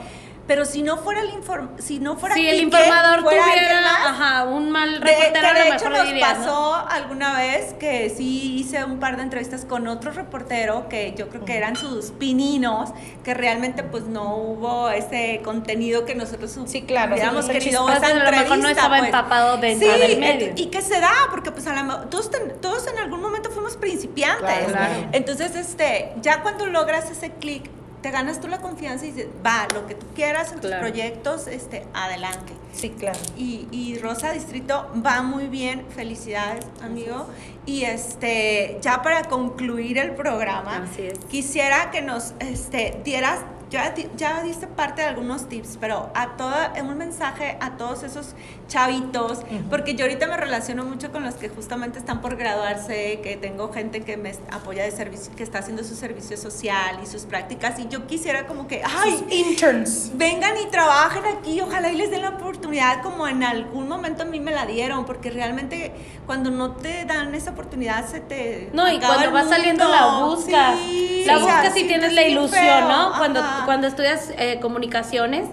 Pero 0.48 0.64
si 0.66 0.84
no 0.84 0.98
fuera 0.98 1.22
el 1.22 1.32
inform 1.32 1.70
si 1.80 1.98
no 2.00 2.18
fuera 2.18 2.36
Si 2.36 2.48
el 2.48 2.62
informador 2.62 3.22
fuera 3.24 3.44
tuviera 3.46 3.82
más, 3.82 4.06
ajá, 4.08 4.44
un 4.44 4.70
mal 4.70 5.00
de, 5.00 5.00
reportero, 5.00 5.32
que 5.42 5.48
a 5.48 5.54
de 5.64 5.70
hecho 5.70 5.90
mejor 5.90 6.06
nos 6.14 6.20
pasó 6.22 6.76
alguna 6.88 7.38
vez 7.38 7.74
que 7.80 8.12
sí 8.16 8.58
hice 8.60 8.84
un 8.84 9.00
par 9.00 9.18
de 9.18 9.24
entrevistas 9.24 9.66
con 9.66 9.88
otro 9.88 10.12
reportero 10.12 10.88
que 10.88 11.16
yo 11.18 11.30
creo 11.30 11.46
que 11.46 11.58
eran 11.58 11.76
sus 11.76 12.12
pininos, 12.12 12.92
que 13.24 13.34
realmente 13.34 13.82
pues 13.84 14.04
no 14.04 14.36
hubo 14.36 14.90
ese 14.90 15.42
contenido 15.44 16.06
que 16.06 16.14
nosotros 16.14 16.56
Sí, 16.68 16.84
claro, 16.84 17.14
hubiéramos 17.14 17.46
sí, 17.46 17.52
querido 17.52 17.90
esa 17.90 18.06
a 18.06 18.10
lo 18.10 18.16
mejor 18.16 18.34
no 18.34 18.54
entrevista, 18.54 18.70
estaba 18.72 18.98
pues. 18.98 19.06
empapado 19.08 19.58
dentro 19.58 19.92
Sí, 19.94 20.00
del 20.00 20.20
medio. 20.20 20.54
y 20.56 20.68
que 20.68 20.82
se 20.82 21.00
da, 21.00 21.12
porque 21.32 21.52
pues 21.52 21.66
a 21.68 21.74
la 21.74 22.02
todos, 22.10 22.30
ten- 22.30 22.54
todos 22.62 22.86
en 22.88 23.00
algún 23.00 23.22
momento 23.22 23.50
fuimos 23.50 23.78
principiantes. 23.78 24.46
Claro, 24.46 24.68
claro. 24.68 24.94
Entonces, 25.12 25.56
este, 25.56 26.12
ya 26.22 26.42
cuando 26.44 26.66
logras 26.68 27.10
ese 27.10 27.32
clic, 27.32 27.70
te 28.06 28.12
ganas 28.12 28.40
tú 28.40 28.48
la 28.48 28.60
confianza 28.60 29.04
y 29.08 29.14
dices, 29.14 29.30
va, 29.44 29.68
lo 29.74 29.88
que 29.88 29.96
tú 29.96 30.06
quieras 30.14 30.52
en 30.52 30.60
Claro. 30.60 30.84
tus 30.84 30.92
proyectos, 30.92 31.48
este, 31.48 31.88
adelante. 31.92 32.54
Sí, 32.72 32.92
claro. 32.92 33.18
Y, 33.36 33.68
y 33.72 33.98
Rosa 33.98 34.32
Distrito 34.32 34.88
va 35.04 35.24
muy 35.24 35.48
bien, 35.48 35.84
felicidades, 35.90 36.64
amigo. 36.84 37.26
Y 37.66 37.86
este, 37.86 38.78
ya 38.84 39.02
para 39.02 39.24
concluir 39.24 39.98
el 39.98 40.12
programa, 40.12 40.84
Así 40.92 41.08
es. 41.08 41.18
quisiera 41.32 41.90
que 41.90 42.04
nos 42.04 42.34
este, 42.42 43.02
dieras, 43.04 43.40
ya, 43.70 43.94
ya 44.16 44.44
diste 44.44 44.68
parte 44.68 45.02
de 45.02 45.08
algunos 45.08 45.50
tips, 45.50 45.78
pero 45.80 46.10
a 46.14 46.38
toda, 46.38 46.74
un 46.82 46.98
mensaje 46.98 47.58
a 47.60 47.72
todos 47.72 48.04
esos 48.04 48.36
chavitos, 48.68 49.40
porque 49.70 49.96
yo 49.96 50.06
ahorita 50.06 50.28
me 50.28 50.38
relaciono 50.38 50.84
mucho 50.86 51.12
con 51.12 51.24
los 51.24 51.36
que 51.36 51.50
justamente 51.50 52.00
están 52.00 52.22
por 52.22 52.36
graduarse, 52.36 53.20
que 53.22 53.38
tengo 53.38 53.72
gente 53.72 54.02
que 54.02 54.18
me 54.18 54.32
apoya 54.52 54.84
de 54.84 54.92
servicio, 54.92 55.34
que 55.36 55.44
está 55.44 55.60
haciendo 55.60 55.84
su 55.84 55.96
servicio 55.96 56.38
social 56.38 57.00
y 57.04 57.08
sus 57.08 57.24
prácticas, 57.24 57.80
y 57.80 57.88
yo 57.88 58.08
quisiera 58.08 58.48
como 58.48 58.68
que, 58.68 58.82
ay, 58.84 59.18
Sus 59.18 59.32
interns. 59.34 60.12
vengan 60.14 60.54
y 60.66 60.70
trabajen 60.70 61.24
aquí, 61.26 61.60
ojalá 61.62 61.90
y 61.92 61.96
les 61.96 62.12
den 62.12 62.22
la 62.22 62.30
oportunidad 62.30 63.02
como 63.02 63.28
en 63.28 63.44
algún 63.44 63.88
momento 63.88 64.24
a 64.24 64.26
mí 64.26 64.40
me 64.40 64.52
la 64.52 64.66
dieron, 64.66 65.06
porque 65.06 65.30
realmente 65.30 65.92
cuando 66.26 66.52
no 66.52 66.72
te 66.72 67.06
dan 67.06 67.34
esa 67.36 67.52
oportunidad 67.52 68.08
se 68.08 68.20
te... 68.20 68.70
No, 68.74 68.92
y 68.92 69.00
cuando 69.00 69.32
vas 69.32 69.50
saliendo 69.50 69.88
la 69.88 70.24
buscas. 70.26 70.78
Sí, 70.80 71.24
la 71.26 71.38
o 71.38 71.40
sea, 71.40 71.56
buscas 71.56 71.76
y 71.76 71.80
sientes 71.80 71.88
tienes 71.88 72.14
la 72.14 72.24
ilusión, 72.24 72.62
feo, 72.62 72.88
¿no? 72.88 73.14
Cuando, 73.18 73.40
ajá. 73.40 73.65
Cuando 73.66 73.88
estudias 73.88 74.32
eh, 74.38 74.60
comunicaciones, 74.62 75.48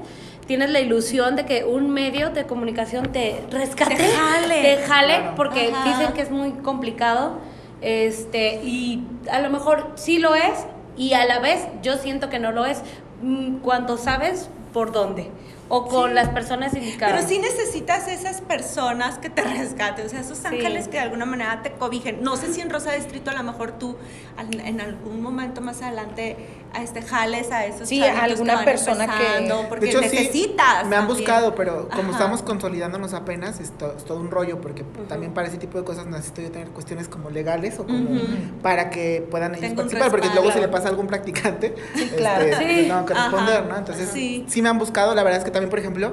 tienes 0.46 0.70
la 0.70 0.80
ilusión 0.80 1.36
de 1.36 1.44
que 1.46 1.64
un 1.64 1.90
medio 1.90 2.30
de 2.30 2.44
comunicación 2.46 3.10
te 3.12 3.42
rescate, 3.50 3.96
Te 3.96 4.08
jale. 4.08 4.62
te 4.62 4.76
jale, 4.86 5.16
Claro. 5.18 5.34
porque 5.36 5.72
Ajá. 5.72 5.88
dicen 5.88 6.12
que 6.14 6.20
es 6.22 6.30
muy 6.30 6.52
complicado. 6.52 7.38
Este, 7.80 8.62
y 8.62 9.04
a 9.30 9.40
lo 9.40 9.50
mejor 9.50 9.92
sí 9.96 10.18
lo 10.18 10.34
es, 10.34 10.66
y 10.96 11.14
a 11.14 11.24
la 11.24 11.40
vez 11.40 11.66
yo 11.82 11.96
siento 11.96 12.28
que 12.28 12.38
no 12.38 12.52
lo 12.52 12.64
es 12.64 12.80
mm, 13.22 13.56
cuando 13.56 13.96
sabes 13.96 14.48
por 14.72 14.92
dónde 14.92 15.30
o 15.68 15.86
con 15.86 16.10
Sí. 16.10 16.14
las 16.14 16.28
personas 16.28 16.74
indicadas. 16.74 17.14
Pero 17.14 17.26
sí 17.28 17.38
necesitas 17.38 18.06
esas 18.06 18.40
personas 18.42 19.18
que 19.18 19.30
te 19.30 19.42
rescaten, 19.58 20.06
o 20.06 20.08
sea, 20.08 20.20
esos 20.20 20.44
ángeles 20.44 20.86
que 20.86 20.98
de 20.98 21.00
alguna 21.00 21.24
manera 21.24 21.60
te 21.62 21.72
cobijen. 21.72 22.22
No 22.22 22.36
sé 22.36 22.52
si 22.52 22.60
en 22.60 22.68
Rosa 22.70 22.92
Distrito 22.92 23.30
a 23.30 23.34
lo 23.34 23.42
mejor 23.42 23.72
tú 23.72 23.96
en 24.64 24.80
algún 24.80 25.22
momento 25.22 25.60
más 25.60 25.80
adelante 25.82 26.36
a 26.74 26.82
este 26.82 27.02
jales 27.02 27.50
a 27.52 27.66
esos 27.66 27.88
Sí, 27.88 28.00
chavitos 28.00 28.22
alguna 28.22 28.52
que 28.52 28.56
van 28.56 28.64
persona 28.64 29.06
que- 29.06 29.68
porque 29.68 29.86
de 29.86 29.90
hecho, 29.90 30.02
sí, 30.02 30.16
necesitas. 30.16 30.86
me 30.86 30.96
han 30.96 31.02
también. 31.02 31.06
buscado, 31.08 31.54
pero 31.54 31.88
como 31.88 32.02
Ajá. 32.10 32.12
estamos 32.12 32.42
consolidándonos 32.42 33.12
apenas, 33.14 33.60
es, 33.60 33.70
to- 33.72 33.94
es 33.96 34.04
todo 34.04 34.18
un 34.20 34.30
rollo, 34.30 34.60
porque 34.60 34.84
también 35.08 35.32
para 35.34 35.48
ese 35.48 35.58
tipo 35.58 35.78
de 35.78 35.84
cosas 35.84 36.06
necesito 36.06 36.42
yo 36.42 36.50
tener 36.50 36.68
cuestiones 36.68 37.08
como 37.08 37.30
legales 37.30 37.78
o 37.78 37.84
como 37.86 38.10
para 38.62 38.90
que 38.90 39.26
puedan 39.30 39.52
ellos 39.52 39.60
Tengo 39.62 39.76
participar, 39.76 40.10
porque 40.10 40.26
luego 40.28 40.42
si 40.42 40.46
respaldo. 40.48 40.66
le 40.66 40.72
pasa 40.72 40.86
a 40.86 40.90
algún 40.90 41.06
practicante, 41.06 41.74
claro. 42.16 42.44
este, 42.44 42.58
Sí. 42.82 42.88
tengo 42.88 43.06
que 43.06 43.14
responder, 43.14 43.66
¿no? 43.66 43.76
Entonces, 43.78 44.08
Sí. 44.12 44.44
sí. 44.48 44.62
me 44.62 44.68
han 44.68 44.78
buscado, 44.78 45.14
la 45.14 45.22
verdad 45.22 45.38
es 45.38 45.44
que 45.44 45.50
también, 45.50 45.70
por 45.70 45.78
ejemplo, 45.78 46.06
a- 46.06 46.12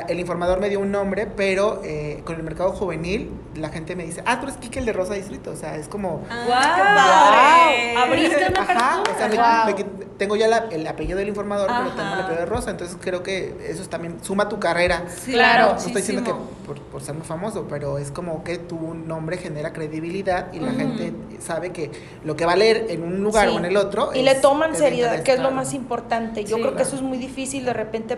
el 0.00 0.18
informador 0.20 0.58
me 0.60 0.68
dio 0.68 0.80
un 0.80 0.90
nombre, 0.90 1.26
pero 1.26 1.80
eh, 1.84 2.22
con 2.24 2.36
el 2.36 2.42
mercado 2.42 2.72
juvenil, 2.72 3.30
la 3.54 3.68
gente 3.68 3.94
me 3.96 4.04
dice, 4.04 4.22
ah, 4.26 4.40
tú 4.40 4.46
eres 4.46 4.56
Kike 4.58 4.78
el 4.80 4.86
de 4.86 4.92
Rosa 4.92 5.14
Distrito, 5.14 5.50
o 5.50 5.56
sea, 5.56 5.76
es 5.76 5.88
como... 5.88 6.22
Ah, 6.30 6.44
qué 6.76 6.82
padre. 6.82 7.96
Abriste 7.98 8.46
una 8.48 8.60
Ajá, 8.62 9.02
o 9.02 9.04
sea, 9.18 9.28
me- 9.28 9.36
persona. 9.36 9.64
me 9.66 9.74
quit- 9.76 10.06
tengo 10.16 10.36
ya 10.36 10.48
la- 10.48 10.68
el 10.70 10.86
apellido 10.86 11.18
del 11.18 11.28
informador, 11.28 11.66
pero 11.68 11.90
tengo 11.90 12.14
el 12.14 12.20
apellido 12.20 12.40
de 12.40 12.46
Rosa, 12.46 12.70
entonces 12.70 12.96
creo 13.00 13.22
que 13.22 13.56
eso 13.68 13.86
también 13.88 14.18
suma 14.22 14.48
tu 14.48 14.58
carrera. 14.60 15.04
Sí, 15.08 15.32
Claro. 15.32 15.72
No 15.72 15.76
estoy 15.78 15.92
diciendo 15.94 16.22
que 16.24 16.32
por, 16.66 16.80
por 16.80 17.02
ser 17.02 17.14
muy 17.14 17.26
famoso, 17.26 17.66
pero 17.68 17.98
es 17.98 18.10
como 18.10 18.44
que 18.44 18.58
tu 18.58 18.94
nombre 18.94 19.36
genera 19.36 19.72
credibilidad 19.72 20.52
y 20.52 20.60
la 20.60 20.72
gente 20.72 21.12
sabe 21.40 21.72
que 21.72 21.90
lo 22.24 22.36
que 22.36 22.46
va 22.46 22.52
a 22.52 22.56
leer 22.56 22.86
en 22.88 23.02
un 23.02 23.22
lugar 23.22 23.48
Sí. 23.48 23.54
o 23.54 23.58
en 23.58 23.64
el 23.64 23.76
otro. 23.76 24.10
Y 24.14 24.20
es- 24.20 24.24
le 24.24 24.34
toman 24.36 24.72
es 24.72 24.78
de 24.78 24.84
seriedad, 24.84 25.22
que 25.22 25.32
es 25.32 25.40
lo 25.40 25.50
más 25.50 25.74
importante. 25.74 26.44
Yo 26.44 26.56
Sí, 26.56 26.62
creo 26.62 26.76
que 26.76 26.82
eso 26.82 26.96
es 26.96 27.02
muy 27.02 27.18
difícil 27.18 27.64
de 27.64 27.72
repente, 27.72 28.16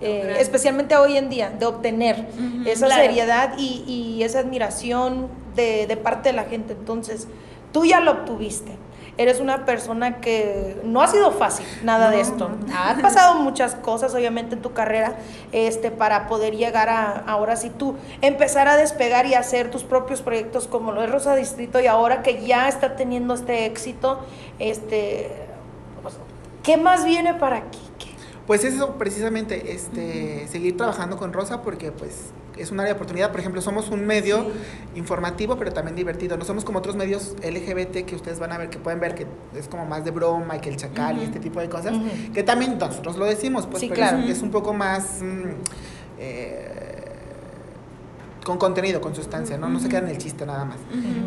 eh, 0.00 0.36
especialmente 0.40 0.96
hoy 0.96 1.16
en 1.16 1.28
día, 1.30 1.50
de 1.50 1.66
obtener 1.66 2.26
esa 2.66 2.86
Claro. 2.86 3.02
seriedad 3.02 3.54
y, 3.58 3.84
y 3.86 4.22
esa 4.22 4.40
admiración 4.40 5.28
de, 5.56 5.86
de 5.86 5.96
parte 5.96 6.30
de 6.30 6.34
la 6.34 6.44
gente. 6.44 6.72
Entonces, 6.72 7.28
tú 7.72 7.84
ya 7.84 8.00
lo 8.00 8.10
obtuviste. 8.12 8.72
Eres 9.16 9.38
una 9.38 9.64
persona 9.64 10.16
que 10.20 10.76
no 10.82 11.00
ha 11.00 11.06
sido 11.06 11.30
fácil 11.30 11.64
nada 11.84 12.10
de 12.10 12.20
esto. 12.20 12.50
Has 12.76 13.00
pasado 13.00 13.36
muchas 13.36 13.76
cosas, 13.76 14.12
obviamente, 14.12 14.56
en 14.56 14.60
tu 14.62 14.72
carrera, 14.72 15.14
este, 15.52 15.92
para 15.92 16.26
poder 16.26 16.56
llegar 16.56 16.88
a, 16.88 17.22
ahora 17.28 17.54
sí 17.54 17.70
tú, 17.70 17.94
empezar 18.22 18.66
a 18.66 18.76
despegar 18.76 19.26
y 19.26 19.34
hacer 19.34 19.70
tus 19.70 19.84
propios 19.84 20.20
proyectos 20.20 20.66
como 20.66 20.90
lo 20.90 21.04
es 21.04 21.10
Rosa 21.12 21.36
Distrito 21.36 21.78
y 21.78 21.86
ahora 21.86 22.22
que 22.24 22.44
ya 22.44 22.66
está 22.66 22.96
teniendo 22.96 23.34
este 23.34 23.66
éxito, 23.66 24.18
este, 24.58 25.30
pues, 26.02 26.16
¿qué 26.64 26.76
más 26.76 27.04
viene 27.04 27.34
para 27.34 27.60
Kike? 27.70 27.83
Pues 28.46 28.64
eso 28.64 28.96
precisamente, 28.98 29.72
este, 29.72 30.46
seguir 30.48 30.76
trabajando 30.76 31.16
con 31.16 31.32
Rosa 31.32 31.62
porque 31.62 31.92
pues 31.92 32.32
es 32.58 32.70
un 32.70 32.80
área 32.80 32.92
de 32.92 32.96
oportunidad. 32.96 33.30
Por 33.30 33.40
ejemplo, 33.40 33.60
somos 33.60 33.88
un 33.88 34.06
medio 34.06 34.46
informativo, 34.94 35.56
pero 35.56 35.72
también 35.72 35.96
divertido. 35.96 36.36
No 36.36 36.44
somos 36.44 36.64
como 36.64 36.78
otros 36.78 36.96
medios 36.96 37.34
LGBT 37.42 38.04
que 38.04 38.14
ustedes 38.14 38.38
van 38.38 38.52
a 38.52 38.58
ver, 38.58 38.70
que 38.70 38.78
pueden 38.78 39.00
ver 39.00 39.14
que 39.14 39.26
es 39.56 39.68
como 39.68 39.86
más 39.86 40.04
de 40.04 40.10
broma 40.10 40.56
y 40.56 40.60
que 40.60 40.68
el 40.68 40.76
chacal 40.76 41.18
y 41.18 41.24
este 41.24 41.40
tipo 41.40 41.60
de 41.60 41.68
cosas. 41.68 41.94
Que 42.32 42.42
también 42.42 42.78
nosotros 42.78 43.16
lo 43.16 43.24
decimos, 43.24 43.66
pues, 43.66 43.80
Sí, 43.80 43.88
pero 43.88 44.00
claro. 44.00 44.18
es, 44.18 44.42
un 44.42 44.50
poco 44.50 44.74
más 44.74 45.20
mm, 45.22 45.50
eh, 46.18 47.04
con 48.44 48.58
contenido, 48.58 49.00
con 49.00 49.14
sustancia, 49.14 49.56
¿no? 49.56 49.68
No 49.68 49.80
se 49.80 49.88
queda 49.88 50.00
en 50.00 50.08
el 50.08 50.18
chiste 50.18 50.46
nada 50.46 50.64
más. 50.64 50.76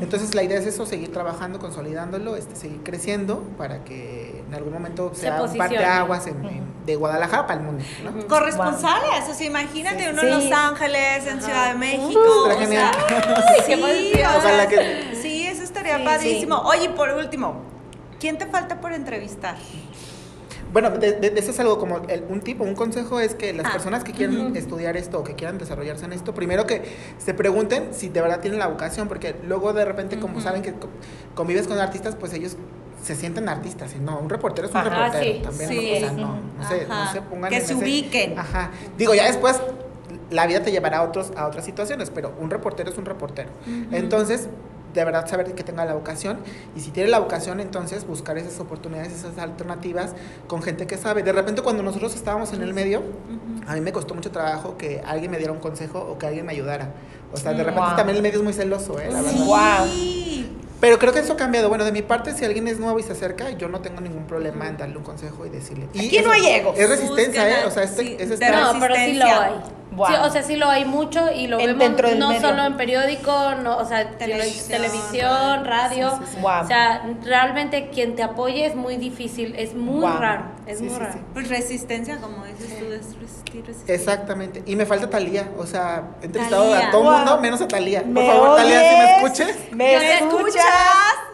Entonces 0.02 0.36
la 0.36 0.44
idea 0.44 0.60
es 0.60 0.68
eso, 0.68 0.86
seguir 0.86 1.12
trabajando, 1.12 1.60
consolidándolo, 1.60 2.36
este, 2.36 2.56
seguir 2.56 2.82
creciendo 2.84 3.44
para 3.58 3.84
que 3.84 4.37
en 4.48 4.54
algún 4.56 4.74
momento 4.74 5.12
Se 5.14 5.22
sea 5.22 5.42
un 5.44 5.58
parteaguas 5.58 6.28
en, 6.28 6.46
en- 6.46 6.68
de 6.86 6.96
Guadalajara 6.96 7.46
para 7.48 7.60
el 7.60 7.66
mundo. 7.66 7.84
¿no? 8.04 8.28
Corresponsales, 8.28 9.28
o 9.30 9.34
sea, 9.34 9.46
imagínate 9.46 10.04
Sí, 10.06 10.10
uno 10.10 10.22
sí. 10.22 10.28
en 10.28 10.34
Los 10.50 10.52
Ángeles, 10.58 11.28
en 11.28 11.42
Ciudad 11.42 11.74
de 11.74 11.78
México. 11.78 12.20
Uh, 12.20 12.50
o 12.50 12.66
sea, 12.66 12.92
sí, 13.58 13.64
qué 13.68 13.74
emoción. 13.74 14.14
o 14.14 14.16
sea, 14.16 14.38
Ojalá 14.38 14.68
que- 14.70 15.16
sí, 15.22 15.46
eso 15.48 15.64
estaría 15.64 15.98
Sí, 15.98 16.04
padrísimo. 16.06 16.56
Oye, 16.60 16.86
y 16.86 16.90
por 16.90 17.10
último, 17.10 17.62
¿quién 18.22 18.38
te 18.38 18.46
falta 18.46 18.80
por 18.80 18.94
entrevistar? 18.94 19.56
Bueno, 20.72 20.90
de, 20.92 21.14
de- 21.14 21.30
de 21.30 21.40
eso 21.40 21.52
es 21.52 21.60
algo 21.60 21.78
como 21.78 21.98
el- 22.08 22.26
un 22.30 22.42
tipo, 22.42 22.64
un 22.64 22.76
consejo 22.76 23.20
es 23.20 23.36
que 23.36 23.54
las 23.54 23.66
Ah, 23.68 23.72
personas 23.72 24.04
que 24.04 24.12
quieren 24.14 24.56
estudiar 24.56 24.96
esto 24.98 25.20
o 25.20 25.24
que 25.24 25.34
quieran 25.34 25.58
desarrollarse 25.58 26.06
en 26.06 26.14
esto, 26.14 26.34
primero 26.34 26.66
que 26.68 26.84
se 27.18 27.34
pregunten 27.34 27.90
si 27.94 28.10
de 28.10 28.22
verdad 28.22 28.40
tienen 28.42 28.60
la 28.60 28.68
vocación, 28.68 29.08
porque 29.08 29.36
luego 29.46 29.72
de 29.74 29.86
repente 29.86 30.20
como 30.20 30.40
saben 30.42 30.62
que 30.62 30.74
co- 30.74 30.90
convives 31.36 31.68
con 31.68 31.80
artistas, 31.80 32.16
pues 32.16 32.34
ellos 32.34 32.58
se 33.04 33.16
sienten 33.16 33.48
artistas 33.50 33.94
y 33.96 34.00
no, 34.00 34.20
un 34.20 34.30
reportero 34.30 34.68
es 34.68 34.74
un 34.74 34.80
Ajá, 34.82 34.90
reportero 34.90 35.34
sí, 35.36 35.42
también, 35.44 35.70
sí. 35.70 35.76
¿no? 35.76 35.94
o 35.96 36.00
sea, 36.00 36.12
no, 36.12 36.36
no 36.58 36.68
se, 36.70 36.88
no 36.88 37.12
se 37.12 37.22
pongan 37.22 37.50
Que 37.50 37.58
en 37.58 37.66
se 37.66 37.74
ese- 37.74 37.84
ubiquen. 37.84 38.40
Ajá. 38.40 38.72
Digo, 38.98 39.14
ya 39.14 39.26
después 39.26 39.62
la 40.32 40.46
vida 40.48 40.62
te 40.62 40.72
llevará 40.72 40.98
a 41.00 41.04
otros 41.04 41.32
a 41.38 41.48
otras 41.48 41.64
situaciones, 41.66 42.10
pero 42.10 42.34
un 42.40 42.50
reportero 42.50 42.90
es 42.90 42.98
un 42.98 43.06
reportero. 43.06 43.50
Entonces, 43.92 44.50
de 44.94 45.06
verdad 45.06 45.28
saber 45.28 45.54
que 45.54 45.64
tenga 45.64 45.86
la 45.86 45.94
vocación 45.94 46.40
y 46.76 46.80
si 46.80 46.90
tiene 46.92 47.10
la 47.10 47.20
vocación, 47.20 47.60
entonces 47.60 48.08
buscar 48.08 48.38
esas 48.38 48.60
oportunidades, 48.60 49.14
esas 49.14 49.38
alternativas 49.38 50.14
con 50.48 50.64
gente 50.64 50.88
que 50.88 50.98
sabe. 50.98 51.22
De 51.24 51.32
repente 51.34 51.62
cuando 51.62 51.84
nosotros 51.84 52.16
estábamos 52.16 52.52
en 52.54 52.62
el 52.64 52.74
medio, 52.74 53.04
a 53.68 53.76
mí 53.76 53.82
me 53.82 53.92
costó 53.92 54.16
mucho 54.16 54.32
trabajo 54.32 54.76
que 54.78 55.02
alguien 55.06 55.30
me 55.32 55.38
diera 55.38 55.54
un 55.54 55.60
consejo 55.60 56.00
o 56.00 56.18
que 56.18 56.26
alguien 56.26 56.46
me 56.46 56.54
ayudara. 56.54 56.90
O 57.32 57.38
sea, 57.38 57.52
de 57.52 57.60
repente 57.64 57.82
Wow. 57.88 57.96
también 57.96 58.16
el 58.16 58.24
medio 58.24 58.40
es 58.40 58.44
muy 58.44 58.54
celoso, 58.54 59.00
¿eh? 59.00 59.10
La 59.12 59.22
verdad. 59.22 59.46
Wow. 59.46 59.88
Pero 60.80 61.00
creo 61.00 61.12
que 61.12 61.20
eso 61.20 61.34
ha 61.34 61.38
cambiado. 61.38 61.70
Bueno, 61.70 61.86
de 61.86 61.92
mi 61.92 62.02
parte, 62.04 62.34
si 62.34 62.46
alguien 62.46 62.68
es 62.68 62.80
nuevo 62.80 63.00
y 63.00 63.04
se 63.04 63.14
acerca, 63.14 63.50
yo 63.52 63.68
no 63.68 63.82
tengo 63.82 64.00
ningún 64.00 64.26
problema 64.28 64.68
en 64.68 64.78
darle 64.78 64.98
un 64.98 65.04
consejo 65.04 65.46
y 65.46 65.50
decirle. 65.50 65.88
Y 65.94 66.08
Aquí 66.08 66.20
no 66.24 66.32
hay 66.32 66.46
egos. 66.46 66.78
Es 66.78 66.88
resistencia, 66.90 67.44
Busquen 67.46 67.64
¿eh? 67.64 67.66
O 67.68 67.72
sea, 67.72 67.84
este, 67.84 68.04
sí, 68.04 68.16
es 68.20 68.30
estar- 68.32 68.74
No, 68.74 68.80
pero 68.80 68.94
sí 68.96 69.14
lo 69.14 69.26
resistencia. 69.26 69.44
hay. 69.44 69.54
Wow. 69.98 70.08
Sí, 70.08 70.14
o 70.22 70.30
sea, 70.30 70.44
sí 70.44 70.56
lo 70.56 70.70
hay 70.70 70.86
mucho 70.86 71.32
y 71.32 71.48
lo 71.48 71.60
En- 71.60 71.78
vemos 71.78 72.02
no 72.18 72.30
medio. 72.30 72.42
solo 72.42 72.64
en 72.66 72.78
periódico, 72.78 73.56
no, 73.64 73.78
o 73.78 73.84
sea, 73.86 74.08
Televisión. 74.12 74.68
televisión, 74.70 75.66
radio. 75.66 76.12
Sí, 76.12 76.16
sí, 76.28 76.32
sí. 76.36 76.42
Wow. 76.42 76.62
O 76.64 76.68
sea, 76.68 77.04
realmente 77.24 77.90
quien 77.90 78.16
te 78.16 78.22
apoye 78.22 78.66
es 78.68 78.76
muy 78.76 78.98
difícil, 78.98 79.56
es 79.58 79.74
muy 79.74 80.02
Wow. 80.02 80.18
raro, 80.20 80.44
es 80.68 80.78
Sí, 80.78 80.84
muy 80.84 80.94
sí, 80.94 81.00
raro. 81.00 81.14
sí. 81.14 81.20
Pues 81.34 81.50
resistencia, 81.50 82.18
como 82.18 82.46
dices 82.46 82.78
tú, 82.80 82.86
es 82.94 83.20
resistir, 83.20 83.66
resistir. 83.66 83.96
Exactamente. 83.96 84.62
Y 84.68 84.76
me 84.76 84.86
falta 84.86 85.10
Talía. 85.10 85.50
O 85.58 85.66
sea, 85.66 86.04
he 86.22 86.26
entrevistado 86.26 86.74
a 86.76 86.92
todo 86.92 87.02
el 87.02 87.08
Wow. 87.08 87.18
mundo, 87.18 87.38
menos 87.42 87.62
a 87.62 87.68
Talía. 87.68 88.02
Por 88.02 88.10
¿Me 88.10 88.28
favor, 88.28 88.56
Talía, 88.58 88.80
si 88.80 88.96
me 88.98 89.04
oyes? 89.04 89.16
escuches. 89.18 89.72
¿Me 89.72 89.78
¿Me 89.98 90.14
escuchas? 90.14 90.64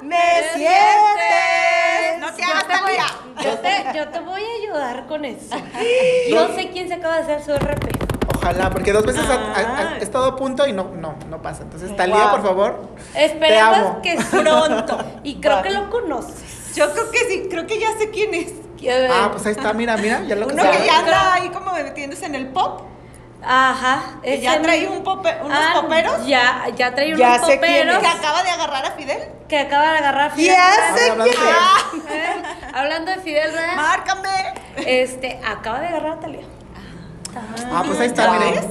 ¿Me 0.01 0.07
¿Me 0.07 0.43
sientes? 0.55 2.20
No 2.20 2.34
te 2.34 2.43
hagas 2.43 2.68
Talía. 2.68 3.05
yo, 3.43 3.57
te, 3.59 3.97
yo 3.97 4.07
te 4.09 4.20
voy 4.20 4.41
a 4.41 4.61
ayudar 4.64 5.05
con 5.07 5.26
eso. 5.26 5.55
Yo 6.30 6.47
sé 6.55 6.70
quién 6.70 6.88
se 6.88 6.93
acaba 6.95 7.18
de 7.22 7.24
hacer 7.34 7.43
su 7.43 7.51
RP. 7.53 8.12
Ojalá, 8.36 8.69
porque 8.69 8.91
dos 8.93 9.05
veces 9.05 9.24
ha- 9.30 9.34
ha- 9.34 9.59
ha- 9.59 9.93
Ah. 9.93 9.97
estado 9.99 10.26
a 10.26 10.36
punto 10.36 10.67
y 10.67 10.74
no, 10.74 10.86
no, 10.95 11.15
no 11.30 11.41
pasa. 11.41 11.63
Entonces, 11.63 11.95
Talía, 11.95 12.15
Wow. 12.28 12.32
por 12.32 12.43
favor. 12.43 12.89
Te 13.13 13.26
Esperemos 13.26 13.78
amo. 13.78 14.01
que 14.01 14.17
pronto. 14.32 14.97
Y 15.24 15.39
creo 15.41 15.61
que 15.61 15.69
lo 15.71 15.89
conoces. 15.89 16.76
Yo 16.76 16.91
creo 16.91 17.11
que 17.11 17.19
sí, 17.30 17.47
creo 17.49 17.67
que 17.67 17.80
ya 17.80 17.97
sé 17.97 18.09
quién 18.11 18.34
es. 18.34 18.53
Ah, 19.11 19.30
pues 19.32 19.45
ahí 19.45 19.53
está, 19.53 19.71
mira, 19.74 19.95
mira, 19.97 20.21
ya 20.24 20.36
lo 20.36 20.47
Uno 20.47 20.55
que 20.61 20.86
ya 20.86 20.99
anda 20.99 21.34
ahí 21.36 21.49
como 21.49 21.71
metiéndose 21.74 22.26
en 22.26 22.36
el 22.36 22.47
pop. 22.47 22.82
Ajá. 23.45 24.19
¿Que 24.21 24.36
ese 24.36 24.43
ya 24.43 24.61
trae 24.61 24.88
un 24.88 25.03
pope- 25.03 25.38
unos 25.43 25.57
Ah, 25.61 25.82
poperos? 25.82 26.26
Ya, 26.26 26.65
ya 26.78 26.93
trae 26.95 27.07
unos 27.09 27.19
Ya 27.19 27.39
sé 27.39 27.59
quién 27.59 27.88
poperos 27.88 27.99
¿Que 27.99 28.07
acaba 28.07 28.43
de 28.43 28.49
agarrar 28.49 28.86
a 28.86 28.91
Fidel? 28.91 29.19
que 29.49 29.59
acaba 29.59 29.91
de 29.91 29.97
agarrar 29.99 30.32
Fidel. 30.32 30.55
Ya 30.55 30.69
Real. 30.69 30.97
sé 30.97 31.09
Hablando 31.11 31.24
quién 31.34 32.03
de-. 32.05 32.15
Eh, 32.15 32.43
Hablando 32.74 33.11
de 33.11 33.17
Fidel 33.19 33.53
Real, 33.53 33.76
¡Márcame! 33.76 34.53
este, 34.78 35.39
acaba 35.45 35.80
de 35.82 35.88
agarrar 35.88 36.13
a 36.13 36.19
Ah, 37.36 37.84
pues 37.86 37.99
ahí 37.99 38.07
está, 38.07 38.25
¿Ya 38.25 38.31
miren. 38.39 38.53
ves? 38.55 38.65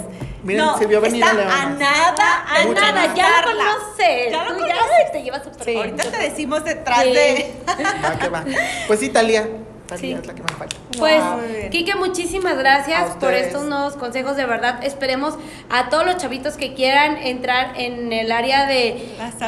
Miren, 0.45 0.65
No, 0.67 0.77
se 0.79 0.87
vio 0.87 1.01
venir 1.01 1.23
a 1.23 1.27
está 1.29 1.39
Leona. 1.39 1.63
a 1.63 1.67
nada, 1.71 2.45
a 2.49 2.65
Mucho 2.67 2.81
nada, 2.81 3.07
más. 3.07 3.15
ya 3.17 3.29
lo 3.43 3.53
conoces. 3.53 4.31
Ya 4.33 4.45
lo 4.45 4.51
Tú 4.55 4.61
conoces. 4.61 4.77
ya 5.07 5.13
te 5.13 5.23
llevas 5.23 5.43
súper 5.45 5.65
Sí. 5.65 5.77
Ahorita 5.77 6.03
te 6.11 6.17
decimos 6.19 6.65
detrás 6.65 7.03
Sí. 7.05 7.13
de... 7.13 7.55
Va 8.05 8.19
que 8.19 8.29
va. 8.29 8.45
Pues 8.89 8.99
sí, 9.01 9.09
Talía. 9.11 9.47
Sí. 10.01 10.13
es 10.13 10.27
la 10.27 10.35
que 10.35 10.43
me 10.43 10.49
falta. 10.49 10.77
Pues. 10.99 11.23
Kike, 11.71 11.95
muchísimas 11.97 12.57
gracias 12.59 13.11
por 13.17 13.33
estos 13.35 13.65
nuevos 13.67 13.95
consejos. 13.97 14.37
De 14.37 14.45
verdad, 14.47 14.83
esperemos 14.85 15.39
a 15.71 15.89
todos 15.89 16.05
los 16.07 16.17
chavitos 16.19 16.55
que 16.57 16.75
quieran 16.75 17.17
entrar 17.19 17.73
en 17.81 18.13
el 18.13 18.31
área 18.33 18.67
de 18.67 19.15
Las 19.19 19.39
de 19.39 19.45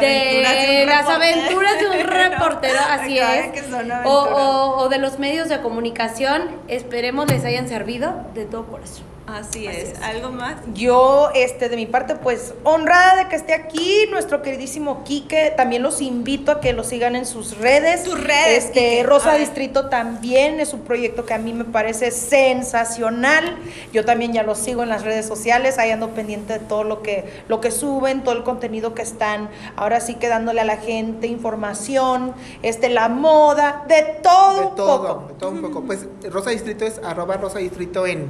aventuras 0.46 0.66
de 0.66 0.82
un 0.82 0.88
las 0.88 1.06
reportero. 1.06 1.14
aventuras 1.14 1.78
de 1.78 1.86
un 1.86 2.06
reportero, 2.30 2.78
así 2.90 3.18
es. 3.18 3.46
que 3.52 3.62
son 3.70 3.90
O, 4.04 4.10
o- 4.10 4.76
o 4.84 4.88
de 4.88 4.98
los 4.98 5.18
medios 5.18 5.48
de 5.48 5.60
comunicación. 5.60 6.42
Esperemos 6.68 7.30
les 7.30 7.44
hayan 7.44 7.68
servido 7.68 8.14
de 8.34 8.44
todo 8.44 8.66
corazón. 8.66 9.04
Así 9.26 9.66
es. 9.66 9.98
¿Algo 10.02 10.30
más? 10.30 10.56
Yo, 10.74 11.30
este, 11.34 11.70
de 11.70 11.76
mi 11.76 11.86
parte, 11.86 12.14
pues, 12.14 12.52
honrada 12.62 13.16
de 13.16 13.28
que 13.28 13.36
esté 13.36 13.54
aquí, 13.54 14.04
nuestro 14.10 14.42
queridísimo 14.42 15.02
Quique. 15.02 15.50
También 15.56 15.82
los 15.82 16.02
invito 16.02 16.52
a 16.52 16.60
que 16.60 16.74
lo 16.74 16.84
sigan 16.84 17.16
en 17.16 17.24
sus 17.24 17.56
redes. 17.56 18.04
Tus 18.04 18.22
redes, 18.22 18.66
Este, 18.66 18.80
Quique, 18.90 19.02
Rosa. 19.02 19.34
Distrito 19.36 19.88
también 19.88 20.60
es 20.60 20.74
un 20.74 20.82
proyecto 20.82 21.24
que 21.24 21.32
a 21.32 21.38
mí 21.38 21.54
me 21.54 21.64
parece 21.64 22.10
sensacional. 22.10 23.56
Yo 23.94 24.04
también 24.04 24.34
ya 24.34 24.42
lo 24.42 24.54
sigo 24.54 24.82
en 24.82 24.90
las 24.90 25.04
redes 25.04 25.26
sociales, 25.26 25.78
ahí 25.78 25.90
ando 25.90 26.10
pendiente 26.10 26.52
de 26.52 26.58
todo 26.58 26.84
lo 26.84 27.00
que, 27.02 27.24
lo 27.48 27.62
que 27.62 27.70
suben, 27.70 28.24
todo 28.24 28.34
el 28.36 28.42
contenido 28.44 28.94
que 28.94 29.00
están. 29.02 29.48
Ahora 29.76 30.00
sí 30.00 30.16
que 30.16 30.28
dándole 30.28 30.60
a 30.60 30.64
la 30.64 30.76
gente 30.76 31.26
información, 31.28 32.34
este, 32.62 32.90
la 32.90 33.08
moda, 33.08 33.84
de 33.88 34.02
todo 34.22 34.60
De 34.60 34.66
un 34.66 34.74
todo, 34.76 35.02
poco. 35.02 35.28
de 35.28 35.34
todo 35.34 35.50
un 35.50 35.60
poco. 35.62 35.82
Pues 35.82 36.06
Rosa 36.30 36.50
Distrito 36.50 36.84
es 36.84 37.00
arroba 37.02 37.38
Rosa 37.38 37.58
Distrito 37.60 38.06
en 38.06 38.28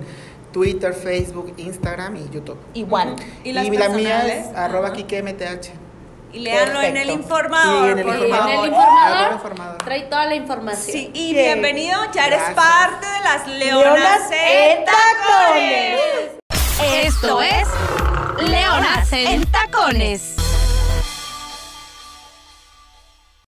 Twitter, 0.55 0.95
Facebook, 0.95 1.53
Instagram 1.59 2.17
y 2.17 2.31
YouTube. 2.33 2.57
Igual. 2.75 3.17
¿Y 3.43 3.53
las 3.53 3.69
la 3.69 3.89
mía 3.91 4.25
es 4.33 4.57
arroba 4.57 4.87
Ajá. 4.89 4.97
KikeMTH. 4.97 5.71
Y 6.33 6.39
léanlo 6.41 6.81
en 6.81 6.97
el 6.97 7.11
informador, 7.11 7.89
Y 7.89 7.93
en 7.93 7.99
el 7.99 8.05
por 8.07 8.15
Y 8.15 8.19
en 8.19 8.25
informador. 8.25 8.65
el 8.65 8.71
informador, 8.73 9.33
informador. 9.35 9.79
trae 9.85 10.03
toda 10.03 10.27
la 10.27 10.35
información. 10.37 10.97
Sí, 10.97 11.11
y 11.13 11.29
Sí. 11.29 11.35
bienvenido, 11.35 11.99
ya 12.13 12.27
eres 12.29 12.39
Gracias. 12.39 12.57
parte 12.57 13.07
de 13.07 13.21
las 13.21 13.47
Leonas, 13.49 13.95
Leonas 13.95 14.31
en 14.33 14.85
Tacones. 14.85 16.01
Esto 17.05 17.43
es 17.43 17.69
Leonas 18.49 19.13
en 19.13 19.45
Tacones. 19.51 20.37